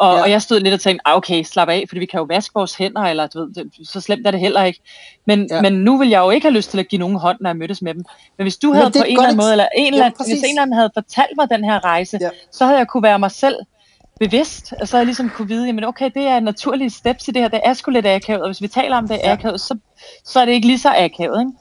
Og, 0.00 0.10
Ja. 0.12 0.16
ja. 0.16 0.22
og 0.22 0.30
jeg 0.30 0.42
stod 0.42 0.60
lidt 0.60 0.74
og 0.74 0.80
tænkte, 0.80 1.08
ah, 1.08 1.16
okay, 1.16 1.42
slap 1.42 1.68
af, 1.68 1.84
fordi 1.88 1.98
vi 1.98 2.06
kan 2.06 2.18
jo 2.18 2.24
vaske 2.24 2.52
vores 2.54 2.74
hænder, 2.74 3.02
eller 3.02 3.26
du 3.26 3.38
ved, 3.40 3.54
det, 3.54 3.88
så 3.88 4.00
slemt 4.00 4.26
er 4.26 4.30
det 4.30 4.40
heller 4.40 4.64
ikke. 4.64 4.80
Men, 5.26 5.46
Ja. 5.50 5.56
ja. 5.56 5.62
men 5.62 5.72
nu 5.72 5.98
vil 5.98 6.08
jeg 6.08 6.18
jo 6.18 6.30
ikke 6.30 6.44
have 6.46 6.54
lyst 6.54 6.70
til 6.70 6.78
at 6.78 6.88
give 6.88 6.98
nogen 6.98 7.16
hånd, 7.16 7.36
når 7.40 7.50
jeg 7.50 7.56
mødtes 7.56 7.82
med 7.82 7.94
dem. 7.94 8.04
Men 8.38 8.44
hvis 8.44 8.56
du 8.56 8.72
havde 8.72 8.90
på 8.90 8.98
en 8.98 9.04
eller 9.06 9.22
anden 9.22 9.36
måde, 9.36 9.52
eller 9.52 9.68
en 9.76 9.92
eller 9.92 10.04
anden, 10.04 10.16
hvis 10.18 10.26
præcis. 10.26 10.42
en 10.42 10.48
eller 10.48 10.62
anden 10.62 10.76
havde 10.76 10.90
fortalt 10.94 11.36
mig 11.36 11.50
den 11.50 11.64
her 11.64 11.84
rejse, 11.84 12.18
Ja. 12.20 12.24
ja. 12.26 12.30
så 12.52 12.64
havde 12.64 12.78
jeg 12.78 12.86
kunne 12.88 13.02
være 13.02 13.18
mig 13.18 13.30
selv 13.30 13.56
bevidst, 14.20 14.72
og 14.80 14.88
så 14.88 14.96
havde 14.96 15.00
jeg 15.02 15.06
ligesom 15.06 15.30
kunne 15.36 15.48
vide, 15.48 15.66
jamen 15.66 15.84
okay, 15.84 16.10
det 16.14 16.22
er 16.26 16.40
naturlige 16.40 16.90
steps 16.90 17.28
i 17.28 17.30
det 17.30 17.42
her, 17.42 17.48
det 17.48 17.60
er 17.64 17.74
sgu 17.74 17.90
lidt 17.90 18.06
akavet, 18.06 18.42
og 18.42 18.48
hvis 18.48 18.62
vi 18.62 18.68
taler 18.68 18.96
om 18.96 19.08
det 19.08 19.16
Ja. 19.24 19.32
akavet, 19.32 19.60
så, 19.60 19.78
så 20.24 20.40
er 20.40 20.44
det 20.44 20.52
ikke 20.52 20.66
lige 20.66 20.78
så 20.78 20.88
akavet, 20.96 21.40
ikke? 21.40 21.52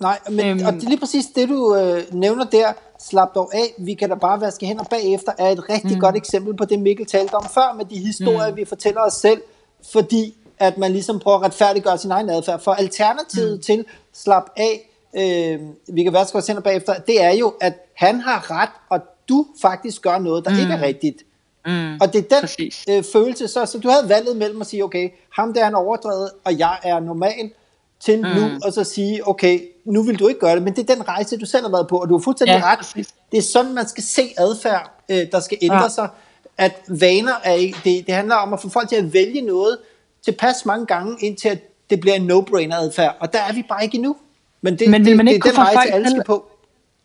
Nej, 0.00 0.18
men, 0.30 0.46
øhm, 0.46 0.66
og 0.66 0.72
det 0.72 0.84
er 0.84 0.88
lige 0.88 1.00
præcis 1.00 1.26
det, 1.26 1.48
du 1.48 1.76
øh, 1.76 2.02
nævner 2.12 2.44
der. 2.44 2.72
Slap 2.98 3.34
dog 3.34 3.54
af, 3.54 3.74
vi 3.78 3.94
kan 3.94 4.08
da 4.08 4.14
bare 4.14 4.40
vaske 4.40 4.66
hænder 4.66 4.84
bagefter, 4.84 5.32
er 5.38 5.48
et 5.48 5.68
rigtig 5.68 5.94
mm. 5.94 6.00
godt 6.00 6.16
eksempel 6.16 6.56
på 6.56 6.64
det, 6.64 6.78
Mikkel 6.78 7.06
talte 7.06 7.34
om 7.34 7.44
før, 7.54 7.74
med 7.76 7.84
de 7.84 7.98
historier, 7.98 8.50
mm. 8.50 8.56
vi 8.56 8.64
fortæller 8.64 9.00
os 9.00 9.12
selv, 9.12 9.42
fordi 9.92 10.34
at 10.58 10.78
man 10.78 10.92
ligesom 10.92 11.18
prøver 11.18 11.38
at 11.38 11.44
retfærdiggøre 11.44 11.98
sin 11.98 12.10
egen 12.10 12.30
adfærd. 12.30 12.60
For 12.60 12.72
alternativet 12.72 13.56
mm. 13.56 13.62
til 13.62 13.84
slap 14.12 14.50
af, 14.56 14.90
øh, 15.16 15.60
vi 15.94 16.02
kan 16.02 16.12
vaske 16.12 16.32
vores 16.32 16.46
hænder 16.46 16.62
bagefter, 16.62 16.94
det 16.94 17.22
er 17.22 17.32
jo, 17.32 17.54
at 17.60 17.72
han 17.94 18.20
har 18.20 18.50
ret, 18.50 18.70
og 18.88 19.00
du 19.28 19.46
faktisk 19.62 20.02
gør 20.02 20.18
noget, 20.18 20.44
der 20.44 20.50
mm. 20.50 20.58
ikke 20.58 20.72
er 20.72 20.82
rigtigt. 20.82 21.22
Mm. 21.66 21.94
Og 22.00 22.12
det 22.12 22.18
er 22.18 22.36
den 22.36 22.40
Præcis. 22.40 22.84
øh, 22.88 23.04
følelse, 23.12 23.48
så, 23.48 23.66
så 23.66 23.78
du 23.78 23.88
havde 23.88 24.08
valget 24.08 24.36
mellem 24.36 24.60
at 24.60 24.66
sige, 24.66 24.84
okay, 24.84 25.10
ham 25.32 25.54
der 25.54 25.60
er 25.60 25.64
han 25.64 25.74
overdrevet, 25.74 26.30
og 26.44 26.58
jeg 26.58 26.78
er 26.82 27.00
normal, 27.00 27.50
til 28.00 28.16
mm. 28.18 28.24
nu, 28.40 28.50
og 28.64 28.72
så 28.72 28.84
sige, 28.84 29.28
okay, 29.28 29.60
nu 29.84 30.02
vil 30.02 30.18
du 30.18 30.28
ikke 30.28 30.40
gøre 30.40 30.54
det, 30.54 30.62
men 30.62 30.76
det 30.76 30.90
er 30.90 30.94
den 30.94 31.08
rejse, 31.08 31.36
du 31.38 31.46
selv 31.46 31.62
har 31.64 31.70
været 31.70 31.88
på, 31.88 31.96
og 31.96 32.08
du 32.08 32.16
har 32.16 32.22
fuldstændig 32.22 32.54
Ja, 32.54 32.72
ret. 32.72 32.78
præcis. 32.78 33.08
Det 33.32 33.38
er 33.38 33.42
sådan, 33.42 33.74
man 33.74 33.88
skal 33.88 34.04
se 34.04 34.22
adfærd, 34.38 34.90
øh, 35.08 35.26
der 35.32 35.40
skal 35.40 35.58
ændre 35.62 35.82
Ja. 35.82 35.88
sig. 35.88 36.08
At 36.58 36.72
vaner 36.88 37.32
er 37.44 37.52
ikke, 37.52 37.78
det, 37.84 38.06
det 38.06 38.14
handler 38.14 38.34
om 38.34 38.52
at 38.52 38.60
få 38.60 38.68
folk 38.68 38.88
til 38.88 38.96
at 38.96 39.12
vælge 39.12 39.40
noget 39.40 39.78
tilpas 40.24 40.66
mange 40.66 40.86
gange, 40.86 41.16
indtil 41.20 41.48
at 41.48 41.58
det 41.90 42.00
bliver 42.00 42.14
en 42.16 42.30
no-brainer 42.30 42.74
adfærd, 42.74 43.16
og 43.20 43.32
der 43.32 43.38
er 43.38 43.52
vi 43.52 43.64
bare 43.68 43.84
ikke 43.84 43.94
endnu. 43.94 44.16
Men 44.62 44.78
det, 44.78 44.90
Men 44.90 45.00
vil 45.04 45.08
det, 45.10 45.16
man 45.16 45.26
det 45.26 45.32
ikke 45.32 45.48
er 45.48 45.52
den 45.52 45.56
folk 45.74 45.78
alle 45.92 46.10
skal 46.10 46.24
på. 46.26 46.46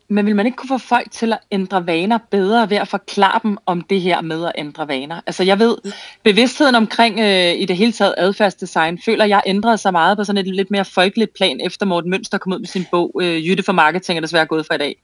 Men 0.08 0.26
vil 0.26 0.36
man 0.36 0.46
ikke 0.46 0.56
kunne 0.56 0.80
få 0.80 0.88
folk 0.88 1.12
til 1.12 1.34
at 1.34 1.40
ændre 1.52 1.88
vaner 1.88 2.18
bedre 2.32 2.70
ved 2.70 2.78
at 2.78 2.88
forklare 2.88 3.40
dem 3.44 3.58
om 3.66 3.82
det 3.82 4.02
her 4.02 4.22
med 4.22 4.46
at 4.46 4.52
ændre 4.58 4.88
vaner? 4.88 5.22
Altså 5.28 5.44
jeg 5.44 5.60
ved, 5.60 5.78
bevidstheden 6.24 6.76
omkring 6.76 7.20
øh, 7.20 7.54
i 7.54 7.66
det 7.66 7.78
hele 7.78 7.92
taget 7.92 8.16
adfærdsdesign, 8.18 9.00
føler 9.06 9.26
jeg 9.26 9.42
ændrede 9.46 9.78
sig 9.78 9.92
meget 9.92 10.18
på 10.18 10.24
sådan 10.24 10.48
et 10.48 10.56
lidt 10.56 10.72
mere 10.72 10.86
folkeligt 10.86 11.34
plan, 11.34 11.60
efter 11.66 11.86
Morten 11.86 12.10
Mønster 12.10 12.38
kom 12.38 12.54
ud 12.54 12.60
med 12.60 12.68
sin 12.68 12.86
bog, 12.92 13.20
øh, 13.22 13.48
Jytte 13.48 13.64
for 13.64 13.72
Marketing 13.72 14.18
er 14.18 14.22
desværre 14.22 14.46
gået 14.46 14.66
fra 14.66 14.76
i 14.76 14.78
dag. 14.78 14.96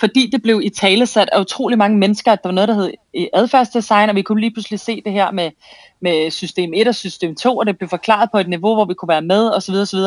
Fordi 0.00 0.30
det 0.32 0.42
blev 0.42 0.60
i 0.64 0.68
talesat 0.68 1.28
af 1.32 1.40
utrolig 1.40 1.78
mange 1.78 1.98
mennesker, 1.98 2.32
at 2.32 2.42
der 2.42 2.48
var 2.48 2.54
noget, 2.54 2.68
der 2.68 2.74
hed 2.74 2.90
øh, 3.16 3.26
adfærdsdesign, 3.34 4.08
og 4.08 4.16
vi 4.16 4.22
kunne 4.22 4.40
lige 4.40 4.52
pludselig 4.52 4.80
se 4.80 5.02
det 5.04 5.12
her 5.12 5.30
med, 5.30 5.50
med 6.00 6.30
system 6.30 6.72
1 6.74 6.88
og 6.88 6.94
system 6.94 7.34
2, 7.36 7.56
og 7.56 7.66
det 7.66 7.78
blev 7.78 7.88
forklaret 7.88 8.30
på 8.30 8.38
et 8.38 8.48
niveau, 8.48 8.74
hvor 8.74 8.84
vi 8.84 8.94
kunne 8.94 9.08
være 9.08 9.22
med, 9.22 9.50
osv. 9.50 9.74
osv. 9.74 9.98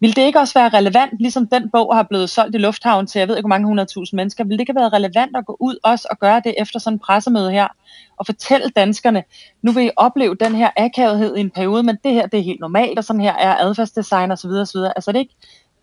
Vil 0.00 0.16
det 0.16 0.22
ikke 0.22 0.38
også 0.38 0.54
være 0.54 0.68
relevant, 0.68 1.20
ligesom 1.20 1.46
den 1.46 1.70
bog 1.70 1.96
har 1.96 2.02
blevet 2.02 2.30
solgt 2.30 2.54
i 2.54 2.58
lufthavn 2.58 3.06
til, 3.06 3.18
jeg 3.18 3.28
ved 3.28 3.36
ikke, 3.36 3.42
hvor 3.42 3.54
mange 3.56 3.66
hundredtusind 3.66 4.16
mennesker, 4.16 4.44
vil 4.44 4.52
det 4.52 4.60
ikke 4.60 4.72
have 4.72 4.80
været 4.80 4.92
relevant 4.92 5.36
at 5.36 5.46
gå 5.46 5.56
ud 5.60 5.76
også 5.84 6.08
og 6.10 6.18
gøre 6.18 6.42
det 6.44 6.54
efter 6.58 6.78
sådan 6.78 6.94
en 6.94 6.98
pressemøde 6.98 7.50
her, 7.50 7.68
og 8.16 8.26
fortælle 8.26 8.68
danskerne, 8.68 9.24
nu 9.62 9.72
vil 9.72 9.84
I 9.84 9.90
opleve 9.96 10.34
den 10.40 10.54
her 10.54 10.70
akavethed 10.76 11.36
i 11.36 11.40
en 11.40 11.50
periode, 11.50 11.82
men 11.82 11.96
det 12.04 12.12
her 12.12 12.26
det 12.26 12.38
er 12.38 12.44
helt 12.44 12.60
normalt, 12.60 12.98
og 12.98 13.04
sådan 13.04 13.22
her 13.22 13.34
er 13.34 13.56
adfærdsdesign 13.56 14.30
osv. 14.30 14.50
osv. 14.50 14.78
Altså 14.96 15.10
er 15.10 15.12
det 15.12 15.18
ikke, 15.18 15.34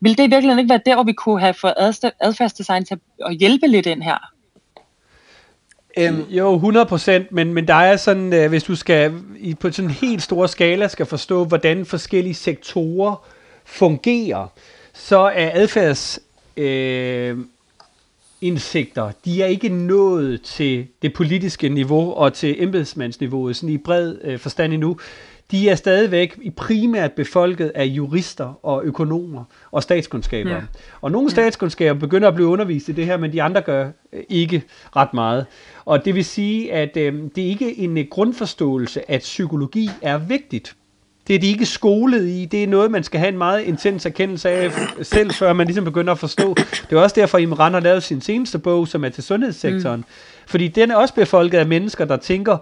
vil 0.04 0.18
det 0.18 0.24
i 0.24 0.30
virkeligheden 0.30 0.60
ikke 0.60 0.70
være 0.70 0.82
der, 0.86 0.96
hvor 0.96 1.04
vi 1.04 1.14
kunne 1.14 1.40
have 1.40 1.54
fået 1.54 1.74
adfærdsdesign 2.22 2.86
til 2.86 3.00
at 3.26 3.36
hjælpe 3.36 3.68
lidt 3.68 3.86
ind 3.86 4.04
her? 4.04 4.18
Øhm, 5.98 6.26
Jo, 6.30 6.60
100%, 6.60 7.12
men, 7.32 7.54
men 7.54 7.68
der 7.68 7.74
er 7.74 7.98
sådan, 7.98 8.34
øh, 8.34 8.50
hvis 8.50 8.64
du 8.64 8.76
skal 8.76 9.14
i, 9.40 9.56
på 9.56 9.72
sådan 9.72 9.90
en 9.90 9.96
helt 9.96 10.22
stor 10.22 10.48
skala 10.48 10.88
skal 10.88 11.06
forstå, 11.06 11.46
hvordan 11.46 11.86
forskellige 11.86 12.34
sektorer 12.34 13.28
fungerer, 13.66 14.48
så 14.94 15.20
er 15.20 15.50
adfærds 15.54 16.20
øh, 16.58 17.38
indsigter, 18.42 19.12
de 19.26 19.42
er 19.42 19.46
ikke 19.46 19.70
nået 19.70 20.42
til 20.42 20.88
det 21.02 21.14
politiske 21.14 21.70
niveau 21.70 22.14
og 22.14 22.34
til 22.34 22.64
embedsmandsniveauet, 22.64 23.56
sådan 23.56 23.70
i 23.70 23.78
bred 23.78 24.16
øh, 24.24 24.40
forstand 24.40 24.74
endnu. 24.74 24.98
De 25.54 25.70
er 25.70 25.76
stadigvæk 25.76 26.40
i 26.42 26.50
primært 26.50 27.12
befolket 27.12 27.72
af 27.76 27.86
jurister 27.86 28.66
og 28.66 28.84
økonomer 28.84 29.44
og 29.72 29.84
statskundskaber. 29.84 30.52
Ja. 30.52 30.62
Og 31.02 31.12
nogle 31.12 31.30
statskundskaber 31.30 32.00
begynder 32.00 32.28
at 32.28 32.34
blive 32.36 32.48
undervist 32.48 32.90
i 32.90 32.92
det 32.92 33.06
her, 33.06 33.18
men 33.18 33.34
de 33.34 33.42
andre 33.42 33.62
gør 33.62 33.90
øh, 34.14 34.24
ikke 34.30 34.64
ret 34.96 35.14
meget. 35.14 35.46
Og 35.86 36.06
det 36.06 36.16
vil 36.16 36.26
sige, 36.26 36.74
at 36.74 36.98
øh, 36.98 37.14
det 37.36 37.44
er 37.44 37.48
ikke 37.48 37.80
en 37.80 37.98
øh, 37.98 38.06
grundforståelse, 38.12 39.12
at 39.12 39.20
psykologi 39.20 39.90
er 40.02 40.18
vigtigt. 40.18 40.76
Det 41.28 41.36
er 41.36 41.40
de 41.40 41.48
ikke 41.48 41.66
skolet 41.66 42.28
i. 42.28 42.46
Det 42.46 42.64
er 42.64 42.68
noget, 42.68 42.92
man 42.92 43.04
skal 43.04 43.20
have 43.20 43.30
en 43.30 43.38
meget 43.38 43.64
intens 43.64 44.06
erkendelse 44.06 44.50
af 44.50 44.72
selv, 45.02 45.32
før 45.32 45.54
man 45.54 45.68
ligesom 45.68 45.86
begynder 45.86 46.12
at 46.12 46.20
forstå. 46.20 46.54
Det 46.90 46.98
er 46.98 47.00
også 47.00 47.16
derfor, 47.20 47.38
at 47.38 47.42
Imran 47.42 47.74
har 47.74 47.80
lavet 47.80 48.04
sin 48.04 48.22
seneste 48.22 48.60
bog, 48.60 48.88
som 48.88 49.06
er 49.06 49.10
til 49.10 49.24
sundhedssektoren. 49.24 50.00
Mm. 50.00 50.06
Fordi 50.48 50.68
den 50.68 50.92
er 50.92 50.96
også 50.96 51.14
befolket 51.14 51.58
af 51.58 51.68
mennesker, 51.68 52.06
der 52.06 52.18
tænker, 52.18 52.58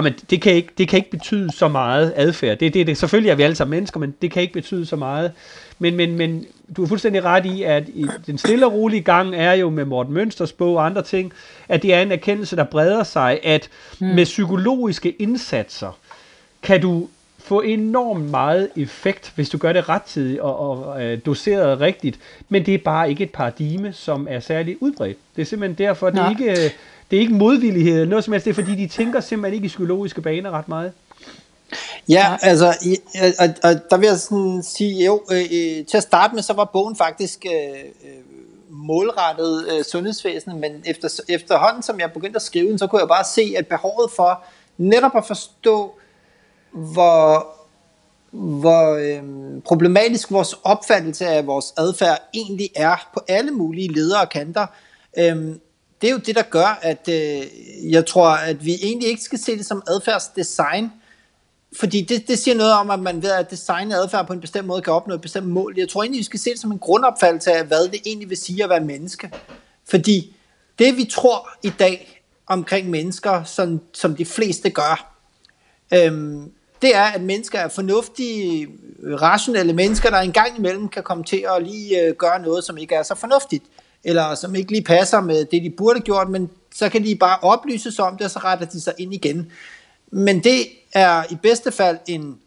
men 0.00 0.14
det 0.30 0.40
kan 0.40 0.52
ikke, 0.52 0.68
det 0.78 0.88
kan 0.88 0.96
ikke 0.96 1.10
betyde 1.10 1.52
så 1.52 1.68
meget 1.68 2.12
adfærd. 2.16 2.58
Det, 2.58 2.74
det, 2.74 2.86
det, 2.86 2.96
selvfølgelig 2.96 3.30
er 3.30 3.34
vi 3.34 3.42
alle 3.42 3.56
sammen 3.56 3.76
mennesker, 3.76 4.00
men 4.00 4.14
det 4.22 4.30
kan 4.30 4.42
ikke 4.42 4.54
betyde 4.54 4.86
så 4.86 4.96
meget. 4.96 5.32
Men, 5.78 5.96
men, 5.96 6.16
men 6.16 6.46
du 6.76 6.82
er 6.82 6.86
fuldstændig 6.86 7.24
ret 7.24 7.46
i, 7.46 7.62
at 7.62 7.88
i 7.88 8.06
den 8.26 8.38
stille 8.38 8.66
og 8.66 8.72
rolige 8.72 9.02
gang 9.02 9.34
er 9.34 9.52
jo 9.52 9.70
med 9.70 9.84
Morten 9.84 10.14
Mønsters 10.14 10.52
bog 10.52 10.76
og 10.76 10.86
andre 10.86 11.02
ting, 11.02 11.32
at 11.68 11.82
det 11.82 11.94
er 11.94 12.02
en 12.02 12.12
erkendelse, 12.12 12.56
der 12.56 12.64
breder 12.64 13.02
sig, 13.02 13.40
at 13.44 13.68
mm. 14.00 14.06
med 14.06 14.24
psykologiske 14.24 15.10
indsatser 15.10 15.98
kan 16.62 16.80
du 16.80 17.08
få 17.38 17.60
enormt 17.60 18.30
meget 18.30 18.68
effekt, 18.76 19.32
hvis 19.34 19.48
du 19.48 19.58
gør 19.58 19.72
det 19.72 19.88
rettidigt 19.88 20.40
og, 20.40 20.58
og 20.58 21.04
øh, 21.04 21.18
doseret 21.26 21.80
rigtigt, 21.80 22.18
men 22.48 22.66
det 22.66 22.74
er 22.74 22.78
bare 22.78 23.10
ikke 23.10 23.24
et 23.24 23.30
paradigme, 23.30 23.92
som 23.92 24.26
er 24.30 24.40
særlig 24.40 24.82
udbredt. 24.82 25.16
Det 25.36 25.42
er 25.42 25.46
simpelthen 25.46 25.86
derfor, 25.86 26.06
det 26.06 26.14
Nej. 26.14 26.30
ikke, 26.30 26.50
øh, 26.50 26.70
det 27.10 27.16
er 27.16 27.20
ikke 27.20 27.34
modvillighed 27.34 27.92
eller 27.92 28.06
noget 28.06 28.24
som 28.24 28.32
helst, 28.32 28.44
det 28.44 28.50
er 28.50 28.54
fordi, 28.54 28.74
de 28.74 28.86
tænker 28.88 29.20
simpelthen 29.20 29.54
ikke 29.54 29.64
i 29.64 29.68
psykologiske 29.68 30.20
baner 30.20 30.50
ret 30.50 30.68
meget. 30.68 30.92
Ja, 32.08 32.36
altså, 32.42 32.74
i- 32.82 32.98
og, 33.22 33.28
og, 33.38 33.70
og 33.70 33.80
der 33.90 33.96
vil 33.96 34.06
jeg 34.06 34.16
sådan 34.18 34.62
sige, 34.62 35.04
jo, 35.06 35.22
øh, 35.32 35.38
øh, 35.40 35.86
til 35.86 35.96
at 35.96 36.02
starte 36.02 36.34
med, 36.34 36.42
så 36.42 36.52
var 36.52 36.64
bogen 36.64 36.96
faktisk 36.96 37.46
øh, 37.46 37.80
øh, 38.04 38.10
målrettet 38.70 39.66
øh, 39.72 39.84
sundhedsvæsenet, 39.84 40.56
men 40.56 40.82
efter, 40.86 41.08
efterhånden, 41.28 41.82
som 41.82 42.00
jeg 42.00 42.12
begyndte 42.12 42.36
at 42.36 42.42
skrive 42.42 42.70
den, 42.70 42.78
så 42.78 42.86
kunne 42.86 43.00
jeg 43.00 43.08
bare 43.08 43.24
se, 43.24 43.54
at 43.58 43.66
behovet 43.66 44.10
for 44.10 44.42
netop 44.78 45.16
at 45.16 45.26
forstå, 45.26 45.92
hvor, 46.72 47.46
hvor 48.30 48.94
øh, 48.94 49.22
problematisk 49.64 50.30
vores 50.30 50.54
opfattelse 50.64 51.26
af 51.26 51.46
vores 51.46 51.74
adfærd 51.78 52.18
egentlig 52.34 52.70
er 52.76 53.08
på 53.14 53.20
alle 53.28 53.50
mulige 53.50 53.92
ledere 53.92 54.20
og 54.20 54.28
kanter, 54.28 54.66
øh, 55.18 55.54
det 56.06 56.10
er 56.10 56.14
jo 56.14 56.22
det, 56.26 56.36
der 56.36 56.42
gør, 56.42 56.78
at 56.82 57.08
øh, 57.08 57.46
jeg 57.92 58.06
tror, 58.06 58.28
at 58.28 58.64
vi 58.64 58.74
egentlig 58.82 59.08
ikke 59.08 59.22
skal 59.22 59.38
se 59.38 59.58
det 59.58 59.66
som 59.66 59.82
adfærdsdesign, 59.86 60.92
fordi 61.78 62.02
det, 62.02 62.28
det 62.28 62.38
siger 62.38 62.54
noget 62.54 62.72
om, 62.72 62.90
at 62.90 63.00
man 63.00 63.22
ved 63.22 63.30
at 63.30 63.50
designe 63.50 63.96
adfærd 63.96 64.26
på 64.26 64.32
en 64.32 64.40
bestemt 64.40 64.66
måde 64.66 64.82
kan 64.82 64.92
opnå 64.92 65.14
et 65.14 65.20
bestemt 65.20 65.46
mål. 65.46 65.74
Jeg 65.76 65.88
tror 65.88 66.02
egentlig, 66.02 66.18
vi 66.18 66.24
skal 66.24 66.40
se 66.40 66.50
det 66.50 66.58
som 66.58 66.72
en 66.72 66.78
grundopfattelse 66.78 67.52
af, 67.52 67.64
hvad 67.64 67.88
det 67.88 68.00
egentlig 68.06 68.28
vil 68.28 68.36
sige 68.36 68.64
at 68.64 68.70
være 68.70 68.80
menneske. 68.80 69.30
Fordi 69.90 70.36
det, 70.78 70.96
vi 70.96 71.04
tror 71.04 71.48
i 71.62 71.72
dag 71.78 72.22
omkring 72.46 72.90
mennesker, 72.90 73.44
som, 73.44 73.80
som 73.92 74.16
de 74.16 74.24
fleste 74.24 74.70
gør, 74.70 75.14
øhm, 75.94 76.52
det 76.82 76.96
er, 76.96 77.04
at 77.04 77.22
mennesker 77.22 77.58
er 77.58 77.68
fornuftige, 77.68 78.68
rationelle 79.20 79.72
mennesker, 79.72 80.10
der 80.10 80.18
engang 80.18 80.58
imellem 80.58 80.88
kan 80.88 81.02
komme 81.02 81.24
til 81.24 81.46
at 81.56 81.62
lige 81.62 82.02
øh, 82.02 82.14
gøre 82.14 82.42
noget, 82.42 82.64
som 82.64 82.78
ikke 82.78 82.94
er 82.94 83.02
så 83.02 83.14
fornuftigt, 83.14 83.64
eller 84.06 84.34
som 84.34 84.54
ikke 84.54 84.72
lige 84.72 84.84
passer 84.84 85.20
med 85.20 85.44
det, 85.44 85.62
de 85.62 85.70
burde 85.70 85.98
have 85.98 86.04
gjort, 86.04 86.28
men 86.28 86.50
så 86.74 86.88
kan 86.88 87.04
de 87.04 87.16
bare 87.16 87.38
oplyses 87.42 87.98
om 87.98 88.16
det, 88.16 88.24
og 88.24 88.30
så 88.30 88.38
retter 88.38 88.66
de 88.66 88.80
sig 88.80 88.94
ind 88.98 89.14
igen. 89.14 89.52
Men 90.10 90.44
det 90.44 90.66
er 90.92 91.24
i 91.30 91.36
bedste 91.42 91.72
fald 91.72 91.98
en, 92.06 92.38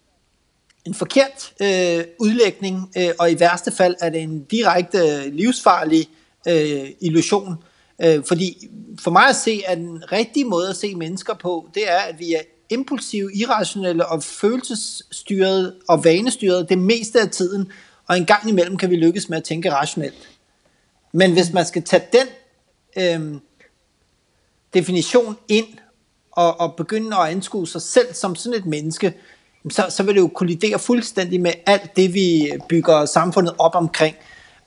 en 0.86 0.94
forkert 0.94 1.54
øh, 1.62 2.04
udlægning, 2.20 2.92
øh, 2.98 3.10
og 3.20 3.32
i 3.32 3.40
værste 3.40 3.72
fald 3.72 3.96
er 4.00 4.10
det 4.10 4.22
en 4.22 4.44
direkte 4.44 4.98
øh, 4.98 5.34
livsfarlig 5.34 6.08
øh, 6.48 6.90
illusion. 7.02 7.56
Øh, 8.02 8.24
fordi 8.28 8.70
for 9.00 9.12
mig 9.12 9.28
at 9.30 9.36
se, 9.36 9.62
at 9.68 9.78
den 9.78 10.12
rigtige 10.12 10.46
måde 10.46 10.70
at 10.70 10.76
se 10.76 10.96
mennesker 10.96 11.34
på, 11.34 11.70
det 11.74 11.92
er, 11.92 12.00
at 12.00 12.20
vi 12.20 12.34
er 12.34 12.42
impulsive, 12.70 13.36
irrationelle 13.36 14.06
og 14.06 14.24
følelsesstyrede 14.24 15.76
og 15.88 16.04
vanestyrede 16.04 16.66
det 16.70 16.78
meste 16.78 17.22
af 17.22 17.30
tiden, 17.30 17.72
og 18.08 18.18
en 18.18 18.26
gang 18.26 18.50
imellem 18.50 18.78
kan 18.78 18.90
vi 18.90 18.96
lykkes 18.96 19.30
med 19.30 19.38
at 19.38 19.44
tænke 19.44 19.72
rationelt. 19.72 20.39
Men 21.12 21.34
hvis 21.34 21.54
man 21.54 21.66
skal 21.66 21.84
tage 21.84 22.04
den 22.14 22.28
øh, 22.98 23.40
definition 24.74 25.38
ind 25.48 25.68
og, 26.32 26.60
og 26.60 26.76
begynde 26.76 27.18
at 27.18 27.28
anskue 27.28 27.68
sig 27.68 27.82
selv 27.82 28.14
som 28.14 28.36
sådan 28.36 28.60
et 28.60 28.66
menneske, 28.66 29.14
så, 29.70 29.86
så 29.90 30.04
vil 30.04 30.16
det 30.16 30.22
jo 30.22 30.28
kollidere 30.28 30.80
fuldstændig 30.80 31.42
med 31.42 31.52
alt 31.66 31.96
det, 31.96 32.14
vi 32.14 32.52
bygger 32.70 33.06
samfundet 33.06 33.56
op 33.58 33.76
omkring. 33.76 34.16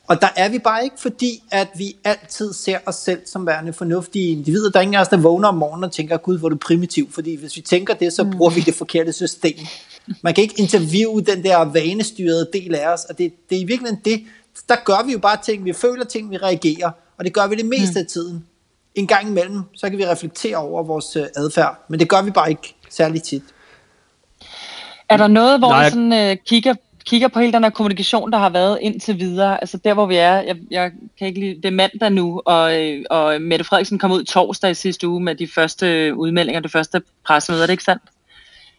Og 0.07 0.20
der 0.20 0.28
er 0.36 0.49
vi 0.49 0.59
bare 0.59 0.84
ikke, 0.84 0.97
fordi 0.99 1.43
at 1.51 1.68
vi 1.76 1.97
altid 2.05 2.53
ser 2.53 2.78
os 2.86 2.95
selv 2.95 3.20
som 3.26 3.47
værende 3.47 3.72
fornuftige 3.72 4.30
individer. 4.30 4.70
Der 4.70 4.78
er 4.78 4.82
ingen 4.82 4.95
af 4.95 5.01
os, 5.01 5.09
der 5.09 5.16
vågner 5.16 5.49
om 5.49 5.55
morgenen 5.55 5.84
og 5.84 5.93
tænker, 5.93 6.16
gud, 6.16 6.38
hvor 6.38 6.49
er 6.49 6.51
du 6.51 6.57
primitiv. 6.57 7.12
Fordi 7.12 7.36
hvis 7.36 7.57
vi 7.57 7.61
tænker 7.61 7.95
det, 7.95 8.12
så 8.12 8.24
bruger 8.36 8.51
vi 8.51 8.61
det 8.61 8.74
forkerte 8.74 9.12
system. 9.12 9.57
Man 10.22 10.34
kan 10.34 10.43
ikke 10.43 10.55
interviewe 10.61 11.22
den 11.22 11.45
der 11.45 11.59
vanestyrede 11.59 12.51
del 12.53 12.74
af 12.74 12.93
os, 12.93 13.05
og 13.05 13.18
det, 13.18 13.32
det 13.51 13.57
er 13.57 13.61
i 13.61 13.64
virkeligheden 13.64 14.01
det, 14.05 14.22
der 14.69 14.77
gør 14.85 15.07
vi 15.07 15.13
jo 15.13 15.19
bare 15.19 15.37
ting, 15.45 15.65
vi 15.65 15.73
føler 15.73 16.05
ting, 16.05 16.31
vi 16.31 16.37
reagerer, 16.37 16.91
og 17.19 17.25
det 17.25 17.33
gør 17.33 17.47
vi 17.47 17.55
det 17.55 17.67
meste 17.67 18.01
af 18.01 18.07
tiden. 18.07 18.47
En 18.95 19.07
gang 19.07 19.29
imellem, 19.29 19.63
så 19.75 19.89
kan 19.89 19.99
vi 19.99 20.07
reflektere 20.07 20.57
over 20.57 20.83
vores 20.83 21.17
øh, 21.17 21.27
adfærd, 21.37 21.85
men 21.89 22.01
det 22.01 22.09
gør 22.09 22.23
vi 22.23 22.31
bare 22.31 22.51
ikke 22.51 22.75
særlig 22.91 23.23
tit. 23.23 23.43
Er 25.09 25.17
der 25.17 25.27
noget, 25.27 25.59
hvor 25.59 25.69
Nej. 25.69 25.91
Sådan, 25.91 26.13
øh, 26.13 26.37
kigger, 26.47 26.75
kigger 27.05 27.29
på 27.29 27.41
hele 27.41 27.53
den 27.53 27.63
her 27.63 27.71
kommunikation, 27.71 28.33
der 28.33 28.39
har 28.39 28.51
været 28.51 28.79
indtil 28.81 29.19
videre? 29.19 29.61
Altså 29.61 29.77
der, 29.77 29.95
hvor 29.95 30.07
vi 30.07 30.17
er, 30.17 30.41
jeg, 30.41 30.57
jeg 30.71 30.91
kan 31.19 31.27
ikke 31.27 31.41
lide, 31.41 31.55
det 31.55 31.65
er 31.65 31.71
mandag 31.71 32.13
nu, 32.13 32.43
og, 32.45 32.81
øh, 32.81 33.05
og 33.11 33.41
Mette 33.41 33.65
Frederiksen 33.65 33.99
kom 33.99 34.13
ud 34.13 34.25
torsdag 34.25 34.71
i 34.71 34.75
sidste 34.75 35.09
uge 35.09 35.21
med 35.21 35.35
de 35.35 35.49
første 35.55 36.15
udmeldinger, 36.17 36.61
det 36.61 36.73
første 36.73 37.03
pressemøde, 37.27 37.63
er 37.63 37.67
det 37.67 37.73
ikke 37.73 37.85
sandt? 37.85 38.03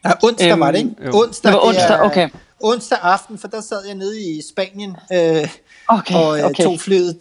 Ja, 0.06 0.12
onsdag 0.24 0.52
øhm, 0.52 0.60
var 0.60 0.72
det, 0.72 0.78
ikke? 0.78 0.92
Jo. 1.06 1.12
Onsdag, 1.14 1.52
det 1.52 1.58
var 1.58 1.68
onsdag, 1.68 2.02
okay. 2.02 2.30
Onsdag 2.60 2.98
aften, 3.02 3.38
for 3.38 3.48
der 3.48 3.62
sad 3.62 3.86
jeg 3.88 3.96
nede 3.96 4.22
i 4.22 4.42
Spanien 4.50 4.96
øh, 5.14 5.50
okay, 5.88 6.16
og 6.16 6.40
øh, 6.40 6.46
okay. 6.46 6.64
tog 6.64 6.80
flyet, 6.80 7.18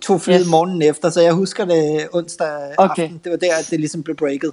tog 0.00 0.20
flyet 0.20 0.40
yes. 0.40 0.50
morgenen 0.50 0.82
efter, 0.82 1.10
så 1.10 1.20
jeg 1.20 1.32
husker 1.32 1.64
det 1.64 2.08
onsdag 2.12 2.48
okay. 2.78 3.02
aften. 3.02 3.20
Det 3.24 3.32
var 3.32 3.38
der, 3.38 3.54
at 3.58 3.68
det 3.70 3.80
ligesom 3.80 4.02
blev 4.02 4.16
breaket. 4.16 4.52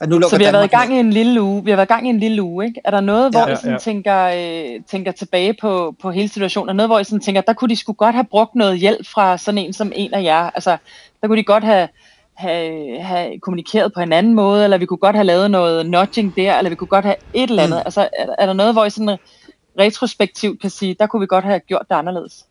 At 0.00 0.08
nu 0.08 0.22
så 0.22 0.38
vi 0.38 0.44
har 0.44 0.52
Danmark 0.52 0.72
været 0.72 0.86
i 0.86 0.88
gang 0.88 0.96
i 0.96 1.00
en 1.00 1.10
lille 1.10 1.42
uge. 1.42 1.64
Vi 1.64 1.70
har 1.70 1.76
været 1.76 1.86
i 1.86 1.92
gang 1.92 2.06
i 2.06 2.10
en 2.10 2.20
lille 2.20 2.42
uge, 2.42 2.66
ikke? 2.66 2.80
Er 2.84 2.90
der 2.90 3.00
noget, 3.00 3.32
hvor 3.32 3.40
ja, 3.40 3.52
I 3.52 3.56
sådan 3.56 3.72
ja. 3.72 3.78
tænker, 3.78 4.24
øh, 4.24 4.80
tænker 4.90 5.12
tilbage 5.12 5.54
på, 5.60 5.94
på 6.02 6.10
hele 6.10 6.28
situationen? 6.28 6.68
Er 6.68 6.72
noget, 6.72 6.88
hvor 6.88 6.98
I 6.98 7.04
sådan 7.04 7.20
tænker, 7.20 7.40
der 7.40 7.52
kunne 7.52 7.68
de 7.68 7.76
skulle 7.76 7.96
godt 7.96 8.14
have 8.14 8.24
brugt 8.24 8.54
noget 8.54 8.78
hjælp 8.78 9.06
fra 9.06 9.38
sådan 9.38 9.58
en 9.58 9.72
som 9.72 9.92
en 9.94 10.14
af 10.14 10.22
jer? 10.22 10.50
Altså, 10.50 10.76
der 11.20 11.28
kunne 11.28 11.38
de 11.38 11.44
godt 11.44 11.64
have, 11.64 11.88
have, 12.34 13.00
have 13.00 13.40
kommunikeret 13.40 13.92
på 13.92 14.00
en 14.00 14.12
anden 14.12 14.34
måde, 14.34 14.64
eller 14.64 14.78
vi 14.78 14.86
kunne 14.86 14.98
godt 14.98 15.16
have 15.16 15.26
lavet 15.26 15.50
noget 15.50 15.86
nudging 15.86 16.36
der, 16.36 16.58
eller 16.58 16.68
vi 16.68 16.76
kunne 16.76 16.88
godt 16.88 17.04
have 17.04 17.16
et 17.34 17.50
eller 17.50 17.62
andet. 17.62 17.76
Mm. 17.76 17.82
Altså, 17.84 18.00
er, 18.00 18.26
er 18.38 18.46
der 18.46 18.52
noget, 18.52 18.72
hvor 18.72 18.84
I 18.84 18.90
sådan 18.90 19.18
retrospektivt 19.78 20.60
kan 20.60 20.70
sige, 20.70 20.96
der 21.00 21.06
kunne 21.06 21.20
vi 21.20 21.26
godt 21.26 21.44
have 21.44 21.60
gjort 21.60 21.86
det 21.88 21.94
anderledes? 21.94 22.44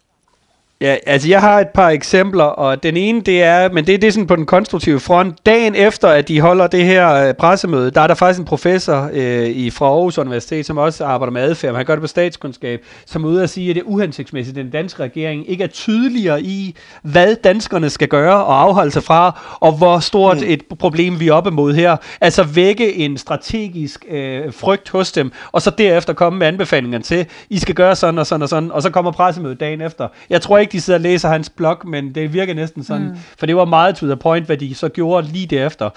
Ja, 0.84 0.96
altså 1.06 1.30
jeg 1.30 1.42
har 1.42 1.60
et 1.60 1.68
par 1.68 1.90
eksempler, 1.90 2.44
og 2.44 2.84
den 2.84 2.98
ene 2.98 3.22
det 3.22 3.44
er, 3.44 3.70
men 3.72 3.88
det, 3.88 4.02
det 4.02 4.08
er 4.08 4.12
sådan 4.12 4.28
på 4.28 4.36
den 4.36 4.46
konstruktive 4.46 5.00
front. 5.00 5.46
Dagen 5.46 5.76
efter, 5.76 6.08
at 6.08 6.28
de 6.28 6.42
holder 6.42 6.68
det 6.68 6.86
her 6.86 7.14
øh, 7.14 7.34
pressemøde, 7.34 7.92
der 7.92 8.02
er 8.02 8.08
der 8.08 8.16
faktisk 8.16 8.40
en 8.40 8.46
professor 8.46 9.10
øh, 9.14 9.48
i 9.48 9.70
fra 9.70 9.86
Aarhus 9.86 10.18
Universitet, 10.18 10.66
som 10.66 10.78
også 10.78 11.06
arbejder 11.06 11.32
med 11.32 11.42
adfærd, 11.42 11.76
han 11.76 11.86
gør 11.86 11.96
det 11.96 12.02
på 12.02 12.08
statskundskab, 12.08 12.86
som 13.06 13.24
er 13.24 13.28
ude 13.28 13.44
at 13.44 13.50
sige, 13.50 13.70
at 13.70 13.76
det 13.76 13.82
er 13.82 13.86
uhensigtsmæssigt, 13.86 14.58
at 14.58 14.64
den 14.64 14.72
danske 14.72 15.04
regering 15.04 15.50
ikke 15.50 15.64
er 15.64 15.68
tydeligere 15.68 16.42
i, 16.42 16.76
hvad 17.04 17.36
danskerne 17.36 17.90
skal 17.90 18.08
gøre 18.08 18.46
og 18.46 18.62
afholde 18.62 18.92
sig 18.92 19.04
fra, 19.04 19.42
og 19.60 19.72
hvor 19.78 20.00
stort 20.00 20.38
mm. 20.38 20.48
et 20.48 20.64
problem 20.80 21.20
vi 21.20 21.28
er 21.28 21.34
oppe 21.34 21.52
mod 21.52 21.74
her. 21.74 21.98
Altså 22.22 22.44
vække 22.44 22.96
en 22.96 23.18
strategisk 23.18 24.06
øh, 24.10 24.54
frygt 24.54 24.90
hos 24.90 25.12
dem, 25.12 25.32
og 25.52 25.62
så 25.62 25.70
derefter 25.78 26.14
komme 26.14 26.40
med 26.40 26.48
anbefalingerne 26.48 27.04
til, 27.04 27.26
I 27.50 27.60
skal 27.60 27.76
gøre 27.76 27.96
sådan 27.96 28.20
og 28.20 28.28
sådan 28.28 28.42
og 28.42 28.50
sådan, 28.50 28.72
og 28.72 28.82
så 28.82 28.90
kommer 28.90 29.12
pressemødet 29.12 29.60
dagen 29.60 29.82
efter. 29.82 30.08
Jeg 30.30 30.42
tror 30.42 30.58
ikke, 30.58 30.73
de 30.74 30.82
sidder 30.82 31.00
og 31.00 31.02
læser 31.02 31.30
hans 31.30 31.50
blog, 31.50 31.78
men 31.86 32.16
det 32.16 32.34
virker 32.34 32.54
næsten 32.54 32.84
sådan, 32.84 33.08
mm. 33.08 33.16
for 33.38 33.46
det 33.46 33.56
var 33.56 33.66
meget 33.66 33.96
to 33.96 34.06
the 34.06 34.16
point, 34.16 34.46
hvad 34.46 34.58
de 34.58 34.76
så 34.76 34.90
gjorde 34.90 35.28
lige 35.28 35.48
derefter. 35.48 35.90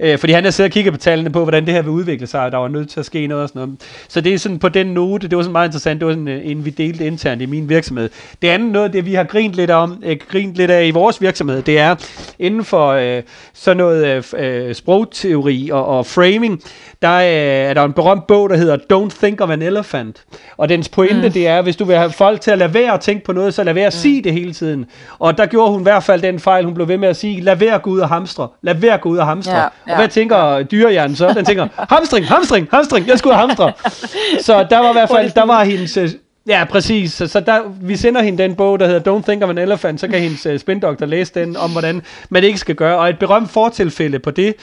Øh, 0.00 0.18
fordi 0.18 0.32
han 0.32 0.44
har 0.44 0.50
siddet 0.50 0.70
og 0.70 0.72
kigget 0.72 0.92
på 0.92 0.98
tallene 0.98 1.30
på, 1.30 1.42
hvordan 1.42 1.66
det 1.66 1.74
her 1.74 1.82
vil 1.82 1.90
udvikle 1.90 2.26
sig, 2.26 2.40
og 2.40 2.52
der 2.52 2.58
var 2.58 2.68
nødt 2.68 2.90
til 2.90 3.00
at 3.00 3.06
ske 3.06 3.26
noget 3.26 3.42
og 3.42 3.48
sådan 3.48 3.62
noget. 3.62 3.80
Så 4.08 4.20
det 4.20 4.34
er 4.34 4.38
sådan 4.38 4.58
på 4.58 4.68
den 4.68 4.86
note, 4.86 5.28
det 5.28 5.36
var 5.36 5.42
sådan 5.42 5.52
meget 5.52 5.68
interessant, 5.68 6.00
det 6.00 6.06
var 6.06 6.12
sådan 6.12 6.28
øh, 6.28 6.40
en, 6.44 6.64
vi 6.64 6.70
delte 6.70 7.06
internt 7.06 7.42
i 7.42 7.46
min 7.46 7.68
virksomhed. 7.68 8.10
Det 8.42 8.48
andet 8.48 8.72
noget, 8.72 8.92
det 8.92 9.06
vi 9.06 9.14
har 9.14 9.24
grint 9.24 9.54
lidt 9.54 9.70
om, 9.70 10.02
øh, 10.06 10.16
grint 10.28 10.54
lidt 10.54 10.70
af 10.70 10.86
i 10.86 10.90
vores 10.90 11.20
virksomhed, 11.20 11.62
det 11.62 11.78
er 11.78 11.94
inden 12.38 12.64
for 12.64 12.88
øh, 12.88 13.22
sådan 13.54 13.76
noget 13.76 14.34
øh, 14.34 14.74
sprogteori 14.74 15.70
og, 15.72 15.86
og 15.86 16.06
framing, 16.06 16.62
der 17.02 17.08
er, 17.08 17.68
er 17.68 17.74
der 17.74 17.84
en 17.84 17.92
berømt 17.92 18.26
bog, 18.26 18.50
der 18.50 18.56
hedder 18.56 18.76
Don't 18.76 19.18
Think 19.18 19.40
of 19.40 19.50
an 19.50 19.62
Elephant. 19.62 20.24
Og 20.56 20.68
dens 20.68 20.88
pointe, 20.88 21.26
mm. 21.26 21.32
det 21.32 21.46
er, 21.46 21.62
hvis 21.62 21.76
du 21.76 21.84
vil 21.84 21.96
have 21.96 22.10
folk 22.10 22.40
til 22.40 22.50
at 22.50 22.58
lade 22.58 22.74
være 22.74 22.92
at 22.92 23.00
tænke 23.00 23.24
på 23.24 23.32
noget, 23.32 23.54
så 23.54 23.64
lad 23.64 23.74
være 23.74 23.86
at 23.86 23.94
mm. 23.94 24.00
sige 24.00 24.22
det 24.22 24.32
hele 24.32 24.52
tiden. 24.52 24.86
Og 25.18 25.38
der 25.38 25.46
gjorde 25.46 25.70
hun 25.70 25.80
i 25.80 25.82
hvert 25.82 26.02
fald 26.02 26.22
den 26.22 26.40
fejl, 26.40 26.64
hun 26.64 26.74
blev 26.74 26.88
ved 26.88 26.98
med 26.98 27.08
at 27.08 27.16
sige, 27.16 27.40
lad 27.40 27.56
være 27.56 27.74
at 27.74 27.82
gå 27.82 27.90
ud 27.90 28.00
og 28.00 28.08
hamstre. 28.08 28.48
Lad 28.62 28.74
være 28.74 28.94
at 28.94 29.00
gå 29.00 29.08
ud 29.08 29.18
og 29.18 29.26
hamstre. 29.26 29.56
Ja, 29.56 29.62
ja, 29.62 29.68
og 29.86 29.96
hvad 29.96 30.08
tænker 30.08 30.36
ja. 30.36 30.62
dyrehjernen 30.62 31.16
så? 31.16 31.32
Den 31.32 31.44
tænker, 31.44 31.68
hamstring, 31.76 32.26
hamstring, 32.26 32.68
hamstring, 32.72 33.06
jeg 33.08 33.18
skulle 33.18 33.36
hamstre. 33.36 33.72
så 34.46 34.66
der 34.70 34.78
var 34.78 34.90
i 34.90 34.92
hvert 34.92 35.08
fald, 35.08 35.30
der 35.30 35.46
var 35.46 35.64
hendes... 35.64 35.96
Øh, 35.96 36.10
ja, 36.48 36.64
præcis. 36.70 37.12
Så, 37.12 37.26
så 37.26 37.40
der, 37.40 37.60
vi 37.80 37.96
sender 37.96 38.22
hende 38.22 38.42
den 38.42 38.54
bog, 38.54 38.80
der 38.80 38.86
hedder 38.86 39.18
Don't 39.18 39.22
Think 39.22 39.42
of 39.42 39.50
an 39.50 39.58
Elephant, 39.58 40.00
så 40.00 40.08
kan 40.08 40.20
hendes 40.20 40.46
uh, 40.46 40.58
spindoktor 40.58 41.06
læse 41.06 41.34
den 41.34 41.56
om, 41.56 41.70
hvordan 41.70 42.02
man 42.30 42.44
ikke 42.44 42.58
skal 42.58 42.74
gøre. 42.74 42.98
Og 42.98 43.08
et 43.08 43.18
berømt 43.18 43.50
fortilfælde 43.50 44.18
på 44.18 44.30
det, 44.30 44.54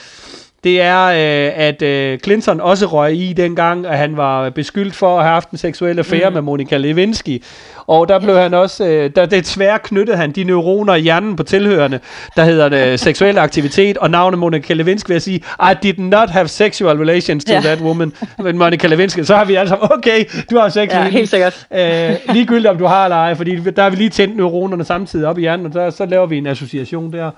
det 0.64 0.82
er, 0.82 1.06
øh, 1.06 1.52
at 1.56 1.82
øh, 1.82 2.20
Clinton 2.20 2.62
også 2.62 2.86
røg 2.86 3.16
i 3.16 3.34
dengang, 3.34 3.86
at 3.86 3.98
han 3.98 4.18
var 4.18 4.50
beskyldt 4.50 4.96
for 4.96 5.18
at 5.18 5.24
have 5.24 5.34
haft 5.34 5.50
en 5.50 5.58
seksuel 5.58 6.00
affære 6.00 6.30
mm. 6.30 6.34
med 6.34 6.42
Monica 6.42 6.78
Lewinsky. 6.78 7.44
Og 7.88 8.10
der 8.10 8.20
blev 8.20 8.38
han 8.38 8.54
også, 8.54 8.86
øh, 8.86 9.10
der 9.16 9.26
desværre 9.26 9.80
knyttede 9.80 10.18
han 10.18 10.32
de 10.32 10.44
neuroner 10.44 10.96
i 10.96 11.02
hjernen 11.02 11.36
på 11.36 11.44
tilhørende, 11.44 12.00
der 12.36 12.44
hedder 12.44 12.70
det 12.70 12.88
øh, 12.88 13.00
seksuel 13.08 13.38
aktivitet, 13.38 13.98
og 13.98 14.12
navnet 14.12 14.40
Monica 14.40 14.74
Lewinsky 14.74 15.08
vil 15.08 15.14
jeg 15.14 15.22
sige, 15.22 15.42
I 15.60 15.74
did 15.84 15.98
not 15.98 16.30
have 16.30 16.48
sexual 16.48 16.98
relations 16.98 17.46
to 17.46 17.54
yeah. 17.54 17.64
that 17.64 17.82
woman, 17.82 18.14
men 18.44 18.58
Monica 18.58 18.88
Lewinsky, 18.88 19.20
så 19.20 19.36
har 19.36 19.46
vi 19.46 19.56
altså, 19.56 19.78
okay, 19.82 20.26
du 20.52 20.58
har 20.58 20.70
sex 20.70 20.92
ja, 20.92 21.04
helt 21.04 21.30
sikkert. 21.30 21.68
Øh, 21.74 22.34
ligegyldigt 22.34 22.68
om 22.68 22.78
du 22.78 22.86
har 22.86 23.04
eller 23.04 23.18
ej, 23.18 23.36
fordi 23.36 23.56
der 23.56 23.84
har 23.84 23.90
vi 23.90 23.96
lige 23.96 24.10
tændt 24.10 24.38
neuronerne 24.38 24.84
samtidig 24.84 25.28
op 25.28 25.38
i 25.38 25.42
hjernen, 25.42 25.66
og 25.66 25.74
der, 25.74 25.90
så 25.90 26.06
laver 26.06 26.26
vi 26.26 26.38
en 26.38 26.48
association 26.48 27.14
der. 27.14 27.32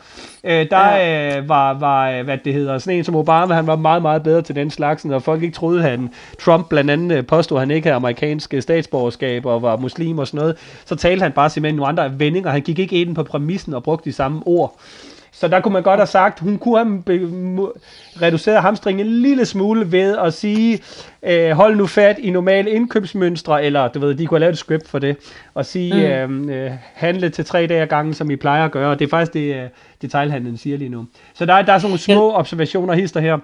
Øh, 0.44 0.66
der 0.72 0.96
ja. 0.96 1.38
øh, 1.38 1.50
var, 1.50 1.74
var, 1.74 2.24
hvad 2.24 2.38
det 2.46 2.54
hedder, 2.54 2.78
sådan 2.78 2.98
en 2.98 3.04
som 3.10 3.16
Obama, 3.16 3.54
han 3.54 3.68
var 3.68 3.76
meget, 3.76 4.02
meget 4.02 4.24
bedre 4.24 4.42
til 4.42 4.56
den 4.56 4.70
slags, 4.70 5.06
og 5.06 5.24
folk 5.24 5.44
ikke 5.44 5.56
troede, 5.56 5.82
han 5.82 6.10
Trump 6.40 6.70
blandt 6.70 6.92
andet 6.92 7.18
øh, 7.18 7.26
påstod, 7.26 7.58
at 7.58 7.62
han 7.62 7.72
ikke 7.72 7.86
havde 7.86 7.96
amerikansk 7.96 8.54
øh, 8.54 8.62
statsborgerskab 8.62 9.46
og 9.46 9.62
var 9.62 9.78
muslim 9.78 10.18
og 10.18 10.28
sådan 10.28 10.38
noget, 10.40 10.58
så 10.86 10.96
talte 10.96 11.24
han 11.24 11.32
bare 11.32 11.50
simpelthen 11.50 11.76
nogle 11.76 11.90
andre 11.90 12.20
vendinger. 12.20 12.52
Han 12.52 12.62
gik 12.62 12.80
ikke 12.80 13.02
ind 13.02 13.16
på 13.16 13.24
præmissen 13.24 13.74
og 13.74 13.84
brugte 13.84 14.10
de 14.10 14.16
samme 14.16 14.42
ord. 14.46 14.80
Så 15.32 15.48
der 15.48 15.60
kunne 15.60 15.74
man 15.74 15.84
godt 15.84 16.00
have 16.00 16.08
sagt, 16.08 16.40
hun 16.40 16.58
kunne 16.58 16.80
have 16.80 17.72
reduceret 18.22 18.62
hamstringen 18.62 19.08
en 19.08 19.14
lille 19.14 19.46
smule 19.46 19.92
ved 19.92 20.18
at 20.18 20.34
sige, 20.34 20.80
øh, 21.24 21.52
hold 21.52 21.76
nu 21.76 21.88
fat 21.88 22.18
i 22.20 22.30
normale 22.30 22.72
indkøbsmønstre, 22.72 23.64
eller 23.64 23.88
du 23.88 24.00
ved, 24.00 24.16
de 24.16 24.26
kunne 24.26 24.36
have 24.36 24.40
lavet 24.40 24.54
et 24.54 24.60
script 24.60 24.88
for 24.88 25.00
det, 25.00 25.18
og 25.54 25.66
sige, 25.66 26.28
mm. 26.28 26.50
øh, 26.50 26.72
handle 26.94 27.30
til 27.30 27.46
tre 27.46 27.68
dage 27.68 27.82
ad 27.82 27.88
gangen, 27.88 28.14
som 28.14 28.32
I 28.32 28.36
plejer 28.36 28.66
at 28.66 28.72
gøre, 28.72 28.92
og 28.92 29.00
det 29.00 29.06
er 29.06 29.10
faktisk 29.10 29.34
det, 29.34 29.56
øh, 29.56 29.70
detailhandlen 30.02 30.58
siger 30.58 30.78
lige 30.78 30.90
nu. 30.90 31.06
Så 31.34 31.46
der, 31.46 31.62
der 31.62 31.74
er 31.74 31.78
sådan 31.78 31.90
nogle 31.90 32.00
små 32.00 32.34
observationer 32.34 32.94
hister 32.94 33.20
her. 33.20 33.38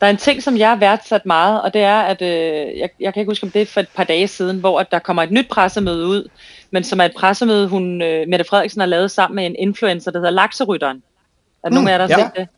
Der 0.00 0.06
er 0.06 0.10
en 0.10 0.16
ting, 0.16 0.42
som 0.42 0.56
jeg 0.56 0.68
har 0.68 0.76
værdsat 0.76 1.26
meget, 1.26 1.62
og 1.62 1.74
det 1.74 1.82
er, 1.82 2.00
at 2.00 2.22
øh, 2.22 2.78
jeg, 2.78 2.88
jeg 3.00 3.14
kan 3.14 3.20
ikke 3.20 3.30
huske, 3.30 3.44
om 3.44 3.50
det 3.50 3.62
er 3.62 3.66
for 3.66 3.80
et 3.80 3.88
par 3.96 4.04
dage 4.04 4.28
siden, 4.28 4.58
hvor 4.60 4.80
at 4.80 4.90
der 4.90 4.98
kommer 4.98 5.22
et 5.22 5.30
nyt 5.30 5.48
pressemøde 5.50 6.06
ud, 6.06 6.28
men 6.74 6.84
som 6.84 7.00
er 7.00 7.04
et 7.04 7.14
pressemøde, 7.16 7.68
hun, 7.68 8.02
øh, 8.02 8.28
Mette 8.28 8.44
Frederiksen 8.44 8.80
har 8.80 8.86
lavet 8.86 9.10
sammen 9.10 9.36
med 9.36 9.46
en 9.46 9.56
influencer, 9.58 10.10
der 10.10 10.18
hedder 10.18 10.30
Lakserytteren. 10.30 11.02
Er 11.64 11.68
der 11.68 11.70
mm, 11.70 11.74
nogen 11.74 11.88
af 11.88 11.92
jer, 11.92 12.06
der 12.06 12.14
har 12.14 12.20
ja. 12.20 12.26
set 12.26 12.36
det? 12.36 12.48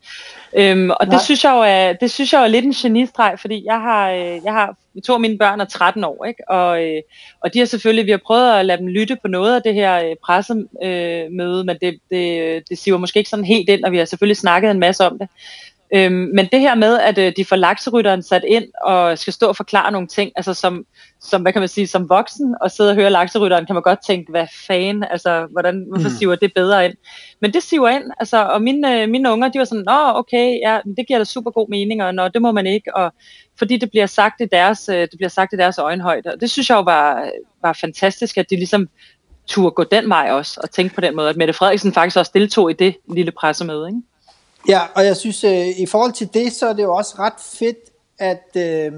Øhm, 0.58 0.90
og 0.90 1.06
det 1.06 1.20
synes, 1.20 1.44
jeg 1.44 1.52
jo 1.52 1.60
er, 1.60 1.92
det 1.92 2.10
synes 2.10 2.32
jeg 2.32 2.38
jo 2.38 2.44
er 2.44 2.48
lidt 2.48 2.64
en 2.64 2.72
genistreg, 2.72 3.34
fordi 3.40 3.64
jeg 3.64 3.80
har, 3.80 4.10
øh, 4.10 4.44
jeg 4.44 4.52
har 4.52 4.76
to 5.06 5.14
af 5.14 5.20
mine 5.20 5.38
børn 5.38 5.60
er 5.60 5.64
13 5.64 6.04
år, 6.04 6.24
ikke? 6.24 6.50
Og, 6.50 6.84
øh, 6.84 7.02
og 7.40 7.54
de 7.54 7.58
har 7.58 7.66
selvfølgelig, 7.66 8.06
vi 8.06 8.10
har 8.10 8.20
prøvet 8.26 8.52
at 8.52 8.66
lade 8.66 8.78
dem 8.78 8.86
lytte 8.86 9.16
på 9.22 9.28
noget 9.28 9.54
af 9.54 9.62
det 9.62 9.74
her 9.74 10.08
øh, 10.08 10.16
pressemøde, 10.24 11.64
men 11.64 11.76
det, 11.82 11.98
det, 12.10 12.62
det 12.68 12.78
siver 12.78 12.98
måske 12.98 13.18
ikke 13.18 13.30
sådan 13.30 13.44
helt 13.44 13.68
ind, 13.68 13.84
og 13.84 13.92
vi 13.92 13.98
har 13.98 14.04
selvfølgelig 14.04 14.36
snakket 14.36 14.70
en 14.70 14.80
masse 14.80 15.06
om 15.06 15.18
det. 15.18 15.28
Øhm, 15.94 16.30
men 16.34 16.48
det 16.52 16.60
her 16.60 16.74
med, 16.74 16.98
at 16.98 17.18
øh, 17.18 17.32
de 17.36 17.44
får 17.44 17.56
lakserytteren 17.56 18.22
sat 18.22 18.44
ind 18.48 18.64
og 18.84 19.18
skal 19.18 19.32
stå 19.32 19.48
og 19.48 19.56
forklare 19.56 19.92
nogle 19.92 20.08
ting, 20.08 20.32
altså 20.36 20.54
som, 20.54 20.84
som 21.20 21.42
hvad 21.42 21.52
kan 21.52 21.62
man 21.62 21.68
sige, 21.68 21.86
som 21.86 22.08
voksen 22.08 22.54
og 22.60 22.70
sidde 22.70 22.90
og 22.90 22.96
høre 22.96 23.10
lakserytteren, 23.10 23.66
kan 23.66 23.74
man 23.74 23.82
godt 23.82 23.98
tænke, 24.06 24.30
hvad 24.30 24.46
fanden, 24.66 25.04
altså 25.10 25.46
hvordan, 25.52 25.86
hvorfor 25.88 26.08
mm. 26.08 26.14
siver 26.14 26.34
det 26.34 26.52
bedre 26.54 26.84
ind? 26.84 26.94
Men 27.40 27.52
det 27.52 27.62
siver 27.62 27.88
ind, 27.88 28.04
altså, 28.20 28.44
og 28.44 28.62
mine, 28.62 29.02
øh, 29.02 29.08
mine 29.08 29.32
unger, 29.32 29.48
de 29.48 29.58
var 29.58 29.64
sådan, 29.64 29.84
nå 29.86 30.12
okay, 30.14 30.58
ja, 30.62 30.80
det 30.96 31.06
giver 31.06 31.18
da 31.18 31.24
super 31.24 31.50
god 31.50 31.68
mening, 31.70 32.02
og 32.02 32.14
nå, 32.14 32.28
det 32.28 32.42
må 32.42 32.52
man 32.52 32.66
ikke, 32.66 32.96
og 32.96 33.12
fordi 33.58 33.76
det 33.76 33.90
bliver 33.90 34.06
sagt 34.06 34.40
i 34.40 34.44
deres, 34.52 34.88
øh, 34.88 35.00
det 35.00 35.14
bliver 35.16 35.30
sagt 35.30 35.52
i 35.52 35.56
deres 35.56 35.78
øjenhøjde, 35.78 36.32
og 36.32 36.40
det 36.40 36.50
synes 36.50 36.70
jeg 36.70 36.76
jo 36.76 36.82
var, 36.82 37.30
var 37.62 37.72
fantastisk, 37.72 38.38
at 38.38 38.50
de 38.50 38.56
ligesom 38.56 38.88
turde 39.46 39.70
gå 39.70 39.84
den 39.84 40.08
vej 40.08 40.28
også, 40.30 40.60
og 40.62 40.70
tænke 40.70 40.94
på 40.94 41.00
den 41.00 41.16
måde, 41.16 41.28
at 41.28 41.36
Mette 41.36 41.52
Frederiksen 41.52 41.92
faktisk 41.92 42.16
også 42.16 42.30
deltog 42.34 42.70
i 42.70 42.74
det 42.74 42.96
lille 43.14 43.32
pressemøde, 43.32 43.88
ikke? 43.88 44.00
Ja, 44.68 44.80
og 44.94 45.04
jeg 45.04 45.16
synes, 45.16 45.44
øh, 45.44 45.68
i 45.78 45.86
forhold 45.86 46.12
til 46.12 46.28
det, 46.34 46.52
så 46.52 46.68
er 46.68 46.72
det 46.72 46.82
jo 46.82 46.94
også 46.94 47.14
ret 47.18 47.40
fedt, 47.40 47.78
at 48.18 48.56
øh, 48.56 48.92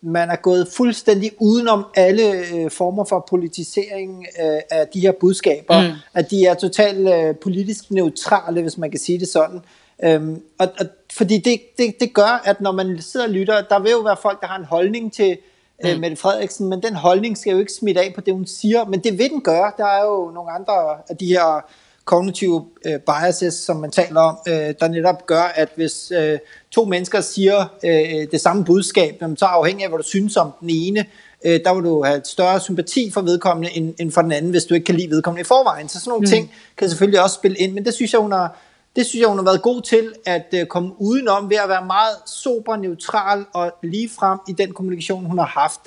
man 0.00 0.30
er 0.30 0.36
gået 0.36 0.68
fuldstændig 0.76 1.30
udenom 1.40 1.86
alle 1.96 2.54
øh, 2.54 2.70
former 2.70 3.04
for 3.04 3.26
politisering 3.30 4.26
øh, 4.42 4.60
af 4.70 4.88
de 4.94 5.00
her 5.00 5.12
budskaber. 5.20 5.82
Mm. 5.82 5.94
At 6.14 6.30
de 6.30 6.46
er 6.46 6.54
totalt 6.54 7.08
øh, 7.08 7.34
politisk 7.36 7.90
neutrale, 7.90 8.62
hvis 8.62 8.78
man 8.78 8.90
kan 8.90 9.00
sige 9.00 9.18
det 9.18 9.28
sådan. 9.28 9.60
Øhm, 10.04 10.42
og, 10.58 10.68
og, 10.80 10.86
fordi 11.12 11.38
det, 11.38 11.60
det, 11.78 12.00
det 12.00 12.14
gør, 12.14 12.42
at 12.44 12.60
når 12.60 12.72
man 12.72 13.02
sidder 13.02 13.26
og 13.26 13.32
lytter, 13.32 13.62
der 13.62 13.78
vil 13.78 13.90
jo 13.90 13.98
være 13.98 14.16
folk, 14.22 14.40
der 14.40 14.46
har 14.46 14.58
en 14.58 14.64
holdning 14.64 15.12
til 15.12 15.38
mm. 15.82 15.88
øh, 15.88 16.00
Mette 16.00 16.16
Frederiksen, 16.16 16.68
men 16.68 16.82
den 16.82 16.94
holdning 16.94 17.38
skal 17.38 17.50
jo 17.50 17.58
ikke 17.58 17.72
smitte 17.72 18.00
af 18.00 18.12
på 18.14 18.20
det, 18.20 18.34
hun 18.34 18.46
siger, 18.46 18.84
men 18.84 19.00
det 19.00 19.18
vil 19.18 19.30
den 19.30 19.40
gøre. 19.40 19.72
Der 19.76 19.86
er 19.86 20.04
jo 20.04 20.30
nogle 20.34 20.50
andre 20.50 20.72
af 21.08 21.16
de 21.16 21.26
her 21.26 21.64
kognitive 22.06 22.66
øh, 22.86 23.00
biases, 23.00 23.54
som 23.54 23.76
man 23.76 23.90
taler 23.90 24.20
om, 24.20 24.38
øh, 24.48 24.74
der 24.80 24.88
netop 24.88 25.26
gør, 25.26 25.42
at 25.42 25.68
hvis 25.76 26.12
øh, 26.16 26.38
to 26.70 26.84
mennesker 26.84 27.20
siger 27.20 27.64
øh, 27.84 28.26
det 28.32 28.40
samme 28.40 28.64
budskab, 28.64 29.16
jamen, 29.20 29.36
så 29.36 29.44
afhængig 29.44 29.84
af, 29.84 29.90
hvad 29.90 29.98
du 29.98 30.04
synes 30.04 30.36
om 30.36 30.50
den 30.60 30.70
ene, 30.70 31.06
øh, 31.44 31.60
der 31.64 31.74
vil 31.74 31.84
du 31.84 32.04
have 32.04 32.18
et 32.18 32.26
større 32.26 32.60
sympati 32.60 33.10
for 33.10 33.20
vedkommende 33.20 33.70
end, 33.76 33.94
end 34.00 34.12
for 34.12 34.22
den 34.22 34.32
anden, 34.32 34.50
hvis 34.50 34.64
du 34.64 34.74
ikke 34.74 34.84
kan 34.84 34.94
lide 34.94 35.10
vedkommende 35.10 35.40
i 35.40 35.44
forvejen. 35.44 35.88
Så 35.88 36.00
sådan 36.00 36.10
nogle 36.10 36.20
mm. 36.20 36.26
ting 36.26 36.52
kan 36.76 36.88
selvfølgelig 36.88 37.22
også 37.22 37.34
spille 37.34 37.56
ind, 37.56 37.72
men 37.72 37.84
det 37.84 37.94
synes 37.94 38.12
jeg, 38.12 38.20
hun 38.20 38.32
har, 38.32 38.58
det 38.96 39.06
synes 39.06 39.20
jeg, 39.20 39.28
hun 39.28 39.38
har 39.38 39.44
været 39.44 39.62
god 39.62 39.82
til 39.82 40.12
at 40.26 40.46
øh, 40.54 40.66
komme 40.66 40.92
udenom 40.98 41.50
ved 41.50 41.56
at 41.56 41.68
være 41.68 41.84
meget 41.86 42.16
sober, 42.26 42.76
neutral 42.76 43.44
og 43.52 43.72
lige 43.82 44.08
frem 44.08 44.38
i 44.48 44.52
den 44.52 44.72
kommunikation, 44.72 45.24
hun 45.24 45.38
har 45.38 45.46
haft. 45.46 45.80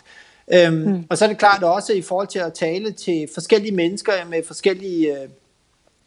Øhm, 0.54 0.74
mm. 0.74 1.06
Og 1.10 1.18
så 1.18 1.26
er 1.26 1.30
det 1.30 1.38
klart 1.38 1.64
også 1.64 1.94
i 1.94 2.02
forhold 2.02 2.28
til 2.28 2.40
at 2.40 2.54
tale 2.54 2.92
til 2.92 3.28
forskellige 3.34 3.76
mennesker 3.76 4.12
med 4.30 4.44
forskellige... 4.48 5.22
Øh, 5.22 5.30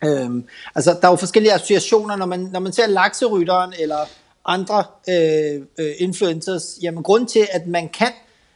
Øhm, 0.04 0.44
altså, 0.74 0.98
der 1.00 1.06
er 1.08 1.12
jo 1.12 1.16
forskellige 1.16 1.54
associationer, 1.54 2.16
når 2.16 2.26
man, 2.26 2.40
når 2.52 2.60
man 2.60 2.72
ser 2.72 2.86
lakserytteren 2.86 3.72
eller 3.78 4.08
andre 4.44 4.84
øh, 5.08 5.62
øh, 5.78 5.92
influencers. 5.98 6.78
Jamen, 6.82 7.02
grund 7.02 7.26
til, 7.26 7.46
at 7.52 7.66
man 7.66 7.88
kan 7.88 8.12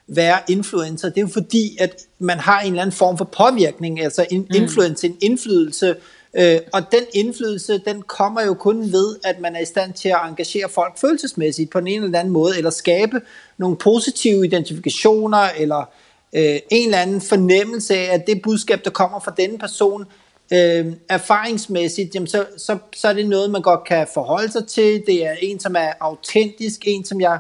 være 0.09 0.38
influencer, 0.49 1.09
det 1.09 1.16
er 1.16 1.22
jo 1.22 1.28
fordi, 1.28 1.76
at 1.80 1.97
man 2.18 2.38
har 2.38 2.61
en 2.61 2.66
eller 2.66 2.82
anden 2.82 2.97
form 2.97 3.18
for 3.18 3.24
påvirkning, 3.24 4.01
altså 4.01 4.26
en 4.30 4.40
mm. 4.40 4.55
influence, 4.55 5.07
en 5.07 5.16
indflydelse, 5.20 5.97
øh, 6.34 6.59
og 6.72 6.92
den 6.92 7.03
indflydelse, 7.14 7.78
den 7.78 8.03
kommer 8.03 8.42
jo 8.42 8.55
kun 8.55 8.92
ved, 8.92 9.16
at 9.24 9.40
man 9.40 9.57
er 9.57 9.61
i 9.61 9.64
stand 9.64 9.92
til 9.92 10.09
at 10.09 10.18
engagere 10.28 10.68
folk 10.68 10.99
følelsesmæssigt 10.99 11.70
på 11.70 11.78
en 11.78 12.03
eller 12.03 12.18
anden 12.18 12.32
måde, 12.32 12.57
eller 12.57 12.70
skabe 12.70 13.20
nogle 13.59 13.76
positive 13.76 14.44
identifikationer, 14.44 15.49
eller 15.59 15.90
øh, 16.32 16.59
en 16.70 16.86
eller 16.88 16.99
anden 16.99 17.20
fornemmelse 17.20 17.94
af, 17.94 18.14
at 18.14 18.26
det 18.26 18.42
budskab, 18.42 18.84
der 18.84 18.90
kommer 18.90 19.20
fra 19.20 19.34
denne 19.36 19.59
person, 19.59 20.05
øh, 20.53 20.86
erfaringsmæssigt, 21.09 22.14
jamen 22.14 22.26
så, 22.26 22.47
så, 22.57 22.78
så 22.97 23.09
er 23.09 23.12
det 23.12 23.28
noget, 23.28 23.51
man 23.51 23.62
godt 23.62 23.84
kan 23.84 24.07
forholde 24.14 24.53
sig 24.53 24.66
til. 24.66 25.03
Det 25.07 25.26
er 25.26 25.34
en, 25.42 25.61
som 25.61 25.76
er 25.78 25.92
autentisk, 26.01 26.80
en, 26.86 27.05
som 27.05 27.20
jeg... 27.20 27.38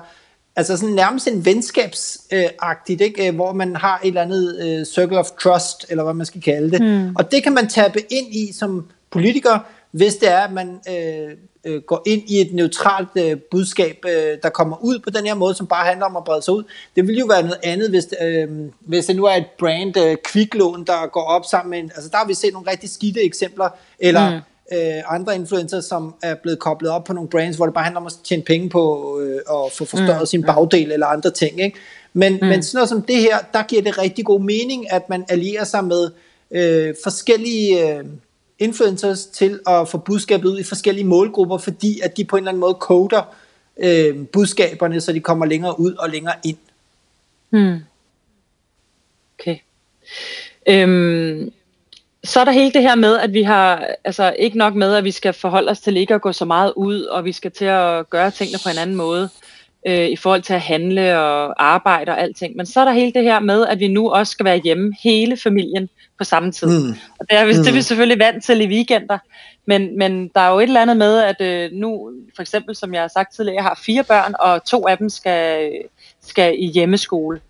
Altså 0.58 0.76
sådan 0.76 0.94
nærmest 0.94 1.28
en 1.28 1.44
venskabsagtigt, 1.44 3.00
ikke? 3.00 3.30
hvor 3.30 3.52
man 3.52 3.76
har 3.76 4.00
et 4.04 4.08
eller 4.08 4.22
andet 4.22 4.58
øh, 4.62 4.86
circle 4.86 5.18
of 5.18 5.30
trust, 5.42 5.86
eller 5.88 6.04
hvad 6.04 6.14
man 6.14 6.26
skal 6.26 6.42
kalde 6.42 6.70
det. 6.70 6.82
Mm. 6.82 7.16
Og 7.16 7.32
det 7.32 7.42
kan 7.42 7.54
man 7.54 7.68
tabe 7.68 8.12
ind 8.12 8.34
i 8.34 8.52
som 8.52 8.86
politiker, 9.10 9.58
hvis 9.96 10.16
det 10.16 10.30
er, 10.30 10.38
at 10.38 10.52
man 10.52 10.80
øh, 10.88 11.30
øh, 11.66 11.82
går 11.82 12.02
ind 12.06 12.22
i 12.26 12.40
et 12.40 12.54
neutralt 12.54 13.08
øh, 13.18 13.36
budskab, 13.50 14.04
øh, 14.08 14.38
der 14.42 14.48
kommer 14.48 14.76
ud 14.84 14.98
på 14.98 15.10
den 15.10 15.26
her 15.26 15.34
måde, 15.34 15.54
som 15.54 15.66
bare 15.66 15.86
handler 15.86 16.06
om 16.06 16.16
at 16.16 16.24
brede 16.24 16.42
sig 16.42 16.54
ud. 16.54 16.64
Det 16.96 17.06
vil 17.06 17.18
jo 17.18 17.26
være 17.26 17.42
noget 17.42 17.58
andet, 17.62 17.90
hvis, 17.90 18.08
øh, 18.22 18.48
hvis 18.80 19.06
det 19.06 19.16
nu 19.16 19.24
er 19.24 19.34
et 19.34 19.46
brand, 19.58 19.98
øh, 19.98 20.16
kviklån, 20.24 20.84
der 20.84 21.06
går 21.06 21.22
op 21.22 21.44
sammen 21.44 21.70
med 21.70 21.78
en, 21.78 21.90
altså 21.94 22.10
der 22.10 22.16
har 22.16 22.26
vi 22.26 22.34
set 22.34 22.52
nogle 22.52 22.70
rigtig 22.70 22.90
skidte 22.90 23.22
eksempler, 23.24 23.68
eller 23.98 24.30
mm. 24.30 24.76
øh, 24.76 25.02
andre 25.14 25.34
influencer, 25.34 25.80
som 25.80 26.14
er 26.22 26.34
blevet 26.34 26.58
koblet 26.58 26.90
op 26.90 27.04
på 27.04 27.12
nogle 27.12 27.30
brands, 27.30 27.56
hvor 27.56 27.66
det 27.66 27.74
bare 27.74 27.84
handler 27.84 28.00
om 28.00 28.06
at 28.06 28.14
tjene 28.24 28.42
penge 28.42 28.68
på 28.68 29.16
øh, 29.20 29.40
og 29.46 29.72
få 29.72 29.84
forstørret 29.84 30.20
mm. 30.20 30.26
sin 30.26 30.42
bagdel 30.42 30.92
eller 30.92 31.06
andre 31.06 31.30
ting, 31.30 31.60
ikke? 31.60 31.78
Men, 32.12 32.32
mm. 32.32 32.46
men 32.46 32.62
sådan 32.62 32.76
noget 32.76 32.88
som 32.88 33.02
det 33.02 33.16
her, 33.16 33.38
der 33.52 33.62
giver 33.62 33.82
det 33.82 33.98
rigtig 33.98 34.24
god 34.24 34.40
mening, 34.40 34.92
at 34.92 35.08
man 35.08 35.24
allierer 35.28 35.64
sig 35.64 35.84
med 35.84 36.10
øh, 36.50 36.94
forskellige... 37.04 37.96
Øh, 37.98 38.04
influencers 38.58 39.26
til 39.26 39.60
at 39.66 39.88
få 39.88 39.98
budskabet 39.98 40.48
ud 40.48 40.58
i 40.58 40.64
forskellige 40.64 41.04
målgrupper, 41.06 41.58
fordi 41.58 42.00
at 42.00 42.16
de 42.16 42.24
på 42.24 42.36
en 42.36 42.40
eller 42.40 42.50
anden 42.50 42.60
måde 42.60 42.74
koder 42.74 43.34
øh, 43.78 44.26
budskaberne, 44.26 45.00
så 45.00 45.12
de 45.12 45.20
kommer 45.20 45.46
længere 45.46 45.80
ud 45.80 45.94
og 45.94 46.10
længere 46.10 46.34
ind. 46.44 46.56
Hmm. 47.50 47.78
Okay. 49.38 49.56
Øhm, 50.66 51.52
så 52.24 52.40
er 52.40 52.44
der 52.44 52.52
hele 52.52 52.72
det 52.72 52.82
her 52.82 52.94
med, 52.94 53.18
at 53.18 53.32
vi 53.32 53.42
har, 53.42 53.86
altså 54.04 54.34
ikke 54.38 54.58
nok 54.58 54.74
med, 54.74 54.94
at 54.94 55.04
vi 55.04 55.10
skal 55.10 55.32
forholde 55.32 55.70
os 55.70 55.80
til 55.80 55.96
ikke 55.96 56.14
at 56.14 56.20
gå 56.20 56.32
så 56.32 56.44
meget 56.44 56.72
ud, 56.76 57.02
og 57.02 57.24
vi 57.24 57.32
skal 57.32 57.50
til 57.50 57.64
at 57.64 58.10
gøre 58.10 58.30
tingene 58.30 58.58
på 58.64 58.68
en 58.68 58.78
anden 58.78 58.96
måde, 58.96 59.28
øh, 59.86 60.08
i 60.08 60.16
forhold 60.16 60.42
til 60.42 60.54
at 60.54 60.60
handle 60.60 61.18
og 61.18 61.64
arbejde 61.66 62.12
og 62.12 62.20
alting. 62.20 62.56
Men 62.56 62.66
så 62.66 62.80
er 62.80 62.84
der 62.84 62.92
hele 62.92 63.12
det 63.12 63.22
her 63.22 63.40
med, 63.40 63.66
at 63.66 63.80
vi 63.80 63.88
nu 63.88 64.10
også 64.10 64.30
skal 64.30 64.44
være 64.44 64.58
hjemme, 64.58 64.94
hele 65.02 65.36
familien, 65.36 65.88
på 66.18 66.24
samme 66.24 66.52
tid. 66.52 66.68
Mm. 66.68 66.94
Og 67.18 67.26
det 67.30 67.38
er, 67.38 67.44
mm. 67.44 67.50
det 67.50 67.68
er 67.68 67.72
vi 67.72 67.82
selvfølgelig 67.82 68.18
vant 68.18 68.44
til 68.44 68.60
i 68.60 68.66
weekender. 68.66 69.18
Men, 69.66 69.98
men 69.98 70.28
der 70.34 70.40
er 70.40 70.50
jo 70.50 70.58
et 70.58 70.62
eller 70.62 70.82
andet 70.82 70.96
med, 70.96 71.18
at 71.18 71.40
øh, 71.40 71.70
nu, 71.72 72.10
for 72.36 72.42
eksempel 72.42 72.76
som 72.76 72.94
jeg 72.94 73.00
har 73.00 73.08
sagt 73.08 73.34
tidligere, 73.34 73.56
jeg 73.56 73.64
har 73.64 73.80
fire 73.86 74.04
børn, 74.04 74.34
og 74.40 74.64
to 74.64 74.88
af 74.88 74.98
dem 74.98 75.08
skal, 75.08 75.72
skal 76.22 76.54
i 76.58 76.66
hjemmeskole. 76.66 77.40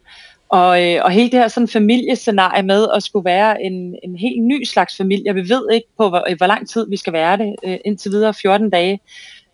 Og, 0.48 0.84
øh, 0.84 1.00
og 1.04 1.10
hele 1.10 1.30
det 1.30 1.38
her 1.38 1.48
sådan 1.48 1.68
familiescenarie 1.68 2.62
med 2.62 2.86
at 2.94 3.02
skulle 3.02 3.24
være 3.24 3.62
en, 3.62 3.96
en 4.02 4.16
helt 4.16 4.42
ny 4.42 4.64
slags 4.64 4.96
familie. 4.96 5.34
Vi 5.34 5.48
ved 5.48 5.68
ikke 5.72 5.88
på, 5.98 6.08
hvor, 6.08 6.36
hvor 6.36 6.46
lang 6.46 6.68
tid 6.68 6.86
vi 6.90 6.96
skal 6.96 7.12
være 7.12 7.36
det. 7.36 7.54
Øh, 7.64 7.76
indtil 7.84 8.10
videre 8.10 8.34
14 8.34 8.70
dage. 8.70 9.00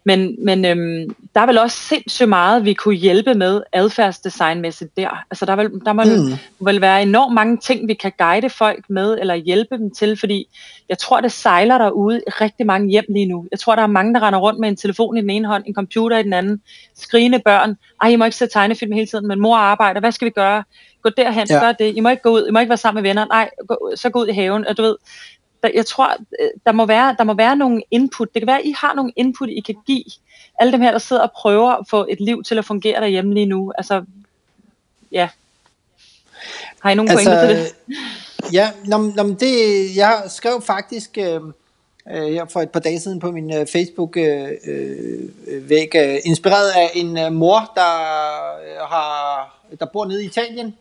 Men, 0.04 0.44
men 0.44 0.64
øhm, 0.64 1.14
der 1.34 1.40
er 1.40 1.46
vel 1.46 1.58
også 1.58 1.76
sindssygt 1.76 2.28
meget, 2.28 2.64
vi 2.64 2.74
kunne 2.74 2.94
hjælpe 2.94 3.34
med 3.34 3.62
adfærdsdesignmæssigt 3.72 4.96
der. 4.96 5.24
Altså 5.30 5.46
der, 5.46 5.56
vil, 5.56 5.70
der 5.84 5.92
må 5.92 6.02
mm. 6.02 6.66
vel 6.66 6.80
være 6.80 7.02
enormt 7.02 7.34
mange 7.34 7.56
ting, 7.56 7.88
vi 7.88 7.94
kan 7.94 8.12
guide 8.18 8.50
folk 8.50 8.84
med, 8.88 9.18
eller 9.20 9.34
hjælpe 9.34 9.78
dem 9.78 9.90
til, 9.90 10.16
fordi 10.16 10.48
jeg 10.88 10.98
tror, 10.98 11.20
det 11.20 11.32
sejler 11.32 11.78
derude 11.78 12.18
i 12.26 12.30
rigtig 12.30 12.66
mange 12.66 12.90
hjem 12.90 13.04
lige 13.08 13.26
nu. 13.26 13.46
Jeg 13.50 13.60
tror, 13.60 13.74
der 13.74 13.82
er 13.82 13.86
mange, 13.86 14.14
der 14.14 14.22
render 14.22 14.38
rundt 14.38 14.60
med 14.60 14.68
en 14.68 14.76
telefon 14.76 15.16
i 15.16 15.20
den 15.20 15.30
ene 15.30 15.48
hånd, 15.48 15.64
en 15.66 15.74
computer 15.74 16.18
i 16.18 16.22
den 16.22 16.32
anden, 16.32 16.60
skrigende 16.94 17.38
børn. 17.38 17.76
Ej, 18.02 18.08
I 18.08 18.16
må 18.16 18.24
ikke 18.24 18.36
se 18.36 18.46
tegnefilm 18.46 18.92
hele 18.92 19.06
tiden, 19.06 19.28
men 19.28 19.40
mor 19.40 19.56
arbejder, 19.56 20.00
hvad 20.00 20.12
skal 20.12 20.26
vi 20.26 20.30
gøre? 20.30 20.64
Gå 21.02 21.10
derhen, 21.16 21.46
ja. 21.50 21.60
gør 21.60 21.72
det. 21.72 21.96
I 21.96 22.00
må 22.00 22.08
ikke 22.08 22.22
gå 22.22 22.30
ud, 22.30 22.46
I 22.48 22.50
må 22.50 22.58
ikke 22.58 22.70
være 22.70 22.76
sammen 22.76 23.02
med 23.02 23.10
venner. 23.10 23.26
Nej, 23.26 23.50
gå, 23.68 23.92
så 23.96 24.10
gå 24.10 24.20
ud 24.20 24.26
i 24.26 24.32
haven. 24.32 24.66
Og 24.66 24.76
du 24.76 24.82
ved, 24.82 24.96
der, 25.62 25.70
jeg 25.74 25.86
tror, 25.86 26.16
øh, 26.40 26.50
der 26.66 26.72
må, 26.72 26.86
være, 26.86 27.16
der 27.18 27.24
må 27.24 27.34
være 27.34 27.56
nogle 27.56 27.82
input. 27.90 28.34
Det 28.34 28.40
kan 28.42 28.46
være, 28.46 28.58
at 28.58 28.64
I 28.64 28.74
har 28.78 28.94
nogle 28.94 29.12
input, 29.16 29.48
I 29.48 29.60
kan 29.60 29.76
give. 29.86 30.04
Alle 30.58 30.72
dem 30.72 30.80
her, 30.80 30.90
der 30.90 30.98
sidder 30.98 31.22
og 31.22 31.32
prøver 31.32 31.70
at 31.70 31.86
få 31.90 32.06
et 32.08 32.20
liv 32.20 32.42
til 32.42 32.58
at 32.58 32.64
fungere 32.64 33.00
derhjemme 33.00 33.34
lige 33.34 33.46
nu. 33.46 33.72
Altså, 33.78 34.04
ja. 35.12 35.28
Har 36.80 36.90
I 36.90 36.94
nogle 36.94 37.10
altså, 37.10 37.30
pointer 37.30 37.46
til 37.46 37.56
det? 37.56 37.74
Ja, 38.52 38.70
når, 38.84 39.12
når 39.16 39.34
det, 39.34 39.96
jeg 39.96 40.22
skrev 40.28 40.62
faktisk 40.62 41.18
øh, 41.18 41.40
øh, 42.10 42.32
her 42.32 42.44
for 42.44 42.60
et 42.60 42.70
par 42.70 42.80
dage 42.80 43.00
siden 43.00 43.20
på 43.20 43.30
min 43.30 43.54
øh, 43.54 43.66
Facebook-væg, 43.66 44.58
øh, 45.94 46.04
øh, 46.04 46.14
øh, 46.14 46.18
inspireret 46.24 46.70
af 46.70 46.90
en 46.94 47.18
øh, 47.18 47.32
mor, 47.32 47.72
der, 47.74 47.94
øh, 48.64 48.88
har, 48.88 49.66
der 49.80 49.86
bor 49.86 50.04
nede 50.04 50.22
i 50.24 50.26
Italien, 50.26 50.76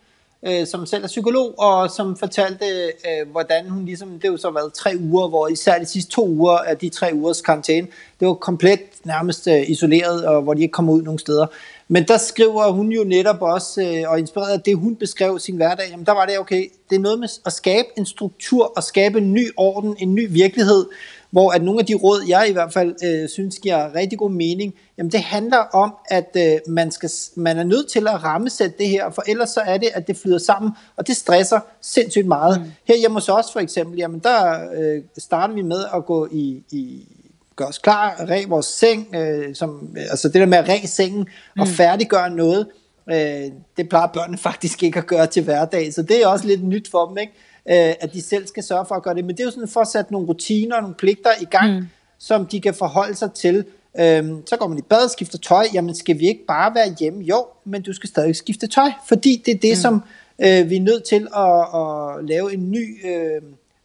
øh, 0.47 0.67
som 0.67 0.85
selv 0.85 1.03
er 1.03 1.07
psykolog, 1.07 1.59
og 1.59 1.91
som 1.91 2.17
fortalte, 2.17 2.65
øh, 2.65 3.31
hvordan 3.31 3.69
hun 3.69 3.85
ligesom, 3.85 4.09
det 4.09 4.23
har 4.23 4.31
jo 4.31 4.37
så 4.37 4.51
været 4.51 4.73
tre 4.73 4.91
uger, 4.99 5.27
hvor 5.27 5.47
især 5.47 5.79
de 5.79 5.85
sidste 5.85 6.11
to 6.11 6.27
uger 6.27 6.57
af 6.57 6.77
de 6.77 6.89
tre 6.89 7.11
ugers 7.13 7.41
karantæne, 7.41 7.87
det 8.19 8.27
var 8.27 8.33
komplet 8.33 8.79
nærmest 9.03 9.47
øh, 9.47 9.69
isoleret, 9.69 10.25
og 10.25 10.41
hvor 10.41 10.53
de 10.53 10.61
ikke 10.61 10.71
kom 10.71 10.89
ud 10.89 11.01
nogen 11.01 11.19
steder. 11.19 11.47
Men 11.87 12.07
der 12.07 12.17
skriver 12.17 12.71
hun 12.71 12.91
jo 12.91 13.03
netop 13.03 13.41
også, 13.41 13.81
øh, 13.81 14.11
og 14.11 14.19
inspireret 14.19 14.53
af 14.53 14.61
det, 14.61 14.77
hun 14.77 14.95
beskrev 14.95 15.39
sin 15.39 15.55
hverdag, 15.55 15.85
jamen 15.91 16.05
der 16.05 16.11
var 16.11 16.25
det, 16.25 16.39
okay, 16.39 16.71
det 16.89 16.95
er 16.95 16.99
noget 16.99 17.19
med 17.19 17.29
at 17.45 17.53
skabe 17.53 17.87
en 17.97 18.05
struktur, 18.05 18.73
og 18.75 18.83
skabe 18.83 19.17
en 19.17 19.33
ny 19.33 19.51
orden, 19.57 19.95
en 19.99 20.15
ny 20.15 20.27
virkelighed, 20.29 20.85
hvor 21.31 21.51
at 21.51 21.63
nogle 21.63 21.79
af 21.79 21.85
de 21.85 21.95
råd, 21.95 22.25
jeg 22.27 22.45
i 22.49 22.51
hvert 22.51 22.73
fald 22.73 22.95
øh, 23.03 23.29
synes 23.29 23.59
giver 23.59 23.95
rigtig 23.95 24.19
god 24.19 24.31
mening, 24.31 24.73
jamen 24.97 25.11
det 25.11 25.19
handler 25.19 25.57
om, 25.57 25.93
at 26.09 26.37
øh, 26.37 26.59
man, 26.67 26.91
skal, 26.91 27.09
man 27.35 27.57
er 27.57 27.63
nødt 27.63 27.89
til 27.89 28.07
at 28.07 28.23
rammesætte 28.23 28.75
det 28.77 28.87
her, 28.87 29.09
for 29.09 29.23
ellers 29.27 29.49
så 29.49 29.59
er 29.59 29.77
det, 29.77 29.89
at 29.93 30.07
det 30.07 30.17
flyder 30.17 30.37
sammen, 30.37 30.71
og 30.95 31.07
det 31.07 31.17
stresser 31.17 31.59
sindssygt 31.81 32.27
meget. 32.27 32.61
Mm. 32.61 32.71
Her 32.87 32.97
hjemme 32.97 33.15
hos 33.15 33.29
os 33.29 33.45
for 33.53 33.59
eksempel, 33.59 33.97
jamen 33.97 34.19
der 34.19 34.69
øh, 34.73 35.01
starter 35.17 35.53
vi 35.53 35.61
med 35.61 35.85
at 35.93 36.05
gå 36.05 36.27
i, 36.31 36.63
i 36.71 37.07
gøre 37.55 37.67
os 37.67 37.77
klar, 37.77 38.25
ræg 38.29 38.49
vores 38.49 38.65
seng, 38.65 39.15
øh, 39.15 39.55
som, 39.55 39.95
altså 39.97 40.27
det 40.27 40.35
der 40.35 40.45
med 40.45 40.57
at 40.57 40.69
ræg 40.69 40.89
sengen 40.89 41.27
mm. 41.55 41.61
og 41.61 41.67
færdiggøre 41.67 42.29
noget, 42.29 42.67
øh, 43.11 43.51
det 43.77 43.89
plejer 43.89 44.07
børnene 44.07 44.37
faktisk 44.49 44.83
ikke 44.83 44.99
at 44.99 45.07
gøre 45.07 45.27
til 45.27 45.43
hverdag, 45.43 45.93
så 45.93 46.01
det 46.01 46.23
er 46.23 46.27
også 46.27 46.47
lidt 46.47 46.63
nyt 46.63 46.91
for 46.91 47.05
dem, 47.07 47.17
ikke? 47.17 47.33
Øh, 47.69 47.93
at 47.99 48.13
de 48.13 48.21
selv 48.21 48.47
skal 48.47 48.63
sørge 48.63 48.85
for 48.85 48.95
at 48.95 49.03
gøre 49.03 49.15
det. 49.15 49.25
Men 49.25 49.35
det 49.35 49.39
er 49.39 49.45
jo 49.45 49.51
sådan 49.51 49.67
for 49.67 49.81
at 49.81 49.87
sætte 49.87 50.11
nogle 50.11 50.27
rutiner 50.27 50.75
og 50.75 50.81
nogle 50.81 50.95
pligter 50.95 51.29
i 51.41 51.45
gang, 51.45 51.79
mm. 51.79 51.87
som 52.19 52.45
de 52.45 52.61
kan 52.61 52.73
forholde 52.73 53.15
sig 53.15 53.33
til. 53.33 53.65
Øhm, 53.99 54.47
så 54.47 54.57
går 54.57 54.67
man 54.67 54.77
i 54.77 54.81
bad 54.81 55.03
og 55.03 55.09
skifter 55.09 55.37
tøj. 55.37 55.65
Jamen 55.73 55.95
skal 55.95 56.19
vi 56.19 56.27
ikke 56.27 56.45
bare 56.47 56.75
være 56.75 56.95
hjemme? 56.99 57.23
Jo, 57.23 57.45
men 57.65 57.81
du 57.81 57.93
skal 57.93 58.09
stadig 58.09 58.35
skifte 58.35 58.67
tøj, 58.67 58.91
fordi 59.07 59.43
det 59.45 59.53
er 59.53 59.59
det, 59.59 59.71
mm. 59.71 59.81
som 59.81 60.03
øh, 60.39 60.69
vi 60.69 60.75
er 60.75 60.81
nødt 60.81 61.03
til 61.03 61.27
at, 61.35 61.81
at 61.81 62.25
lave 62.25 62.53
en 62.53 62.71
ny, 62.71 63.05
øh, 63.05 63.41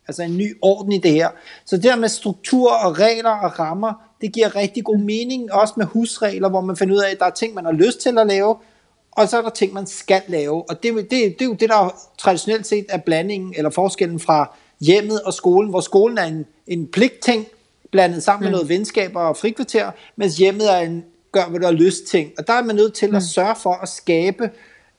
altså 0.08 0.22
en 0.22 0.36
ny 0.36 0.56
orden 0.62 0.92
i 0.92 0.98
det 0.98 1.10
her. 1.10 1.28
Så 1.64 1.76
det 1.76 1.84
der 1.84 1.96
med 1.96 2.08
struktur 2.08 2.72
og 2.72 2.98
regler 2.98 3.30
og 3.30 3.58
rammer, 3.58 3.92
det 4.20 4.32
giver 4.32 4.56
rigtig 4.56 4.84
god 4.84 4.98
mening, 4.98 5.52
også 5.52 5.74
med 5.76 5.86
husregler, 5.86 6.48
hvor 6.48 6.60
man 6.60 6.76
finder 6.76 6.94
ud 6.94 7.00
af, 7.00 7.10
at 7.10 7.18
der 7.18 7.26
er 7.26 7.30
ting, 7.30 7.54
man 7.54 7.64
har 7.64 7.72
lyst 7.72 8.00
til 8.00 8.18
at 8.18 8.26
lave, 8.26 8.56
og 9.16 9.28
så 9.28 9.38
er 9.38 9.42
der 9.42 9.50
ting, 9.50 9.72
man 9.72 9.86
skal 9.86 10.22
lave. 10.28 10.70
Og 10.70 10.82
det, 10.82 10.94
det, 10.94 11.10
det 11.10 11.42
er 11.42 11.44
jo 11.44 11.52
det, 11.52 11.68
der 11.68 11.94
traditionelt 12.18 12.66
set 12.66 12.86
er 12.88 12.98
blandingen, 12.98 13.54
eller 13.56 13.70
forskellen 13.70 14.20
fra 14.20 14.56
hjemmet 14.80 15.22
og 15.22 15.34
skolen, 15.34 15.70
hvor 15.70 15.80
skolen 15.80 16.18
er 16.18 16.24
en, 16.24 16.46
en 16.66 16.86
pligtting, 16.86 17.46
blandet 17.90 18.22
sammen 18.22 18.40
mm. 18.40 18.44
med 18.44 18.52
noget 18.52 18.68
venskaber 18.68 19.20
og 19.20 19.36
frikvarter, 19.36 19.90
mens 20.16 20.36
hjemmet 20.36 20.72
er 20.74 20.78
en 20.78 21.04
gør, 21.32 21.48
hvad 21.48 21.60
du 21.60 21.66
har 21.66 21.72
lyst 21.72 22.06
ting. 22.06 22.32
Og 22.38 22.46
der 22.46 22.52
er 22.52 22.62
man 22.62 22.76
nødt 22.76 22.94
til 22.94 23.10
mm. 23.10 23.16
at 23.16 23.22
sørge 23.22 23.56
for 23.62 23.72
at 23.72 23.88
skabe 23.88 24.50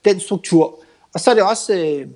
den 0.05 0.20
struktur. 0.20 0.80
Og 1.13 1.20
så 1.20 1.32
er 1.32 1.36
det 1.36 1.43
også 1.43 1.74
øh, 1.74 2.07